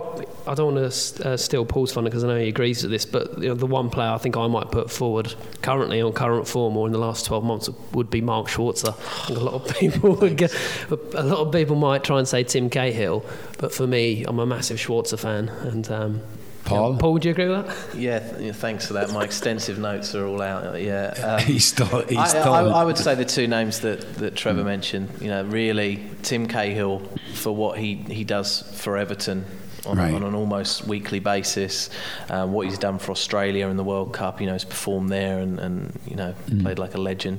I 0.46 0.54
don't 0.54 0.74
want 0.74 0.92
to 0.92 1.28
uh, 1.28 1.36
steal 1.36 1.64
Paul's 1.64 1.92
thunder 1.92 2.10
because 2.10 2.24
I 2.24 2.28
know 2.28 2.38
he 2.38 2.48
agrees 2.48 2.82
with 2.82 2.90
this, 2.90 3.04
but 3.04 3.38
you 3.38 3.48
know, 3.48 3.54
the 3.54 3.66
one 3.66 3.90
player 3.90 4.10
I 4.10 4.18
think 4.18 4.36
I 4.36 4.46
might 4.46 4.70
put 4.70 4.90
forward 4.90 5.34
currently 5.62 6.00
on 6.00 6.12
current 6.12 6.48
form 6.48 6.76
or 6.76 6.86
in 6.86 6.92
the 6.92 6.98
last 6.98 7.26
12 7.26 7.44
months 7.44 7.68
would 7.92 8.10
be 8.10 8.20
Mark 8.20 8.48
Schwarzer. 8.48 8.94
A 9.30 9.38
lot 9.38 9.54
of 9.54 9.76
people 9.78 10.14
would 10.16 10.36
get, 10.36 10.54
a 10.90 11.22
lot 11.22 11.46
of 11.46 11.52
people 11.52 11.76
might 11.76 12.04
try 12.04 12.18
and 12.18 12.26
say 12.26 12.44
Tim 12.44 12.70
Cahill, 12.70 13.24
but 13.58 13.72
for 13.72 13.86
me, 13.86 14.24
I'm 14.26 14.38
a 14.38 14.46
massive 14.46 14.78
Schwarzer 14.78 15.18
fan, 15.18 15.48
and 15.48 15.90
um, 15.90 16.22
Paul? 16.68 16.96
Paul, 16.96 17.12
would 17.14 17.24
you 17.24 17.30
agree 17.32 17.48
with 17.48 17.66
that? 17.66 17.98
Yeah, 17.98 18.18
th- 18.18 18.54
thanks 18.56 18.86
for 18.86 18.94
that. 18.94 19.10
My 19.12 19.24
extensive 19.24 19.78
notes 19.78 20.14
are 20.14 20.26
all 20.26 20.42
out. 20.42 20.80
Yeah, 20.80 21.14
um, 21.22 21.40
he's 21.46 21.64
still. 21.66 21.86
He's 22.06 22.18
I, 22.18 22.26
still 22.26 22.52
I, 22.52 22.62
I 22.62 22.84
would 22.84 22.98
say 22.98 23.14
the 23.14 23.24
two 23.24 23.46
names 23.46 23.80
that, 23.80 24.14
that 24.16 24.36
Trevor 24.36 24.64
mentioned. 24.64 25.08
You 25.20 25.28
know, 25.28 25.44
really 25.44 26.04
Tim 26.22 26.46
Cahill 26.46 27.00
for 27.34 27.54
what 27.54 27.78
he, 27.78 27.94
he 27.96 28.24
does 28.24 28.62
for 28.80 28.96
Everton. 28.96 29.44
On, 29.86 29.96
Right. 29.96 30.12
on 30.12 30.22
an 30.22 30.34
almost 30.34 30.86
weekly 30.86 31.18
basis, 31.20 31.88
um, 32.28 32.52
what 32.52 32.66
he's 32.66 32.76
done 32.78 32.98
for 32.98 33.12
Australia 33.12 33.68
in 33.68 33.76
the 33.78 33.84
World 33.84 34.12
Cup, 34.12 34.38
you 34.40 34.46
know, 34.46 34.52
he's 34.52 34.64
performed 34.64 35.08
there 35.08 35.38
and, 35.38 35.58
and 35.58 35.98
you 36.04 36.16
know 36.16 36.34
played 36.60 36.78
like 36.78 36.94
a 36.94 36.98
legend, 36.98 37.38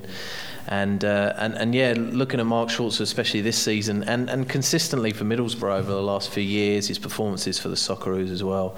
and 0.70 1.04
uh, 1.04 1.34
and 1.36 1.54
and 1.54 1.74
yeah, 1.74 1.94
looking 1.96 2.38
at 2.38 2.46
Mark 2.46 2.68
Schwarzer, 2.68 3.00
especially 3.00 3.40
this 3.40 3.58
season, 3.58 4.04
and, 4.04 4.30
and 4.30 4.48
consistently 4.48 5.12
for 5.12 5.24
Middlesbrough 5.24 5.78
over 5.80 5.90
the 5.92 6.00
last 6.02 6.30
few 6.30 6.44
years, 6.44 6.86
his 6.86 6.98
performances 6.98 7.58
for 7.58 7.68
the 7.68 7.74
Socceroos 7.74 8.30
as 8.30 8.44
well, 8.44 8.76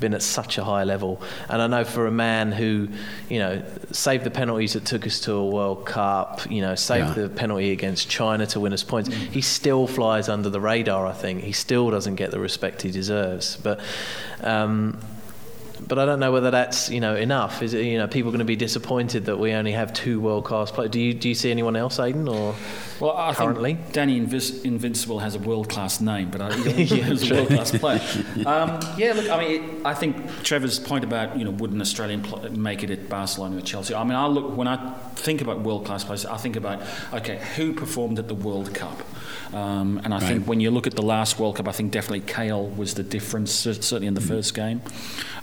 been 0.00 0.14
at 0.14 0.22
such 0.22 0.58
a 0.58 0.64
high 0.64 0.82
level. 0.82 1.22
And 1.48 1.62
I 1.62 1.68
know 1.68 1.84
for 1.84 2.08
a 2.08 2.10
man 2.10 2.50
who, 2.50 2.88
you 3.28 3.38
know, 3.38 3.62
saved 3.92 4.24
the 4.24 4.32
penalties 4.32 4.72
that 4.72 4.84
took 4.84 5.06
us 5.06 5.20
to 5.20 5.32
a 5.34 5.46
World 5.46 5.86
Cup, 5.86 6.50
you 6.50 6.60
know, 6.60 6.74
saved 6.74 7.16
Yeah. 7.16 7.22
the 7.22 7.28
penalty 7.28 7.70
against 7.70 8.08
China 8.10 8.44
to 8.48 8.58
win 8.58 8.72
us 8.72 8.82
points, 8.82 9.08
he 9.14 9.40
still 9.40 9.86
flies 9.86 10.28
under 10.28 10.50
the 10.50 10.60
radar. 10.60 11.06
I 11.06 11.12
think 11.12 11.44
he 11.44 11.52
still 11.52 11.88
doesn't 11.90 12.16
get 12.16 12.32
the 12.32 12.40
respect 12.40 12.82
he 12.82 12.90
deserves. 12.90 13.56
But. 13.56 13.80
Um, 14.42 14.98
but 15.86 15.98
I 15.98 16.04
don't 16.06 16.18
know 16.20 16.32
whether 16.32 16.50
that's 16.50 16.90
you 16.90 17.00
know 17.00 17.14
enough. 17.14 17.62
Is 17.62 17.74
it 17.74 17.84
you 17.84 17.98
know 17.98 18.06
people 18.08 18.30
going 18.30 18.40
to 18.40 18.44
be 18.44 18.56
disappointed 18.56 19.26
that 19.26 19.38
we 19.38 19.52
only 19.52 19.72
have 19.72 19.92
two 19.92 20.20
world 20.20 20.44
class 20.44 20.70
players? 20.70 20.90
Do 20.90 21.00
you 21.00 21.14
do 21.14 21.28
you 21.28 21.34
see 21.34 21.50
anyone 21.50 21.76
else, 21.76 21.98
Aiden, 21.98 22.28
or 22.28 22.54
Well, 23.00 23.16
I 23.16 23.32
currently? 23.34 23.74
think 23.74 23.92
Danny 23.92 24.20
Invis- 24.20 24.64
Invincible 24.64 25.20
has 25.20 25.34
a 25.34 25.38
world 25.38 25.68
class 25.68 26.00
name, 26.00 26.30
but 26.30 26.40
I, 26.40 26.52
he 26.56 27.00
was 27.08 27.30
a 27.30 27.34
world 27.34 27.48
class 27.48 27.70
player. 27.76 28.00
Um, 28.46 28.80
yeah, 28.96 29.12
look, 29.12 29.28
I 29.30 29.38
mean, 29.38 29.50
it, 29.80 29.86
I 29.86 29.94
think 29.94 30.42
Trevor's 30.42 30.78
point 30.78 31.04
about 31.04 31.36
you 31.38 31.44
know 31.44 31.50
would 31.52 31.72
an 31.72 31.80
Australian 31.80 32.22
pl- 32.22 32.50
make 32.50 32.82
it 32.82 32.90
at 32.90 33.08
Barcelona 33.08 33.58
or 33.58 33.60
Chelsea? 33.60 33.94
I 33.94 34.02
mean, 34.04 34.14
I 34.14 34.26
look 34.26 34.56
when 34.56 34.68
I 34.68 34.94
think 35.14 35.40
about 35.40 35.60
world 35.60 35.84
class 35.84 36.04
players, 36.04 36.24
I 36.26 36.36
think 36.38 36.56
about 36.56 36.82
okay, 37.12 37.40
who 37.56 37.72
performed 37.72 38.18
at 38.18 38.28
the 38.28 38.34
World 38.34 38.74
Cup, 38.74 39.00
um, 39.52 40.00
and 40.04 40.12
I 40.14 40.18
think 40.20 40.46
when 40.46 40.60
you 40.60 40.70
look 40.70 40.86
at 40.86 40.94
the 40.94 41.02
last 41.02 41.38
World 41.38 41.56
Cup, 41.56 41.68
I 41.68 41.72
think 41.72 41.92
definitely 41.92 42.20
Kewell 42.22 42.74
was 42.76 42.94
the 42.94 43.02
difference, 43.02 43.52
certainly 43.52 44.06
in 44.06 44.14
the 44.14 44.20
first 44.20 44.54
game, 44.54 44.82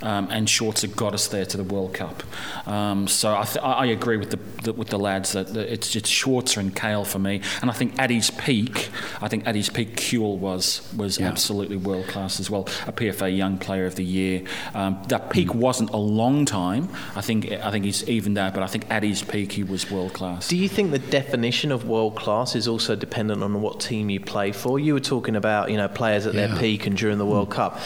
um, 0.02 0.28
and 0.32 0.48
Schwarzer 0.48 0.94
got 0.96 1.14
us 1.14 1.28
there 1.28 1.46
to 1.46 1.58
the 1.58 1.64
World 1.64 1.94
Cup. 1.94 2.24
Um, 2.68 3.08
so 3.08 3.36
I, 3.36 3.44
th- 3.44 3.64
I 3.64 3.86
agree 3.88 4.18
with 4.18 4.32
the, 4.32 4.40
the 4.64 4.74
with 4.74 4.90
the 4.90 5.00
lads 5.00 5.32
that, 5.34 5.54
that 5.54 5.72
it's 5.72 5.96
it's 5.96 6.10
Schwarzer 6.10 6.58
and 6.58 6.76
Kewell 6.76 7.06
for 7.06 7.20
me, 7.20 7.42
and 7.62 7.70
I 7.70 7.74
think 7.74 7.98
at 8.00 8.10
his 8.10 8.30
peak, 8.32 8.90
I 9.22 9.28
think 9.28 9.48
at 9.48 9.56
his 9.56 9.70
peak, 9.70 9.96
Kewell 9.98 10.38
was 10.38 10.82
was 10.96 11.20
Yeah. 11.20 11.28
absolutely 11.28 11.78
world 11.78 12.08
class 12.08 12.40
as 12.40 12.50
well, 12.50 12.64
a 12.88 12.92
PFA 12.92 13.36
Young 13.36 13.58
Player 13.58 13.86
of 13.86 13.96
the 13.96 14.04
Year. 14.04 14.44
Um, 14.74 15.02
that 15.08 15.30
peak 15.30 15.54
wasn't 15.54 15.90
a 15.92 15.98
long 15.98 16.46
time. 16.46 16.90
I 17.16 17.22
think 17.22 17.52
I 17.52 17.72
think 17.72 17.86
he's 17.86 18.08
evened 18.10 18.38
out, 18.38 18.54
but 18.54 18.64
I 18.64 18.68
think 18.68 18.90
at 18.90 19.04
his 19.04 19.22
peak 19.24 19.54
he 19.54 19.64
was 19.64 19.90
world 19.92 20.14
class. 20.14 20.48
Do 20.48 20.58
you 20.58 20.70
think 20.70 20.92
the 20.92 21.00
definition 21.00 21.72
of 21.72 21.88
world 21.88 22.16
class 22.16 22.56
is 22.56 22.68
also 22.68 22.96
dependent 22.96 23.44
on 23.44 23.62
what 23.62 23.75
team 23.80 24.10
you 24.10 24.20
play 24.20 24.52
for? 24.52 24.80
You 24.80 24.94
were 24.94 25.00
talking 25.00 25.36
about 25.36 25.72
you 25.72 25.78
know 25.78 25.88
players 25.88 26.26
at 26.26 26.34
Yeah. 26.34 26.48
their 26.48 26.58
peak 26.58 26.86
and 26.86 26.98
during 26.98 27.18
the 27.18 27.26
World 27.26 27.48
hmm. 27.48 27.54
Cup. 27.54 27.80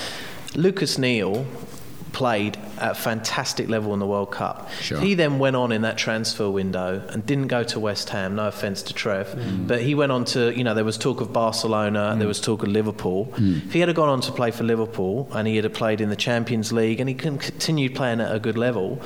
Lucas 0.56 0.98
Neill 0.98 1.46
played 2.12 2.58
at 2.80 2.92
a 2.92 2.96
fantastic 2.96 3.70
level 3.70 3.94
in 3.94 4.00
the 4.00 4.06
World 4.06 4.32
Cup. 4.32 4.70
Sure. 4.82 5.00
He 5.00 5.14
then 5.14 5.38
went 5.38 5.56
on 5.56 5.72
in 5.72 5.84
that 5.84 5.98
transfer 5.98 6.50
window 6.50 7.02
and 7.10 7.24
didn't 7.26 7.48
go 7.48 7.64
to 7.66 7.80
West 7.80 8.10
Ham. 8.10 8.36
No 8.36 8.48
offence 8.48 8.82
to 8.84 8.94
Trev, 8.94 9.28
hmm. 9.34 9.68
but 9.68 9.82
he 9.82 9.96
went 9.96 10.12
on 10.12 10.26
to 10.26 10.56
you 10.58 10.64
know 10.64 10.74
there 10.74 10.86
was 10.86 10.98
talk 10.98 11.22
of 11.22 11.32
Barcelona, 11.32 12.14
hmm. 12.14 12.20
there 12.20 12.28
was 12.28 12.42
talk 12.42 12.64
of 12.64 12.70
Liverpool. 12.70 13.34
If 13.38 13.74
he 13.74 13.80
had 13.80 13.94
gone 13.96 14.10
on 14.10 14.22
to 14.22 14.32
play 14.32 14.52
for 14.52 14.64
Liverpool 14.64 15.30
and 15.32 15.48
he 15.48 15.56
had 15.56 15.72
played 15.74 16.02
in 16.02 16.10
the 16.10 16.16
Champions 16.16 16.72
League 16.72 17.00
and 17.00 17.08
he 17.08 17.16
continued 17.16 17.96
playing 17.96 18.22
at 18.22 18.34
a 18.34 18.40
good 18.40 18.58
level. 18.58 19.02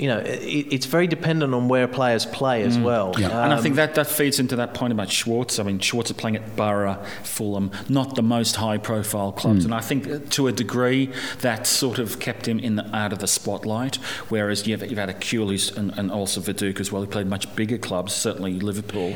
You 0.00 0.08
know, 0.08 0.18
it, 0.18 0.66
it's 0.74 0.86
very 0.86 1.06
dependent 1.06 1.52
on 1.52 1.68
where 1.68 1.86
players 1.86 2.24
play 2.24 2.62
as 2.62 2.78
mm. 2.78 2.84
well. 2.84 3.14
Yeah. 3.18 3.26
And 3.44 3.52
I 3.52 3.56
Um, 3.56 3.62
think 3.62 3.76
that, 3.76 3.94
that 3.96 4.06
feeds 4.06 4.40
into 4.40 4.56
that 4.56 4.72
point 4.72 4.92
about 4.92 5.10
Schwartz. 5.10 5.58
I 5.58 5.62
mean, 5.62 5.78
Schwartz 5.78 6.10
is 6.10 6.16
playing 6.16 6.36
at 6.36 6.56
Boro, 6.56 6.94
Fulham, 7.22 7.70
not 7.88 8.16
the 8.16 8.22
most 8.22 8.56
high 8.56 8.78
profile 8.78 9.30
clubs. 9.30 9.60
Mm. 9.60 9.64
And 9.66 9.74
I 9.74 9.80
think 9.80 10.08
uh, 10.08 10.18
to 10.30 10.48
a 10.48 10.52
degree 10.52 11.10
that 11.40 11.66
sort 11.66 11.98
of 11.98 12.18
kept 12.18 12.48
him 12.48 12.58
in 12.58 12.76
the, 12.76 12.96
out 12.96 13.12
of 13.12 13.18
the 13.18 13.28
spotlight. 13.28 13.96
Whereas 14.30 14.66
you've, 14.66 14.82
you've 14.88 14.98
had 14.98 15.10
a 15.10 15.14
Kewell's 15.14 15.76
and, 15.76 15.92
and 15.98 16.10
also 16.10 16.40
Viduka 16.40 16.80
as 16.80 16.90
well, 16.90 17.02
who 17.02 17.08
played 17.08 17.26
much 17.26 17.54
bigger 17.54 17.78
clubs, 17.78 18.14
certainly 18.14 18.58
Liverpool. 18.58 19.14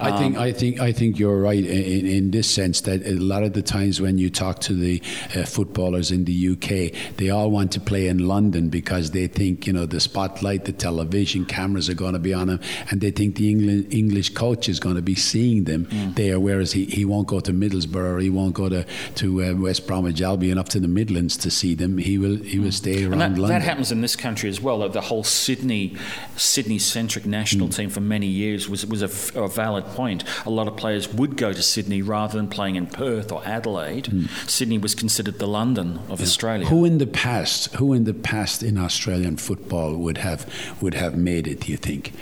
I 0.00 0.16
think 0.18 0.36
I 0.36 0.52
think 0.52 0.80
I 0.80 0.92
think 0.92 1.18
you're 1.18 1.38
right 1.40 1.64
in, 1.64 2.06
in 2.06 2.30
this 2.30 2.50
sense 2.50 2.80
that 2.82 3.06
a 3.06 3.12
lot 3.14 3.42
of 3.42 3.52
the 3.52 3.62
times 3.62 4.00
when 4.00 4.18
you 4.18 4.30
talk 4.30 4.58
to 4.60 4.74
the 4.74 5.00
uh, 5.36 5.44
footballers 5.44 6.10
in 6.10 6.24
the 6.24 6.48
UK, 6.50 7.16
they 7.16 7.30
all 7.30 7.50
want 7.50 7.72
to 7.72 7.80
play 7.80 8.08
in 8.08 8.26
London 8.26 8.68
because 8.68 9.10
they 9.12 9.26
think 9.28 9.66
you 9.66 9.72
know 9.72 9.86
the 9.86 10.00
spotlight, 10.00 10.64
the 10.64 10.72
television 10.72 11.44
cameras 11.44 11.88
are 11.88 11.94
going 11.94 12.14
to 12.14 12.18
be 12.18 12.34
on 12.34 12.48
them, 12.48 12.60
and 12.90 13.00
they 13.00 13.10
think 13.10 13.36
the 13.36 13.50
England, 13.50 13.92
English 13.92 14.30
coach 14.34 14.68
is 14.68 14.80
going 14.80 14.96
to 14.96 15.02
be 15.02 15.14
seeing 15.14 15.64
them 15.64 15.86
there. 16.16 16.40
Whereas 16.40 16.72
he, 16.72 16.84
he 16.86 17.04
won't 17.04 17.28
go 17.28 17.40
to 17.40 17.52
Middlesbrough, 17.52 18.14
or 18.14 18.18
he 18.18 18.30
won't 18.30 18.54
go 18.54 18.68
to 18.68 18.84
to 19.16 19.42
uh, 19.44 19.54
West 19.54 19.86
Bromwich 19.86 20.20
Albion 20.22 20.58
up 20.58 20.68
to 20.70 20.80
the 20.80 20.88
Midlands 20.88 21.36
to 21.38 21.50
see 21.50 21.74
them. 21.74 21.98
He 21.98 22.18
will 22.18 22.36
he 22.36 22.58
will 22.58 22.72
stay 22.72 23.04
around 23.04 23.12
And 23.12 23.20
that, 23.20 23.40
London. 23.40 23.48
that 23.60 23.62
happens 23.62 23.92
in 23.92 24.00
this 24.00 24.16
country 24.16 24.48
as 24.48 24.60
well. 24.60 24.88
The 24.88 25.00
whole 25.00 25.22
Sydney, 25.24 25.96
Sydney-centric 26.36 27.24
national 27.26 27.68
Mm. 27.68 27.76
team 27.76 27.90
for 27.90 28.00
many 28.00 28.26
years 28.26 28.68
was 28.68 28.84
was 28.86 29.02
a, 29.02 29.40
a 29.40 29.48
valid 29.48 29.71
point. 29.80 30.24
A 30.44 30.50
lot 30.50 30.68
of 30.68 30.76
players 30.76 31.08
would 31.12 31.36
go 31.36 31.52
to 31.52 31.62
Sydney 31.62 32.02
rather 32.02 32.36
than 32.36 32.48
playing 32.48 32.76
in 32.76 32.86
Perth 32.86 33.32
or 33.32 33.42
Adelaide. 33.46 34.08
Sydney 34.46 34.78
was 34.78 34.94
considered 34.94 35.38
the 35.38 35.48
London 35.48 36.00
of 36.08 36.20
Australia. 36.20 36.66
Mm. 36.66 36.68
Who 36.68 36.84
in 36.84 36.98
the 36.98 37.06
past, 37.06 37.74
who 37.76 37.92
in 37.92 38.04
the 38.04 38.14
past 38.14 38.62
in 38.62 38.76
Australian 38.78 39.36
football 39.36 39.96
would 39.96 40.18
have 40.18 40.46
would 40.82 40.94
have 40.94 41.16
made 41.16 41.46
it? 41.46 41.60
Do 41.60 41.72
you 41.72 41.78
think 41.78 42.12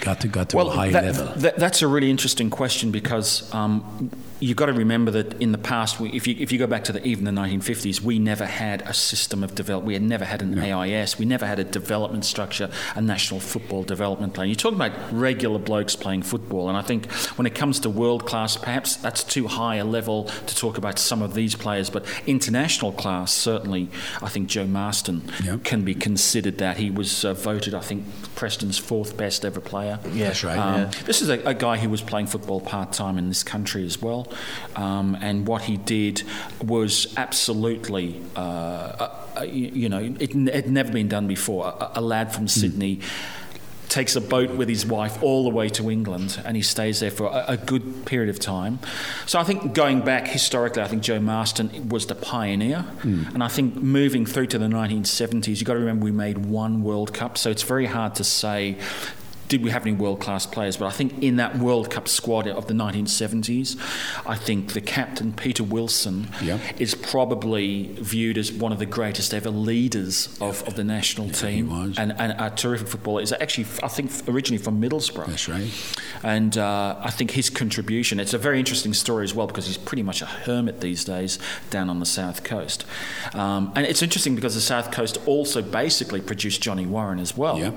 got 0.00 0.20
to 0.20 0.28
got 0.28 0.50
to 0.50 0.58
a 0.58 0.70
high 0.70 0.90
that- 0.90 1.04
level? 1.04 1.26
that- 1.36 1.56
that's 1.56 1.80
a 1.82 1.88
really 1.88 2.10
interesting 2.10 2.50
question 2.50 2.90
because 2.90 3.52
um, 3.54 4.10
you've 4.40 4.56
got 4.56 4.66
to 4.66 4.72
remember 4.72 5.10
that 5.12 5.40
in 5.40 5.52
the 5.52 5.58
past, 5.58 5.98
we, 6.00 6.10
if 6.10 6.26
you 6.26 6.36
if 6.38 6.52
you 6.52 6.58
go 6.58 6.66
back 6.66 6.84
to 6.84 6.92
the, 6.92 7.04
even 7.06 7.24
the 7.24 7.30
1950s, 7.30 8.00
we 8.00 8.18
never 8.18 8.46
had 8.46 8.82
a 8.82 8.94
system 8.94 9.42
of 9.42 9.54
develop. 9.54 9.84
We 9.84 9.94
had 9.94 10.02
never 10.02 10.24
had 10.24 10.42
an 10.42 10.58
AIS. 10.58 11.18
We 11.18 11.24
never 11.26 11.46
had 11.46 11.58
a 11.58 11.64
development 11.64 12.24
structure, 12.24 12.70
a 12.94 13.00
national 13.00 13.40
football 13.40 13.82
development 13.82 14.34
plan. 14.34 14.48
You're 14.48 14.56
talking 14.56 14.76
about 14.80 14.92
regular 15.12 15.58
blokes 15.58 15.96
playing 15.96 16.22
football, 16.22 16.68
and 16.68 16.76
I 16.76 16.82
think 16.82 17.10
when 17.36 17.46
it 17.46 17.54
comes 17.54 17.80
to 17.80 17.90
world 17.90 18.26
class, 18.26 18.56
perhaps 18.56 18.96
that's 18.96 19.24
too 19.24 19.46
high 19.48 19.76
a 19.76 19.84
level 19.84 20.24
to 20.24 20.54
talk 20.56 20.78
about 20.78 20.98
some 20.98 21.22
of 21.22 21.34
these 21.34 21.54
players, 21.54 21.90
but 21.90 22.04
international 22.26 22.92
class 22.92 23.32
certainly. 23.32 23.88
I 24.22 24.28
think 24.28 24.48
Joe 24.48 24.66
Marston 24.66 25.22
Yep. 25.44 25.64
can 25.64 25.82
be 25.84 25.94
considered 25.94 26.58
that 26.58 26.76
he 26.76 26.90
was 26.90 27.24
uh, 27.24 27.34
voted, 27.34 27.74
I 27.74 27.80
think, 27.80 28.04
Preston's 28.34 28.78
fourth 28.78 29.16
best 29.16 29.44
ever 29.44 29.60
player. 29.60 29.98
Yeah, 30.12 30.26
That's 30.28 30.44
right, 30.44 30.58
Um, 30.58 30.80
yeah. 30.82 30.90
This 31.04 31.22
is 31.22 31.28
a, 31.28 31.40
a 31.44 31.54
guy 31.54 31.76
who 31.78 31.88
was 31.88 32.02
playing 32.02 32.26
football 32.26 32.60
part 32.60 32.92
time 32.92 33.18
in 33.18 33.28
this 33.28 33.42
country 33.42 33.84
as 33.84 34.00
well, 34.00 34.27
um, 34.76 35.16
and 35.20 35.46
what 35.46 35.62
he 35.62 35.76
did 35.76 36.22
was 36.62 37.12
absolutely, 37.16 38.20
uh, 38.36 38.40
uh, 38.40 39.26
uh, 39.38 39.42
you, 39.42 39.68
you 39.68 39.88
know, 39.88 40.14
it 40.18 40.32
had 40.32 40.70
never 40.70 40.92
been 40.92 41.08
done 41.08 41.26
before. 41.26 41.66
A, 41.66 41.92
a 41.96 42.00
lad 42.00 42.34
from 42.34 42.48
Sydney. 42.48 43.00
Takes 43.88 44.16
a 44.16 44.20
boat 44.20 44.50
with 44.50 44.68
his 44.68 44.84
wife 44.84 45.22
all 45.22 45.44
the 45.44 45.50
way 45.50 45.70
to 45.70 45.90
England 45.90 46.38
and 46.44 46.54
he 46.56 46.62
stays 46.62 47.00
there 47.00 47.10
for 47.10 47.26
a, 47.28 47.52
a 47.52 47.56
good 47.56 48.04
period 48.04 48.28
of 48.28 48.38
time. 48.38 48.80
So 49.24 49.40
I 49.40 49.44
think 49.44 49.72
going 49.72 50.02
back 50.02 50.28
historically, 50.28 50.82
I 50.82 50.88
think 50.88 51.02
Joe 51.02 51.18
Marston 51.20 51.88
was 51.88 52.04
the 52.04 52.14
pioneer. 52.14 52.84
And 53.32 53.42
I 53.42 53.48
think 53.48 53.76
moving 53.76 54.26
through 54.26 54.48
to 54.48 54.58
the 54.58 54.66
1970s, 54.66 55.48
you've 55.48 55.64
got 55.64 55.72
to 55.72 55.78
remember 55.78 56.04
we 56.04 56.10
made 56.12 56.36
one 56.36 56.82
World 56.82 57.14
Cup. 57.14 57.38
So 57.38 57.48
it's 57.48 57.62
very 57.62 57.86
hard 57.86 58.14
to 58.16 58.24
say 58.24 58.76
did 59.48 59.62
we 59.64 59.70
have 59.70 59.82
any 59.86 59.94
world 59.96 60.20
class 60.20 60.46
players? 60.46 60.76
But 60.76 60.86
I 60.86 60.90
think 60.90 61.22
in 61.22 61.36
that 61.36 61.58
World 61.58 61.90
Cup 61.90 62.06
squad 62.08 62.46
of 62.46 62.66
the 62.66 62.74
1970s, 62.74 63.76
I 64.26 64.36
think 64.36 64.72
the 64.74 64.80
captain, 64.80 65.32
Peter 65.32 65.64
Wilson, 65.64 66.28
Yeah. 66.42 66.58
is 66.78 66.94
probably 66.94 67.88
viewed 67.94 68.36
as 68.38 68.52
one 68.52 68.72
of 68.72 68.78
the 68.78 68.86
greatest 68.86 69.32
ever 69.34 69.50
leaders 69.50 70.28
of, 70.40 70.62
of 70.68 70.74
the 70.74 70.84
national 70.84 71.30
team. 71.30 71.70
was. 71.70 71.98
And, 71.98 72.12
and 72.18 72.34
a 72.38 72.50
terrific 72.54 72.88
footballer. 72.88 73.22
Is 73.22 73.32
actually, 73.32 73.66
I 73.82 73.88
think, 73.88 74.10
originally 74.28 74.62
from 74.62 74.80
Middlesbrough. 74.80 75.26
That's 75.26 75.48
right. 75.48 75.70
And 76.22 76.56
uh, 76.58 76.96
I 77.00 77.10
think 77.10 77.30
his 77.32 77.48
contribution, 77.50 78.20
it's 78.20 78.34
a 78.34 78.38
very 78.38 78.58
interesting 78.58 78.92
story 78.94 79.24
as 79.24 79.34
well 79.34 79.46
because 79.46 79.66
he's 79.66 79.78
pretty 79.78 80.02
much 80.02 80.20
a 80.22 80.26
hermit 80.26 80.80
these 80.80 81.04
days 81.04 81.38
down 81.70 81.88
on 81.88 82.00
the 82.00 82.06
south 82.06 82.44
coast. 82.44 82.84
Um, 83.34 83.72
and 83.76 83.86
it's 83.86 84.02
interesting 84.02 84.34
because 84.34 84.54
the 84.54 84.60
south 84.60 84.90
coast 84.90 85.16
also 85.26 85.62
basically 85.62 86.20
produced 86.20 86.60
Johnny 86.60 86.86
Warren 86.86 87.18
as 87.18 87.36
well. 87.36 87.58
Yeah. 87.58 87.70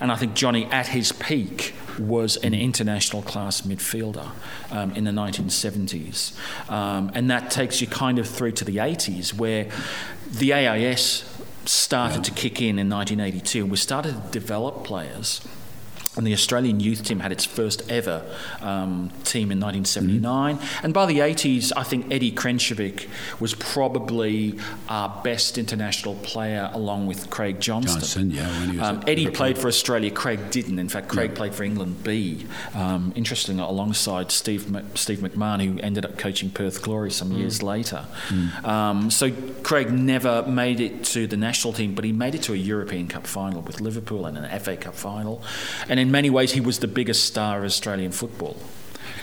And 0.00 0.10
I 0.10 0.16
think 0.16 0.34
Johnny, 0.34 0.66
at 0.66 0.88
his 0.88 1.11
peak, 1.18 1.74
was 1.98 2.36
an 2.36 2.54
international 2.54 3.22
class 3.22 3.62
midfielder 3.62 4.30
um, 4.70 4.92
in 4.92 5.04
the 5.04 5.10
1970s. 5.10 6.32
Um, 6.70 7.10
and 7.14 7.30
that 7.30 7.50
takes 7.50 7.80
you 7.80 7.86
kind 7.86 8.18
of 8.18 8.26
through 8.26 8.52
to 8.52 8.64
the 8.64 8.76
80s 8.76 9.34
where 9.34 9.68
the 10.30 10.54
AIS 10.54 11.28
started 11.64 12.24
to 12.24 12.30
kick 12.30 12.60
in 12.60 12.78
in 12.78 12.88
1982 12.88 13.62
and 13.62 13.70
we 13.70 13.76
started 13.76 14.14
to 14.14 14.30
develop 14.30 14.82
players 14.84 15.46
and 16.16 16.26
the 16.26 16.32
Australian 16.32 16.80
youth 16.80 17.04
team 17.04 17.20
had 17.20 17.32
its 17.32 17.44
first 17.44 17.90
ever 17.90 18.22
um, 18.60 19.10
team 19.24 19.50
in 19.50 19.60
1979. 19.60 20.58
Mm. 20.58 20.84
And 20.84 20.94
by 20.94 21.06
the 21.06 21.20
80s, 21.20 21.72
I 21.74 21.82
think 21.84 22.12
Eddie 22.12 22.32
Krncevic 22.32 23.08
was 23.40 23.54
probably 23.54 24.58
our 24.88 25.20
best 25.24 25.56
international 25.56 26.16
player, 26.16 26.70
along 26.74 27.06
with 27.06 27.30
Craig 27.30 27.60
Johnston. 27.60 28.00
Johnson, 28.00 28.30
yeah. 28.30 28.60
When 28.60 28.70
he 28.70 28.78
was 28.78 28.88
um, 28.88 29.04
Eddie 29.06 29.30
played 29.30 29.56
for 29.56 29.68
Australia, 29.68 30.10
Craig 30.10 30.50
didn't. 30.50 30.78
In 30.78 30.88
fact, 30.88 31.08
Craig 31.08 31.30
yeah. 31.30 31.36
played 31.36 31.54
for 31.54 31.64
England 31.64 32.04
B. 32.04 32.46
Um, 32.74 33.12
interesting, 33.16 33.58
alongside 33.58 34.30
Steve, 34.30 34.64
Steve 34.94 35.20
McMahon, 35.20 35.64
who 35.64 35.80
ended 35.80 36.04
up 36.04 36.18
coaching 36.18 36.50
Perth 36.50 36.82
Glory 36.82 37.10
some 37.10 37.30
mm. 37.30 37.38
years 37.38 37.62
later. 37.62 38.04
Mm. 38.28 39.10
so 39.10 39.30
Craig 39.62 39.90
never 39.90 40.42
made 40.42 40.80
it 40.80 41.04
to 41.04 41.26
the 41.26 41.36
national 41.36 41.72
team, 41.72 41.94
but 41.94 42.04
he 42.04 42.12
made 42.12 42.34
it 42.34 42.42
to 42.42 42.52
a 42.52 42.56
European 42.56 43.08
Cup 43.08 43.26
final 43.26 43.62
with 43.62 43.80
Liverpool 43.80 44.26
and 44.26 44.36
an 44.36 44.60
FA 44.60 44.76
Cup 44.76 44.94
final. 44.94 45.42
And 45.88 46.01
in 46.02 46.10
many 46.10 46.28
ways, 46.28 46.52
he 46.52 46.60
was 46.60 46.80
the 46.80 46.88
biggest 46.88 47.24
star 47.24 47.58
of 47.58 47.64
Australian 47.64 48.12
football. 48.12 48.56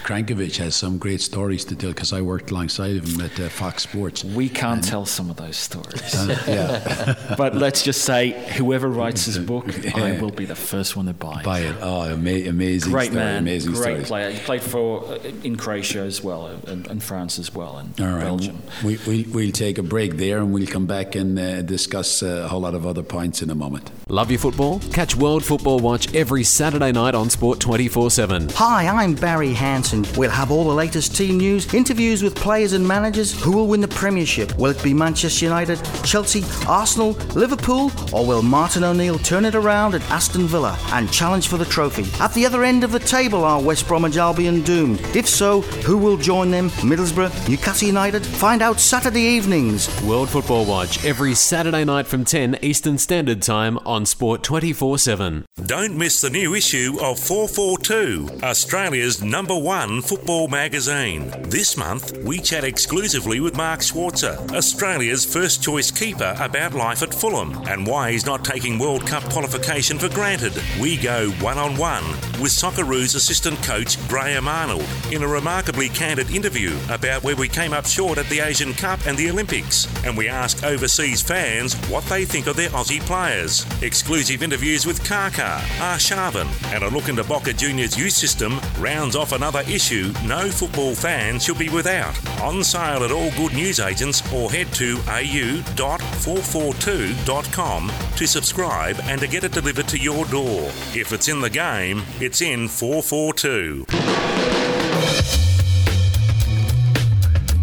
Krncevic 0.09 0.57
has 0.57 0.75
some 0.75 0.97
great 0.97 1.21
stories 1.21 1.63
to 1.65 1.75
tell 1.75 1.91
because 1.91 2.13
I 2.13 2.21
worked 2.21 2.49
alongside 2.49 2.95
of 2.95 3.07
him 3.07 3.21
at 3.21 3.39
uh, 3.39 3.47
Fox 3.47 3.83
Sports. 3.83 4.23
We 4.23 4.49
can't 4.49 4.79
and 4.79 4.83
tell 4.83 5.05
some 5.05 5.29
of 5.29 5.35
those 5.35 5.55
stories. 5.55 6.15
Uh, 6.15 6.35
yeah. 6.47 7.35
but 7.37 7.53
let's 7.53 7.83
just 7.83 8.01
say 8.01 8.31
whoever 8.53 8.87
writes 8.89 9.25
his 9.25 9.37
book, 9.37 9.67
yeah. 9.83 9.91
I 9.95 10.19
will 10.19 10.31
be 10.31 10.45
the 10.45 10.55
first 10.55 10.95
one 10.95 11.05
to 11.05 11.13
buy 11.13 11.41
it. 11.41 11.45
Buy 11.45 11.59
it. 11.59 11.75
Oh, 11.79 12.05
ama- 12.05 12.49
amazing 12.49 12.91
Great 12.91 13.11
story, 13.11 13.23
man. 13.23 13.37
Amazing 13.43 13.73
great 13.73 13.83
stories. 13.83 14.07
player. 14.07 14.31
He 14.31 14.39
played 14.39 14.63
for 14.63 15.03
uh, 15.03 15.19
in 15.43 15.57
Croatia 15.57 15.99
as 15.99 16.23
well, 16.23 16.47
and, 16.47 16.87
and, 16.87 17.03
France 17.03 17.37
as 17.37 17.53
well, 17.53 17.77
and 17.77 18.01
All 18.01 18.07
right. 18.07 18.21
Belgium. 18.21 18.63
We, 18.83 18.97
we, 19.05 19.23
we'll 19.25 19.51
take 19.51 19.77
a 19.77 19.83
break 19.83 20.17
there 20.17 20.39
and 20.39 20.51
we'll 20.51 20.65
come 20.65 20.87
back 20.87 21.13
and 21.13 21.37
uh, 21.37 21.61
discuss 21.61 22.23
uh, 22.23 22.45
a 22.45 22.47
whole 22.47 22.61
lot 22.61 22.73
of 22.73 22.87
other 22.87 23.03
points 23.03 23.43
in 23.43 23.51
a 23.51 23.55
moment. 23.55 23.91
Love 24.07 24.31
your 24.31 24.39
football? 24.39 24.79
Catch 24.91 25.15
World 25.15 25.45
Football 25.45 25.77
Watch 25.77 26.15
every 26.15 26.43
Saturday 26.43 26.91
night 26.91 27.13
on 27.13 27.29
Sport 27.29 27.59
24 27.59 28.09
7. 28.09 28.49
Hi, 28.55 28.87
I'm 28.87 29.13
Barry 29.13 29.53
Hanson. 29.53 29.98
We'll 30.17 30.29
have 30.29 30.51
all 30.51 30.63
the 30.63 30.73
latest 30.73 31.15
team 31.15 31.37
news, 31.37 31.73
interviews 31.73 32.23
with 32.23 32.35
players 32.35 32.73
and 32.73 32.87
managers, 32.87 33.39
who 33.41 33.51
will 33.51 33.67
win 33.67 33.81
the 33.81 33.87
Premiership. 33.87 34.55
Will 34.57 34.71
it 34.71 34.83
be 34.83 34.93
Manchester 34.93 35.45
United, 35.45 35.79
Chelsea, 36.03 36.43
Arsenal, 36.67 37.11
Liverpool, 37.35 37.91
or 38.13 38.25
will 38.25 38.41
Martin 38.41 38.83
O'Neill 38.83 39.19
turn 39.19 39.45
it 39.45 39.55
around 39.55 39.95
at 39.95 40.01
Aston 40.09 40.47
Villa 40.47 40.77
and 40.93 41.11
challenge 41.11 41.47
for 41.47 41.57
the 41.57 41.65
trophy? 41.65 42.05
At 42.21 42.33
the 42.33 42.45
other 42.45 42.63
end 42.63 42.83
of 42.83 42.91
the 42.91 42.99
table 42.99 43.43
are 43.43 43.61
West 43.61 43.87
Bromwich 43.87 44.17
Albion 44.17 44.61
doomed? 44.63 44.99
If 45.15 45.27
so, 45.27 45.61
who 45.61 45.97
will 45.97 46.17
join 46.17 46.51
them? 46.51 46.69
Middlesbrough, 46.69 47.49
Newcastle 47.49 47.87
United? 47.87 48.25
Find 48.25 48.61
out 48.61 48.79
Saturday 48.79 49.21
evenings. 49.21 49.89
World 50.03 50.29
Football 50.29 50.65
Watch 50.65 51.03
every 51.05 51.33
Saturday 51.33 51.83
night 51.85 52.07
from 52.07 52.25
10 52.25 52.59
Eastern 52.61 52.97
Standard 52.97 53.41
Time 53.41 53.77
on 53.79 54.05
Sport 54.05 54.43
24 54.43 54.97
7. 54.97 55.45
Don't 55.65 55.97
miss 55.97 56.21
the 56.21 56.29
new 56.29 56.53
issue 56.53 56.97
of 57.01 57.19
442, 57.19 58.39
Australia's 58.43 59.21
number 59.23 59.57
one 59.57 59.78
football 59.79 60.49
magazine. 60.49 61.31
This 61.43 61.77
month, 61.77 62.17
we 62.25 62.39
chat 62.39 62.65
exclusively 62.65 63.39
with 63.39 63.55
Mark 63.55 63.79
Schwarzer, 63.79 64.37
Australia's 64.53 65.23
first 65.23 65.63
choice 65.63 65.89
keeper, 65.89 66.35
about 66.37 66.73
life 66.73 67.01
at 67.01 67.13
Fulham 67.13 67.53
and 67.65 67.87
why 67.87 68.11
he's 68.11 68.25
not 68.25 68.43
taking 68.43 68.77
World 68.77 69.07
Cup 69.07 69.23
qualification 69.29 69.97
for 69.97 70.09
granted. 70.09 70.51
We 70.81 70.97
go 70.97 71.29
one 71.39 71.57
on 71.57 71.77
one 71.77 72.03
with 72.41 72.51
Socceroos 72.51 73.15
assistant 73.15 73.57
coach 73.63 73.95
Graham 74.09 74.49
Arnold 74.49 74.85
in 75.13 75.23
a 75.23 75.27
remarkably 75.27 75.87
candid 75.87 76.29
interview 76.29 76.77
about 76.89 77.23
where 77.23 77.37
we 77.37 77.47
came 77.47 77.71
up 77.71 77.85
short 77.85 78.17
at 78.17 78.27
the 78.27 78.41
Asian 78.41 78.73
Cup 78.73 78.99
and 79.05 79.17
the 79.17 79.29
Olympics. 79.29 79.87
And 80.03 80.17
we 80.17 80.27
ask 80.27 80.61
overseas 80.65 81.21
fans 81.21 81.75
what 81.87 82.03
they 82.05 82.25
think 82.25 82.47
of 82.47 82.57
their 82.57 82.69
Aussie 82.71 82.99
players. 82.99 83.65
Exclusive 83.81 84.43
interviews 84.43 84.85
with 84.85 85.01
Kaka, 85.07 85.61
Arshavin, 85.77 86.49
and 86.73 86.83
a 86.83 86.89
look 86.89 87.07
into 87.07 87.23
Boca 87.23 87.53
Juniors 87.53 87.97
youth 87.97 88.11
system 88.11 88.59
rounds 88.77 89.15
off 89.15 89.31
another 89.31 89.63
issue 89.71 90.11
no 90.25 90.49
football 90.49 90.95
fans 90.95 91.43
should 91.43 91.57
be 91.57 91.69
without. 91.69 92.15
On 92.41 92.63
sale 92.63 93.03
at 93.03 93.11
all 93.11 93.29
good 93.31 93.53
newsagents 93.53 94.21
or 94.33 94.49
head 94.51 94.67
to 94.73 94.97
au.442.com 95.07 97.91
to 98.15 98.27
subscribe 98.27 98.99
and 99.03 99.21
to 99.21 99.27
get 99.27 99.43
it 99.43 99.51
delivered 99.51 99.87
to 99.87 99.97
your 99.97 100.25
door. 100.25 100.69
If 100.93 101.11
it's 101.13 101.27
in 101.27 101.41
the 101.41 101.49
game, 101.49 102.03
it's 102.19 102.41
in 102.41 102.67
442. 102.67 103.85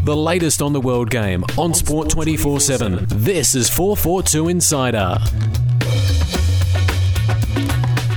The 0.04 0.16
latest 0.16 0.62
on 0.62 0.72
the 0.72 0.80
world 0.80 1.11
game 1.11 1.44
on 1.59 1.74
Sport 1.74 2.09
24 2.11 2.61
7. 2.61 3.07
This 3.09 3.57
is 3.57 3.68
442 3.68 4.48
Insider. 4.48 5.18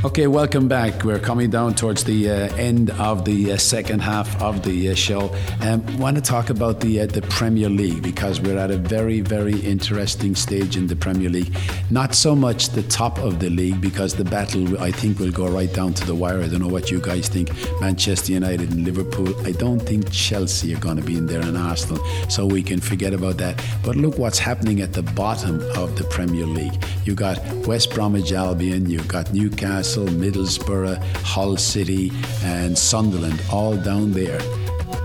Okay, 0.02 0.28
welcome 0.28 0.70
back. 0.70 1.04
We're 1.04 1.20
coming 1.20 1.50
down 1.50 1.76
towards 1.76 2.06
the 2.06 2.30
uh, 2.30 2.56
end 2.56 2.90
of 2.92 3.26
the 3.26 3.52
uh, 3.52 3.58
second 3.58 4.00
half 4.00 4.42
of 4.42 4.64
the 4.64 4.92
uh, 4.92 4.96
show. 4.96 5.36
Um, 5.60 5.86
want 5.98 6.16
to 6.16 6.22
talk 6.22 6.50
about 6.50 6.80
the 6.80 7.02
uh, 7.02 7.06
the 7.06 7.22
Premier 7.24 7.68
League 7.68 8.02
because 8.02 8.40
we're 8.40 8.58
at 8.58 8.72
a 8.72 8.78
very 8.78 9.20
very 9.20 9.60
interesting 9.60 10.36
stage 10.36 10.78
in 10.78 10.88
the 10.88 10.96
Premier 10.96 11.30
League. 11.30 11.54
Not 11.92 12.16
so 12.16 12.34
much 12.34 12.70
the 12.70 12.84
top 12.84 13.18
of 13.18 13.42
the 13.42 13.50
league 13.50 13.82
because 13.82 14.16
the 14.16 14.24
battle 14.24 14.80
I 14.80 14.90
think 14.90 15.20
will 15.20 15.34
go 15.34 15.50
right 15.50 15.74
down 15.74 15.94
to 15.96 16.06
the 16.06 16.16
wire. 16.16 16.42
I 16.42 16.48
don't 16.48 16.62
know 16.62 16.70
what 16.70 16.90
you 16.90 17.02
guys 17.02 17.28
think. 17.28 17.52
Manchester 17.82 18.32
United 18.32 18.72
and 18.72 18.86
Liverpool. 18.86 19.36
I 19.46 19.52
don't 19.52 19.82
think 19.82 20.10
Chelsea 20.12 20.74
are 20.74 20.80
going 20.80 20.96
to 20.96 21.04
be 21.04 21.18
in 21.18 21.26
there 21.26 21.42
and 21.42 21.58
Arsenal, 21.58 22.02
so 22.30 22.46
we 22.46 22.64
can 22.64 22.80
forget 22.80 23.14
about 23.14 23.36
that. 23.40 23.62
But 23.84 23.98
look 23.98 24.18
what's 24.18 24.40
happening 24.40 24.80
at 24.80 24.94
the 24.94 25.04
bottom 25.04 25.60
of 25.76 25.98
the 25.98 26.06
Premier 26.06 26.46
League. 26.46 26.82
You 27.04 27.16
got 27.16 27.38
West 27.68 27.94
Bromwich 27.94 28.32
Albion. 28.32 28.90
You've 28.90 29.10
got 29.10 29.34
Newcastle. 29.34 29.89
Newcastle, 29.98 30.20
Middlesbrough, 30.20 31.02
Hull 31.24 31.58
City, 31.58 32.12
and 32.44 32.78
Sunderland, 32.78 33.42
all 33.52 33.76
down 33.76 34.12
there. 34.12 34.40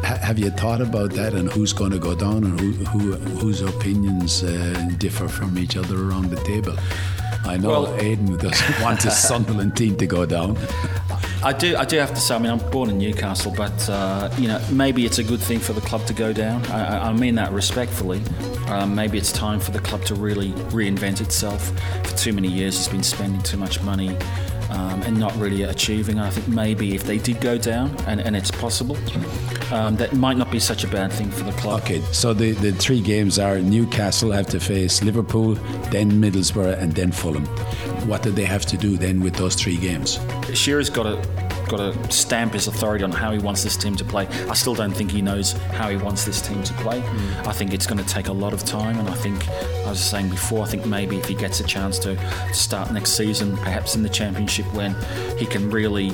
H- 0.05 0.19
have 0.21 0.39
you 0.39 0.51
thought 0.51 0.83
about 0.83 1.13
that 1.13 1.33
and 1.33 1.51
who's 1.51 1.73
going 1.73 1.93
to 1.93 1.99
go 1.99 2.15
down 2.15 2.45
and 2.45 2.61
who, 2.61 2.73
who 2.73 3.13
whose 3.39 3.63
opinions 3.63 4.45
uh, 4.45 4.91
differ 4.99 5.27
from 5.29 5.57
each 5.59 5.79
other 5.79 5.97
around 5.97 6.31
the 6.31 6.37
table? 6.45 6.77
I 7.47 7.57
know 7.57 7.69
well, 7.69 7.95
Aidan 7.97 8.37
doesn't 8.37 8.81
want 8.83 9.03
his 9.03 9.17
Sunderland 9.17 9.75
team 9.75 9.97
to 9.97 10.07
go 10.07 10.27
down. 10.27 10.59
I 11.43 11.53
do. 11.53 11.77
I 11.77 11.85
do 11.85 11.97
have 11.99 12.13
to 12.15 12.21
say. 12.21 12.35
I 12.35 12.39
mean, 12.39 12.51
I'm 12.51 12.71
born 12.71 12.91
in 12.91 12.99
Newcastle, 12.99 13.55
but 13.57 13.89
uh, 13.89 14.31
you 14.39 14.49
know, 14.49 14.61
maybe 14.71 15.07
it's 15.07 15.19
a 15.19 15.25
good 15.25 15.41
thing 15.41 15.61
for 15.61 15.73
the 15.73 15.83
club 15.83 16.07
to 16.07 16.13
go 16.13 16.33
down. 16.35 16.65
I, 16.67 17.09
I 17.09 17.13
mean 17.15 17.35
that 17.37 17.53
respectfully. 17.53 18.23
Um, 18.69 18.95
maybe 18.95 19.17
it's 19.19 19.33
time 19.33 19.61
for 19.61 19.71
the 19.71 19.81
club 19.81 20.05
to 20.07 20.15
really 20.15 20.53
reinvent 20.73 21.21
itself. 21.21 21.73
For 22.07 22.17
too 22.17 22.33
many 22.35 22.49
years, 22.49 22.77
it's 22.77 22.89
been 22.89 23.03
spending 23.03 23.43
too 23.43 23.57
much 23.57 23.83
money 23.83 24.17
um, 24.75 25.03
and 25.03 25.19
not 25.19 25.35
really 25.37 25.63
achieving. 25.63 26.19
I 26.19 26.31
think 26.31 26.49
maybe 26.49 26.95
if 26.95 27.05
they 27.05 27.19
did 27.19 27.41
go 27.41 27.57
down, 27.57 27.95
and, 28.07 28.21
and 28.21 28.37
it's 28.37 28.51
possible, 28.51 28.97
um, 29.73 29.97
that 29.97 30.13
might 30.15 30.37
not 30.37 30.51
be 30.51 30.59
such 30.59 30.85
a 30.85 30.89
bad 30.89 31.13
thing 31.13 31.31
for 31.31 31.45
the 31.45 31.53
club. 31.53 31.83
Okay, 31.83 32.01
so 32.13 32.33
the, 32.33 32.53
the 32.53 32.73
three 32.73 33.01
games 33.01 33.39
are 33.39 33.59
Newcastle 33.59 34.31
have 34.33 34.47
to 34.49 34.61
face 34.61 35.03
Liverpool, 35.03 35.55
then 35.91 36.11
Middlesbrough, 36.13 36.79
and 36.79 36.93
then 36.93 37.13
Fulham. 37.13 37.47
What 38.09 38.23
do 38.23 38.31
they 38.31 38.45
have 38.45 38.67
to 38.67 38.77
do 38.77 38.97
then 38.97 39.21
with 39.21 39.35
those 39.35 39.55
three 39.55 39.77
games? 39.77 40.19
Shearer's 40.53 40.91
got 40.91 41.05
to 41.05 41.45
got 41.65 41.79
to 41.79 42.13
stamp 42.13 42.53
his 42.53 42.69
authority 42.69 43.05
on 43.05 43.11
how 43.11 43.33
he 43.33 43.39
wants 43.39 43.63
this 43.65 43.77
team 43.77 43.97
to 43.97 44.05
play. 44.05 44.27
I 44.49 44.55
still 44.55 44.75
don't 44.75 44.93
think 44.93 45.11
he 45.11 45.23
knows 45.23 45.53
how 45.53 45.89
he 45.89 45.97
wants 45.97 46.25
this 46.25 46.41
team 46.41 46.63
to 46.63 46.73
play. 46.75 47.01
Mm. 47.01 47.47
I 47.47 47.53
think 47.53 47.73
it's 47.73 47.87
going 47.87 48.03
to 48.03 48.09
take 48.09 48.29
a 48.29 48.33
lot 48.33 48.53
of 48.53 48.65
time, 48.65 48.99
and 48.99 49.09
I 49.09 49.15
think 49.15 49.49
I 49.49 49.91
was 49.91 50.03
saying 50.03 50.29
before, 50.29 50.63
I 50.63 50.67
think 50.67 50.87
maybe 50.87 51.17
if 51.17 51.27
he 51.27 51.35
gets 51.35 51.61
a 51.61 51.65
chance 51.65 51.99
to 52.01 52.19
start 52.53 52.93
next 52.93 53.13
season, 53.13 53.57
perhaps 53.57 53.97
in 53.97 54.03
the 54.03 54.09
championship, 54.09 54.67
when 54.75 54.95
he 55.39 55.47
can 55.47 55.71
really 55.71 56.11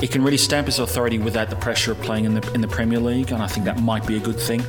he 0.00 0.08
can 0.08 0.22
really 0.22 0.36
stamp 0.36 0.66
his 0.66 0.78
authority 0.78 1.18
without 1.18 1.50
the 1.50 1.56
pressure 1.56 1.92
of 1.92 2.00
playing 2.00 2.24
in 2.24 2.34
the 2.34 2.52
in 2.52 2.60
the 2.60 2.68
Premier 2.68 3.00
League, 3.00 3.32
and 3.32 3.42
I 3.42 3.46
think 3.46 3.64
that 3.66 3.80
might 3.80 4.06
be 4.06 4.16
a 4.16 4.20
good 4.20 4.38
thing. 4.38 4.62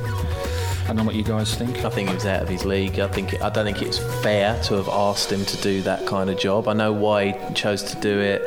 I 0.84 0.86
don't 0.88 0.96
know 0.96 1.04
what 1.04 1.14
you 1.14 1.22
guys 1.22 1.54
think. 1.54 1.84
I 1.84 1.90
think 1.90 2.08
he 2.08 2.14
was 2.16 2.26
out 2.26 2.42
of 2.42 2.48
his 2.48 2.64
league. 2.64 2.98
I 2.98 3.06
think 3.06 3.40
I 3.40 3.48
don't 3.48 3.64
think 3.64 3.80
it's 3.80 3.98
fair 4.22 4.60
to 4.64 4.74
have 4.74 4.88
asked 4.88 5.30
him 5.30 5.44
to 5.44 5.56
do 5.58 5.82
that 5.82 6.04
kind 6.06 6.28
of 6.28 6.38
job. 6.38 6.66
I 6.66 6.72
know 6.72 6.92
why 6.92 7.30
he 7.30 7.54
chose 7.54 7.82
to 7.84 8.00
do 8.00 8.18
it. 8.18 8.42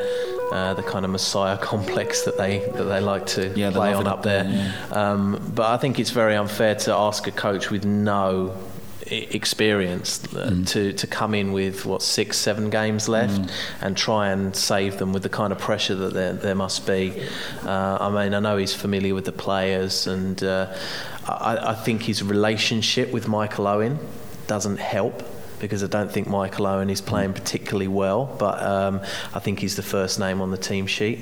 Uh, 0.52 0.74
the 0.74 0.82
kind 0.82 1.06
of 1.06 1.10
messiah 1.10 1.56
complex 1.62 2.22
that 2.22 2.36
they 2.36 2.58
that 2.74 2.84
they 2.84 3.00
like 3.00 3.24
to 3.26 3.48
yeah, 3.56 3.70
play 3.70 3.94
on 3.94 4.06
up 4.06 4.22
there. 4.22 4.44
Yeah. 4.44 4.72
Um, 4.90 5.42
but 5.54 5.70
I 5.72 5.78
think 5.78 5.98
it's 5.98 6.10
very 6.10 6.36
unfair 6.36 6.74
to 6.74 6.94
ask 6.94 7.26
a 7.26 7.32
coach 7.32 7.70
with 7.70 7.86
no 7.86 8.54
experience 9.06 10.18
mm. 10.18 10.66
to 10.68 10.92
to 10.92 11.06
come 11.06 11.34
in 11.34 11.52
with 11.52 11.84
what 11.84 12.02
six 12.02 12.38
seven 12.38 12.70
games 12.70 13.08
left 13.08 13.40
mm. 13.40 13.50
and 13.80 13.96
try 13.96 14.30
and 14.30 14.56
save 14.56 14.98
them 14.98 15.12
with 15.12 15.22
the 15.22 15.28
kind 15.28 15.52
of 15.52 15.58
pressure 15.58 15.94
that 15.94 16.14
there, 16.14 16.32
there 16.32 16.54
must 16.54 16.86
be 16.86 17.22
uh, 17.64 17.98
I 18.00 18.10
mean 18.10 18.34
I 18.34 18.40
know 18.40 18.56
he's 18.56 18.74
familiar 18.74 19.14
with 19.14 19.24
the 19.24 19.32
players 19.32 20.06
and 20.06 20.42
uh, 20.42 20.74
I, 21.28 21.70
I 21.70 21.74
think 21.74 22.02
his 22.02 22.22
relationship 22.22 23.12
with 23.12 23.28
Michael 23.28 23.66
Owen 23.66 23.98
doesn't 24.46 24.78
help 24.78 25.22
because 25.60 25.82
I 25.82 25.86
don't 25.86 26.12
think 26.12 26.28
Michael 26.28 26.66
Owen 26.66 26.90
is 26.90 27.00
playing 27.00 27.32
particularly 27.32 27.88
well, 27.88 28.34
but 28.38 28.62
um, 28.62 29.00
I 29.32 29.38
think 29.38 29.60
he's 29.60 29.76
the 29.76 29.82
first 29.82 30.18
name 30.18 30.42
on 30.42 30.50
the 30.50 30.58
team 30.58 30.86
sheet. 30.86 31.20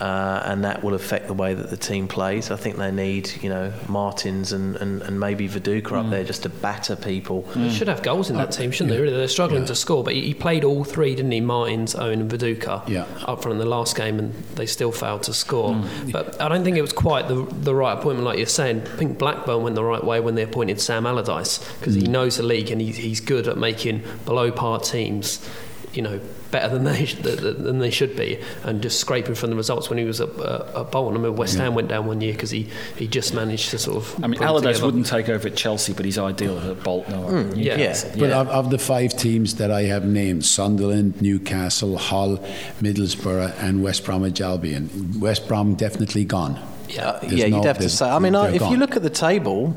Uh, 0.00 0.42
and 0.44 0.64
that 0.64 0.82
will 0.82 0.94
affect 0.94 1.26
the 1.28 1.34
way 1.34 1.54
that 1.54 1.70
the 1.70 1.76
team 1.76 2.08
plays. 2.08 2.50
I 2.50 2.56
think 2.56 2.76
they 2.76 2.90
need, 2.90 3.30
you 3.42 3.48
know, 3.48 3.72
Martins 3.88 4.52
and, 4.52 4.76
and, 4.76 5.02
and 5.02 5.20
maybe 5.20 5.48
Viduka 5.48 5.92
up 5.92 6.06
mm. 6.06 6.10
there 6.10 6.24
just 6.24 6.42
to 6.42 6.48
batter 6.48 6.96
people. 6.96 7.42
They 7.54 7.68
mm. 7.68 7.70
should 7.70 7.88
have 7.88 8.02
goals 8.02 8.30
in 8.30 8.36
that 8.36 8.52
team, 8.52 8.70
shouldn't 8.70 8.94
they? 8.94 9.00
Really, 9.00 9.16
they're 9.16 9.28
struggling 9.28 9.64
to 9.66 9.74
score. 9.74 10.02
But 10.02 10.14
he 10.14 10.22
he 10.22 10.34
played 10.34 10.64
all 10.64 10.84
three, 10.84 11.14
didn't 11.14 11.30
he? 11.30 11.40
Martins, 11.40 11.94
Owen, 11.94 12.20
and 12.20 12.30
Viduka 12.30 12.86
Yeah. 12.88 13.06
up 13.24 13.42
front 13.42 13.52
in 13.52 13.58
the 13.58 13.70
last 13.70 13.96
game, 13.96 14.18
and 14.18 14.34
they 14.56 14.66
still 14.66 14.92
failed 14.92 15.22
to 15.24 15.34
score. 15.34 15.74
Mm. 15.74 16.12
But 16.12 16.40
I 16.40 16.48
don't 16.48 16.64
think 16.64 16.76
it 16.76 16.82
was 16.82 16.92
quite 16.92 17.28
the 17.28 17.46
the 17.50 17.74
right 17.74 17.96
appointment, 17.96 18.24
like 18.24 18.38
you're 18.38 18.46
saying. 18.46 18.82
I 18.82 18.96
think 18.96 19.18
Blackburn 19.18 19.62
went 19.62 19.74
the 19.76 19.84
right 19.84 20.02
way 20.02 20.20
when 20.20 20.34
they 20.34 20.42
appointed 20.42 20.80
Sam 20.80 21.06
Allardyce 21.06 21.58
because 21.78 21.94
he 21.94 22.02
knows 22.02 22.36
the 22.36 22.42
league 22.42 22.70
and 22.70 22.80
he's, 22.80 22.96
he's 22.96 23.20
good 23.20 23.46
at 23.48 23.56
making 23.56 24.02
below 24.24 24.50
par 24.50 24.80
teams, 24.80 25.46
you 25.92 26.02
know, 26.02 26.20
better 26.54 26.68
than 26.68 26.84
they 26.84 27.04
sh- 27.04 27.16
th- 27.16 27.40
th- 27.40 27.56
than 27.56 27.80
they 27.80 27.90
should 27.90 28.14
be, 28.14 28.38
and 28.62 28.80
just 28.80 29.00
scraping 29.00 29.34
from 29.34 29.50
the 29.50 29.56
results 29.56 29.90
when 29.90 29.98
he 29.98 30.04
was 30.04 30.20
at, 30.20 30.28
uh, 30.38 30.82
at 30.82 30.92
Bolton. 30.92 31.18
I 31.18 31.20
mean, 31.20 31.34
West 31.34 31.56
Ham 31.58 31.74
went 31.74 31.88
down 31.88 32.06
one 32.06 32.20
year 32.20 32.32
because 32.32 32.52
he, 32.52 32.68
he 32.96 33.08
just 33.08 33.34
managed 33.34 33.70
to 33.70 33.78
sort 33.78 33.96
of. 33.96 34.24
I 34.24 34.28
mean, 34.28 34.38
put 34.38 34.46
Allardyce 34.46 34.80
wouldn't 34.80 35.06
take 35.06 35.28
over 35.28 35.48
at 35.48 35.56
Chelsea, 35.56 35.92
but 35.92 36.04
he's 36.04 36.16
ideal 36.16 36.56
at 36.60 36.84
Bolton 36.84 37.14
or 37.14 37.56
yeah. 37.56 37.76
Newcastle. 37.76 38.10
But 38.20 38.30
of, 38.30 38.48
of 38.48 38.70
the 38.70 38.78
five 38.78 39.16
teams 39.16 39.56
that 39.56 39.72
I 39.72 39.82
have 39.82 40.06
named, 40.06 40.44
Sunderland, 40.44 41.20
Newcastle, 41.20 41.98
Hull, 41.98 42.38
Middlesbrough, 42.80 43.60
and 43.60 43.82
West 43.82 44.04
Bromwich 44.04 44.40
Albion, 44.40 45.18
West 45.18 45.48
Brom 45.48 45.74
definitely 45.74 46.24
gone. 46.24 46.60
Yeah, 46.88 47.18
There's 47.20 47.32
yeah, 47.32 47.48
no- 47.48 47.56
you'd 47.56 47.66
have 47.66 47.78
to 47.78 47.88
say. 47.88 48.08
I 48.08 48.20
mean, 48.20 48.36
I, 48.36 48.50
they're 48.50 48.62
if 48.62 48.70
you 48.70 48.76
look 48.76 48.94
at 48.94 49.02
the 49.02 49.10
table, 49.10 49.74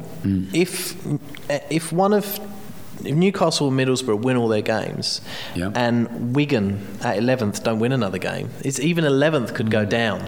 if 0.54 0.96
if 1.72 1.92
one 1.92 2.14
of 2.14 2.40
if 3.08 3.16
Newcastle 3.16 3.68
and 3.70 3.78
Middlesbrough 3.80 4.22
win 4.22 4.38
all 4.38 4.48
their 4.48 4.62
games, 4.62 5.22
Yeah. 5.56 5.72
and 5.76 6.36
Wigan 6.36 6.86
at 7.04 7.18
eleventh 7.18 7.64
don't 7.64 7.80
win 7.80 7.92
another 7.92 8.18
game, 8.18 8.50
it's 8.64 8.80
even 8.80 9.06
eleventh 9.06 9.54
could 9.54 9.72
go 9.72 9.86
down 9.86 10.22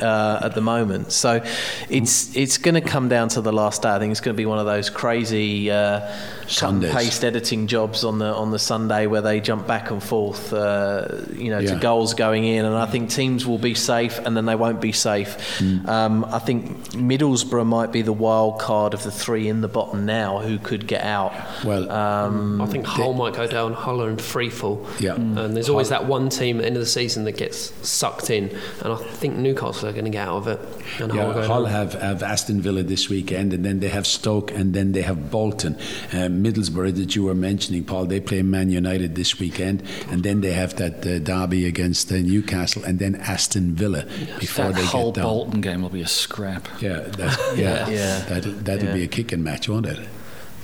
uh, 0.00 0.40
at 0.42 0.54
the 0.54 0.60
moment. 0.60 1.12
So 1.12 1.42
it's 1.88 2.34
it's 2.36 2.58
going 2.58 2.74
to 2.74 2.80
come 2.80 3.08
down 3.08 3.28
to 3.30 3.40
the 3.40 3.52
last 3.52 3.82
day. 3.82 3.90
I 3.90 3.98
think 3.98 4.10
it's 4.12 4.20
going 4.20 4.34
to 4.34 4.42
be 4.44 4.46
one 4.46 4.58
of 4.58 4.66
those 4.66 4.90
crazy 4.90 5.70
uh, 5.70 6.00
paste 6.48 7.24
editing 7.24 7.66
jobs 7.66 8.04
on 8.04 8.18
the 8.18 8.32
on 8.42 8.50
the 8.50 8.58
Sunday 8.58 9.06
where 9.06 9.20
they 9.22 9.40
jump 9.40 9.66
back 9.66 9.90
and 9.90 10.02
forth, 10.02 10.52
uh, 10.52 11.06
you 11.36 11.50
know, 11.50 11.60
to 11.60 11.76
goals 11.78 12.14
going 12.14 12.44
in, 12.44 12.64
and 12.64 12.74
I 12.74 12.86
think 12.86 13.10
teams 13.10 13.46
will 13.46 13.58
be 13.58 13.74
safe 13.74 14.18
and 14.24 14.36
then 14.36 14.46
they 14.46 14.56
won't 14.56 14.80
be 14.80 14.92
safe. 14.92 15.36
Mm. 15.60 15.88
Um, 15.88 16.24
I 16.24 16.38
think 16.38 16.62
Middlesbrough 16.92 17.66
might 17.66 17.92
be 17.92 18.02
the 18.02 18.12
wild 18.26 18.58
card 18.60 18.94
of 18.94 19.02
the 19.02 19.10
three 19.10 19.48
in 19.48 19.60
the 19.60 19.68
bottom 19.68 20.06
now 20.06 20.38
who 20.38 20.58
could 20.58 20.86
get 20.86 21.02
out. 21.04 21.32
Well, 21.64 21.90
Um, 21.90 22.21
I 22.28 22.66
think 22.66 22.84
Hull 22.86 23.12
might 23.14 23.34
go 23.34 23.46
down, 23.46 23.72
Hull 23.72 24.02
are 24.02 24.10
in 24.10 24.16
free 24.18 24.50
fall. 24.50 24.86
Yeah. 25.00 25.12
Mm. 25.14 25.36
And 25.38 25.56
there's 25.56 25.68
always 25.68 25.88
that 25.90 26.06
one 26.06 26.28
team 26.28 26.56
at 26.58 26.62
the 26.62 26.66
end 26.66 26.76
of 26.76 26.80
the 26.80 26.86
season 26.86 27.24
that 27.24 27.36
gets 27.36 27.72
sucked 27.88 28.30
in. 28.30 28.48
And 28.82 28.92
I 28.92 28.96
think 28.96 29.36
Newcastle 29.36 29.88
are 29.88 29.92
going 29.92 30.04
to 30.04 30.10
get 30.10 30.28
out 30.28 30.36
of 30.36 30.48
it. 30.48 30.60
And 31.00 31.10
Hull 31.12 31.28
Yeah, 31.28 31.34
go 31.34 31.46
Hull 31.46 31.64
have, 31.66 31.94
have 31.94 32.22
Aston 32.22 32.60
Villa 32.60 32.82
this 32.82 33.08
weekend, 33.08 33.52
and 33.52 33.64
then 33.64 33.80
they 33.80 33.88
have 33.88 34.06
Stoke, 34.06 34.50
and 34.52 34.74
then 34.74 34.92
they 34.92 35.02
have 35.02 35.30
Bolton. 35.30 35.74
Um, 36.12 36.42
Middlesbrough 36.44 36.94
that 36.96 37.14
you 37.16 37.24
were 37.24 37.34
mentioning, 37.34 37.84
Paul, 37.84 38.06
they 38.06 38.20
play 38.20 38.42
Man 38.42 38.70
United 38.70 39.14
this 39.14 39.38
weekend, 39.38 39.82
and 40.10 40.22
then 40.22 40.40
they 40.40 40.52
have 40.52 40.76
that 40.76 41.06
uh, 41.06 41.18
derby 41.18 41.66
against 41.66 42.10
uh, 42.12 42.16
Newcastle, 42.16 42.82
and 42.84 42.98
then 42.98 43.14
Aston 43.16 43.74
Villa 43.74 44.04
before 44.38 44.66
That 44.66 44.74
they 44.76 44.84
whole 44.84 45.12
get 45.12 45.22
down. 45.22 45.24
Bolton 45.24 45.60
game 45.60 45.82
will 45.82 45.88
be 45.90 46.02
a 46.02 46.06
scrap. 46.08 46.68
Yeah, 46.80 47.00
that, 47.00 47.54
yeah, 47.56 47.88
Yeah. 47.92 48.20
That'll, 48.28 48.52
that'll 48.52 48.88
Yeah. 48.88 48.94
be 48.94 49.02
a 49.04 49.08
kicking 49.08 49.42
match, 49.42 49.68
won't 49.68 49.86
it? 49.86 49.98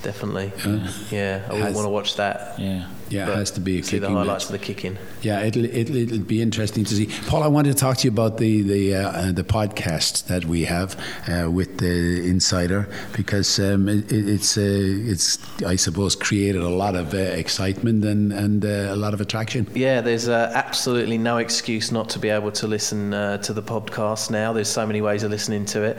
Definitely. 0.02 0.52
Yeah, 1.10 1.46
I 1.48 1.52
would 1.54 1.74
want 1.74 1.84
to 1.86 1.90
watch 1.90 2.16
that. 2.16 2.58
Yeah. 2.58 2.86
Yeah, 3.10 3.26
But 3.26 3.32
it 3.32 3.36
has 3.38 3.50
to 3.52 3.60
be 3.60 3.78
a 3.78 3.82
see 3.82 3.98
the 3.98 4.08
highlights 4.08 4.44
match. 4.44 4.44
of 4.46 4.52
the 4.52 4.58
kicking. 4.58 4.98
Yeah, 5.22 5.40
it'll, 5.40 5.64
it'll 5.64 5.96
it'll 5.96 6.18
be 6.18 6.42
interesting 6.42 6.84
to 6.84 6.94
see. 6.94 7.06
Paul, 7.26 7.42
I 7.42 7.48
wanted 7.48 7.72
to 7.72 7.78
talk 7.78 7.96
to 7.98 8.04
you 8.04 8.10
about 8.10 8.36
the 8.38 8.62
the 8.62 8.94
uh, 8.96 9.08
uh, 9.10 9.32
the 9.32 9.44
podcast 9.44 10.26
that 10.26 10.44
we 10.44 10.64
have 10.64 10.96
uh, 11.26 11.50
with 11.50 11.78
the 11.78 12.28
Insider 12.28 12.88
because 13.16 13.58
um, 13.58 13.88
it, 13.88 14.12
it- 14.12 14.28
it's 14.28 14.56
uh, 14.58 14.62
it's 14.62 15.38
I 15.64 15.76
suppose 15.76 16.14
created 16.16 16.60
a 16.62 16.68
lot 16.68 16.94
of 16.96 17.14
uh, 17.14 17.16
excitement 17.16 18.04
and 18.04 18.32
and 18.32 18.64
uh, 18.64 18.92
a 18.92 18.96
lot 18.96 19.14
of 19.14 19.20
attraction. 19.20 19.66
Yeah, 19.74 20.00
there's 20.02 20.28
uh, 20.28 20.50
absolutely 20.54 21.18
no 21.18 21.38
excuse 21.38 21.90
not 21.92 22.08
to 22.10 22.18
be 22.18 22.28
able 22.28 22.52
to 22.52 22.66
listen 22.66 23.14
uh, 23.14 23.38
to 23.38 23.52
the 23.52 23.62
podcast 23.62 24.30
now. 24.30 24.52
There's 24.52 24.68
so 24.68 24.86
many 24.86 25.00
ways 25.00 25.22
of 25.22 25.30
listening 25.30 25.64
to 25.66 25.82
it. 25.82 25.96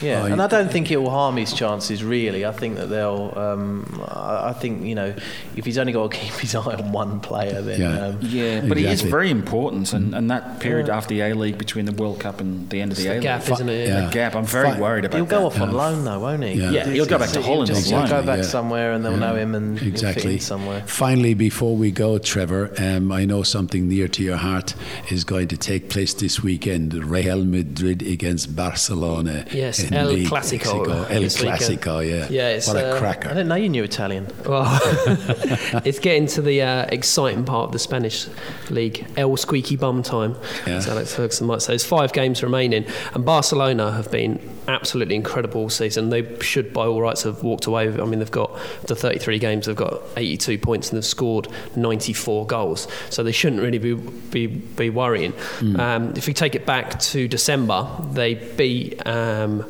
Yeah, 0.00 0.22
Oh, 0.22 0.26
and 0.26 0.40
I 0.40 0.46
don't 0.46 0.70
think 0.70 0.90
it 0.90 0.96
will 0.96 1.10
harm 1.10 1.36
his 1.36 1.52
chances 1.52 2.02
really. 2.02 2.44
I 2.46 2.52
think 2.52 2.76
that 2.76 2.86
they'll. 2.86 3.32
Um, 3.36 4.02
I 4.08 4.50
I 4.50 4.52
think 4.52 4.84
you 4.84 4.94
know, 4.94 5.14
if 5.56 5.64
he's 5.64 5.76
only 5.78 5.92
got 5.92 6.10
to 6.10 6.16
keep 6.18 6.32
his 6.34 6.54
eye 6.60 6.74
on 6.74 6.92
one 6.92 7.20
player, 7.20 7.60
then 7.62 7.80
Yeah. 7.80 8.06
um, 8.06 8.18
Yeah, 8.22 8.60
but 8.66 8.76
he 8.78 8.86
is 8.86 9.02
very 9.02 9.30
important, 9.30 9.92
and, 9.92 10.14
and 10.14 10.30
that 10.30 10.60
period 10.60 10.88
after 10.88 11.14
the 11.14 11.20
A 11.20 11.34
League 11.34 11.58
between 11.58 11.84
the 11.84 11.92
World 11.92 12.20
Cup 12.20 12.40
and 12.40 12.68
the 12.70 12.80
end 12.80 12.92
of 12.92 12.98
the 12.98 13.04
A 13.04 13.08
the 13.08 13.14
League, 13.14 13.22
gap, 13.22 13.48
isn't 13.50 13.68
it? 13.68 13.88
Yeah. 13.88 14.00
that 14.00 14.12
gap, 14.12 14.34
I'm 14.34 14.44
very 14.46 14.70
Fi- 14.72 14.80
worried 14.80 15.04
about 15.04 15.16
he'll 15.18 15.26
go 15.26 15.40
that. 15.40 15.46
off 15.46 15.60
on 15.60 15.72
loan 15.72 16.04
though, 16.04 16.20
won't 16.20 16.42
he? 16.44 16.52
Yeah. 16.54 16.70
Yeah, 16.70 16.84
he'll 16.88 17.06
go 17.06 17.18
back 17.18 17.30
to 17.30 17.42
Holland 17.42 17.70
on 17.70 17.76
loan. 17.90 18.08
Go 18.30 18.36
back 18.36 18.44
yeah. 18.44 18.50
somewhere, 18.50 18.92
and 18.92 19.04
they'll 19.04 19.16
know 19.16 19.34
him, 19.34 19.54
and 19.54 19.78
he'll 19.78 19.90
fit 19.90 19.92
Exactly. 19.92 20.32
in 20.34 20.40
somewhere. 20.40 20.82
Finally, 20.86 21.34
before 21.34 21.76
we 21.76 21.90
go, 21.90 22.18
Trevor, 22.18 22.72
um, 22.78 23.10
I 23.12 23.24
know 23.24 23.42
something 23.42 23.88
near 23.88 24.08
to 24.08 24.22
your 24.22 24.36
heart 24.36 24.74
is 25.10 25.24
going 25.24 25.48
to 25.48 25.56
take 25.56 25.88
place 25.88 26.14
this 26.14 26.42
weekend. 26.42 26.94
Real 26.94 27.44
Madrid 27.44 28.02
against 28.02 28.54
Barcelona. 28.56 29.44
Yes, 29.52 29.80
in 29.82 29.94
El 29.94 30.08
League 30.08 30.28
Clasico 30.28 31.08
El 31.10 31.22
this. 31.22 31.36
Clasico, 31.40 32.00
yeah. 32.08 32.26
Yeah, 32.30 32.48
it's, 32.50 32.66
what 32.68 32.76
a 32.76 32.92
uh, 32.92 32.96
I 32.96 32.98
cracker. 32.98 33.28
didn't 33.28 33.48
know 33.48 33.54
you 33.56 33.68
knew 33.68 33.84
Italian. 33.84 34.26
Well, 34.46 34.64
it's 35.84 35.98
getting 35.98 36.26
to 36.28 36.42
the 36.42 36.62
uh, 36.62 36.86
exciting 36.90 37.44
part 37.44 37.66
of 37.66 37.72
the 37.72 37.78
Spanish 37.78 38.26
league, 38.70 39.06
El 39.16 39.36
Squeaky 39.36 39.76
Bum 39.76 40.02
time, 40.02 40.36
Yeah. 40.66 40.76
as 40.76 40.88
Alex 40.88 41.14
Ferguson 41.14 41.46
might 41.46 41.62
say. 41.62 41.72
There's 41.72 41.84
five 41.84 42.12
games 42.12 42.42
remaining, 42.42 42.86
and 43.14 43.24
Barcelona 43.24 43.92
have 43.92 44.10
been 44.10 44.40
absolutely 44.68 45.14
incredible 45.16 45.62
all 45.62 45.68
season. 45.68 46.10
They 46.10 46.38
should, 46.40 46.72
by 46.72 46.86
all 46.86 47.00
rights, 47.00 47.24
have 47.24 47.42
walked 47.42 47.66
away. 47.66 47.86
with 47.86 47.98
it. 47.98 48.02
I 48.02 48.04
mean, 48.10 48.18
they've 48.18 48.30
got 48.30 48.56
the 48.86 48.94
33 48.94 49.38
games, 49.38 49.66
they've 49.66 49.76
got 49.76 50.02
82 50.16 50.58
points, 50.58 50.90
and 50.90 50.96
they've 50.96 51.04
scored 51.04 51.48
94 51.76 52.46
goals. 52.46 52.88
So 53.10 53.22
they 53.22 53.32
shouldn't 53.32 53.62
really 53.62 53.78
be 53.78 53.94
be, 53.94 54.46
be 54.46 54.90
worrying. 54.90 55.32
Um, 55.78 56.12
if 56.16 56.26
we 56.26 56.34
take 56.34 56.54
it 56.54 56.66
back 56.66 56.98
to 57.00 57.28
December, 57.28 57.88
they 58.12 58.34
beat. 58.34 59.04
Um, 59.06 59.64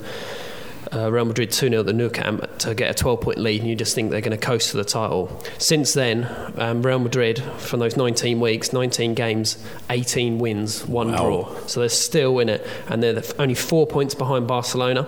uh, 0.93 1.09
Real 1.13 1.25
Madrid 1.25 1.53
2 1.53 1.69
0 1.69 1.81
at 1.81 1.87
the 1.87 1.93
Nou 1.93 2.09
Camp 2.09 2.59
to 2.59 2.75
get 2.75 2.91
a 2.91 2.95
12 2.95 3.21
point 3.21 3.39
lead, 3.39 3.61
and 3.61 3.71
you 3.71 3.77
just 3.77 3.95
think 3.95 4.11
they're 4.11 4.21
going 4.21 4.37
to 4.37 4.45
coast 4.45 4.73
to 4.73 4.77
the 4.77 4.83
title. 4.85 5.41
Since 5.59 5.93
then, 5.95 6.29
um, 6.57 6.83
Real 6.83 6.99
Madrid, 6.99 7.41
from 7.59 7.79
those 7.79 7.97
19 7.97 8.41
weeks, 8.41 8.73
19 8.73 9.15
games, 9.15 9.57
18 9.89 10.41
wins, 10.41 10.85
one 10.89 11.13
Wow. 11.13 11.17
draw. 11.23 11.57
So 11.69 11.79
they're 11.79 11.89
still 11.91 12.41
in 12.41 12.49
it, 12.49 12.67
and 12.89 13.01
they're 13.05 13.13
the- 13.13 13.35
only 13.41 13.55
four 13.55 13.87
points 13.87 14.17
behind 14.17 14.49
Barcelona, 14.49 15.07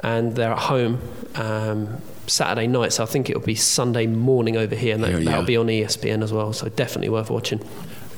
and 0.00 0.36
they're 0.36 0.52
at 0.52 0.58
home. 0.60 1.00
Um, 1.34 1.88
Saturday 2.26 2.66
night, 2.66 2.92
so 2.92 3.02
I 3.02 3.06
think 3.06 3.30
it'll 3.30 3.42
be 3.42 3.54
Sunday 3.54 4.06
morning 4.06 4.56
over 4.56 4.74
here, 4.74 4.94
and 4.94 5.04
that, 5.04 5.10
Here, 5.10 5.18
yeah. 5.20 5.30
that'll 5.30 5.44
be 5.44 5.56
on 5.56 5.66
ESPN 5.66 6.22
as 6.22 6.32
well. 6.32 6.52
So 6.52 6.68
definitely 6.68 7.08
worth 7.08 7.30
watching. 7.30 7.60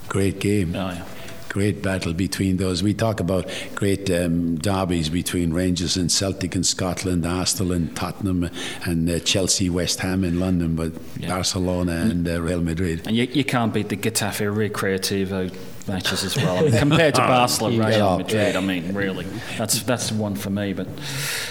Great 0.08 0.40
game. 0.40 0.74
Oh, 0.74 0.90
yeah. 0.90 1.04
Great 1.48 1.82
battle 1.82 2.12
between 2.12 2.58
those. 2.58 2.82
We 2.82 2.92
talk 2.92 3.20
about 3.20 3.50
great 3.74 4.10
um, 4.10 4.58
derbies 4.58 5.08
between 5.08 5.52
Rangers 5.52 5.96
and 5.96 6.12
Celtic 6.12 6.54
in 6.54 6.62
Scotland, 6.62 7.24
Arsenal 7.26 7.72
and 7.72 7.96
Tottenham, 7.96 8.50
and 8.84 9.08
uh, 9.08 9.18
Chelsea, 9.20 9.70
West 9.70 10.00
Ham 10.00 10.24
in 10.24 10.38
London, 10.38 10.76
but 10.76 10.92
Barcelona 11.26 11.92
and 12.10 12.28
uh, 12.28 12.42
Real 12.42 12.60
Madrid. 12.60 13.06
And 13.06 13.16
you, 13.16 13.24
you 13.24 13.44
can't 13.44 13.72
beat 13.72 13.88
the 13.88 13.96
Getafe 13.96 14.70
Recreativo 14.70 15.50
matches 15.88 16.24
as 16.24 16.36
well. 16.36 16.58
I 16.58 16.62
mean, 16.62 16.72
compared 16.78 17.14
to 17.16 17.20
Barcelona, 17.36 17.88
Real. 17.88 18.18
Madrid, 18.18 18.56
I 18.56 18.60
mean, 18.60 18.94
really, 18.94 19.24
that's 19.56 19.82
that's 19.82 20.12
one 20.12 20.34
for 20.36 20.50
me. 20.50 20.72
But 20.72 20.88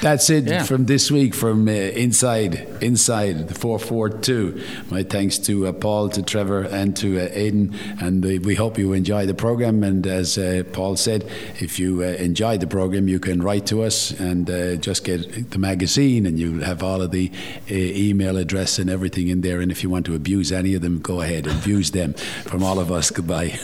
That's 0.02 0.30
it 0.30 0.46
Yeah. 0.46 0.64
from 0.64 0.86
this 0.86 1.12
week 1.12 1.34
from 1.34 1.68
uh, 1.68 1.72
inside 1.72 2.68
inside 2.82 3.48
the 3.48 3.54
four 3.56 3.80
four 3.80 4.10
two. 4.10 4.62
My 4.90 5.04
thanks 5.04 5.38
to 5.40 5.68
uh, 5.68 5.72
Paul, 5.74 6.10
to 6.10 6.22
Trevor, 6.22 6.64
and 6.64 6.96
to 6.98 7.20
uh, 7.20 7.30
Aidan, 7.32 7.74
and 8.00 8.24
uh, 8.26 8.30
we 8.44 8.56
hope 8.56 8.78
you 8.78 8.94
enjoy 8.94 9.26
the 9.26 9.34
program. 9.34 9.84
And 9.84 10.06
as 10.08 10.38
uh, 10.38 10.64
Paul 10.72 10.96
said, 10.96 11.24
if 11.60 11.80
you 11.80 12.02
uh, 12.02 12.06
enjoy 12.24 12.58
the 12.58 12.68
program, 12.68 13.08
you 13.08 13.20
can 13.20 13.42
write 13.42 13.66
to 13.68 13.84
us 13.84 14.12
and 14.20 14.50
uh, 14.50 14.76
just 14.76 15.04
get 15.04 15.52
the 15.52 15.60
magazine, 15.60 16.26
and 16.26 16.38
you 16.40 16.60
have 16.62 16.84
all 16.84 17.02
of 17.02 17.12
the 17.12 17.32
uh, 17.70 17.74
email 17.74 18.38
address 18.38 18.80
and 18.80 18.90
everything 18.90 19.28
in 19.30 19.42
there. 19.42 19.60
And 19.62 19.72
if 19.72 19.84
you 19.84 19.90
want 19.90 20.06
to 20.08 20.16
abuse 20.16 20.52
any 20.52 20.74
of 20.76 20.82
them, 20.82 21.00
go 21.00 21.22
ahead 21.22 21.48
and 21.48 21.60
abuse 21.60 21.92
them. 21.92 22.14
From 22.46 22.64
all 22.64 22.80
of 22.80 22.92
us, 22.92 23.10
goodbye. 23.12 23.58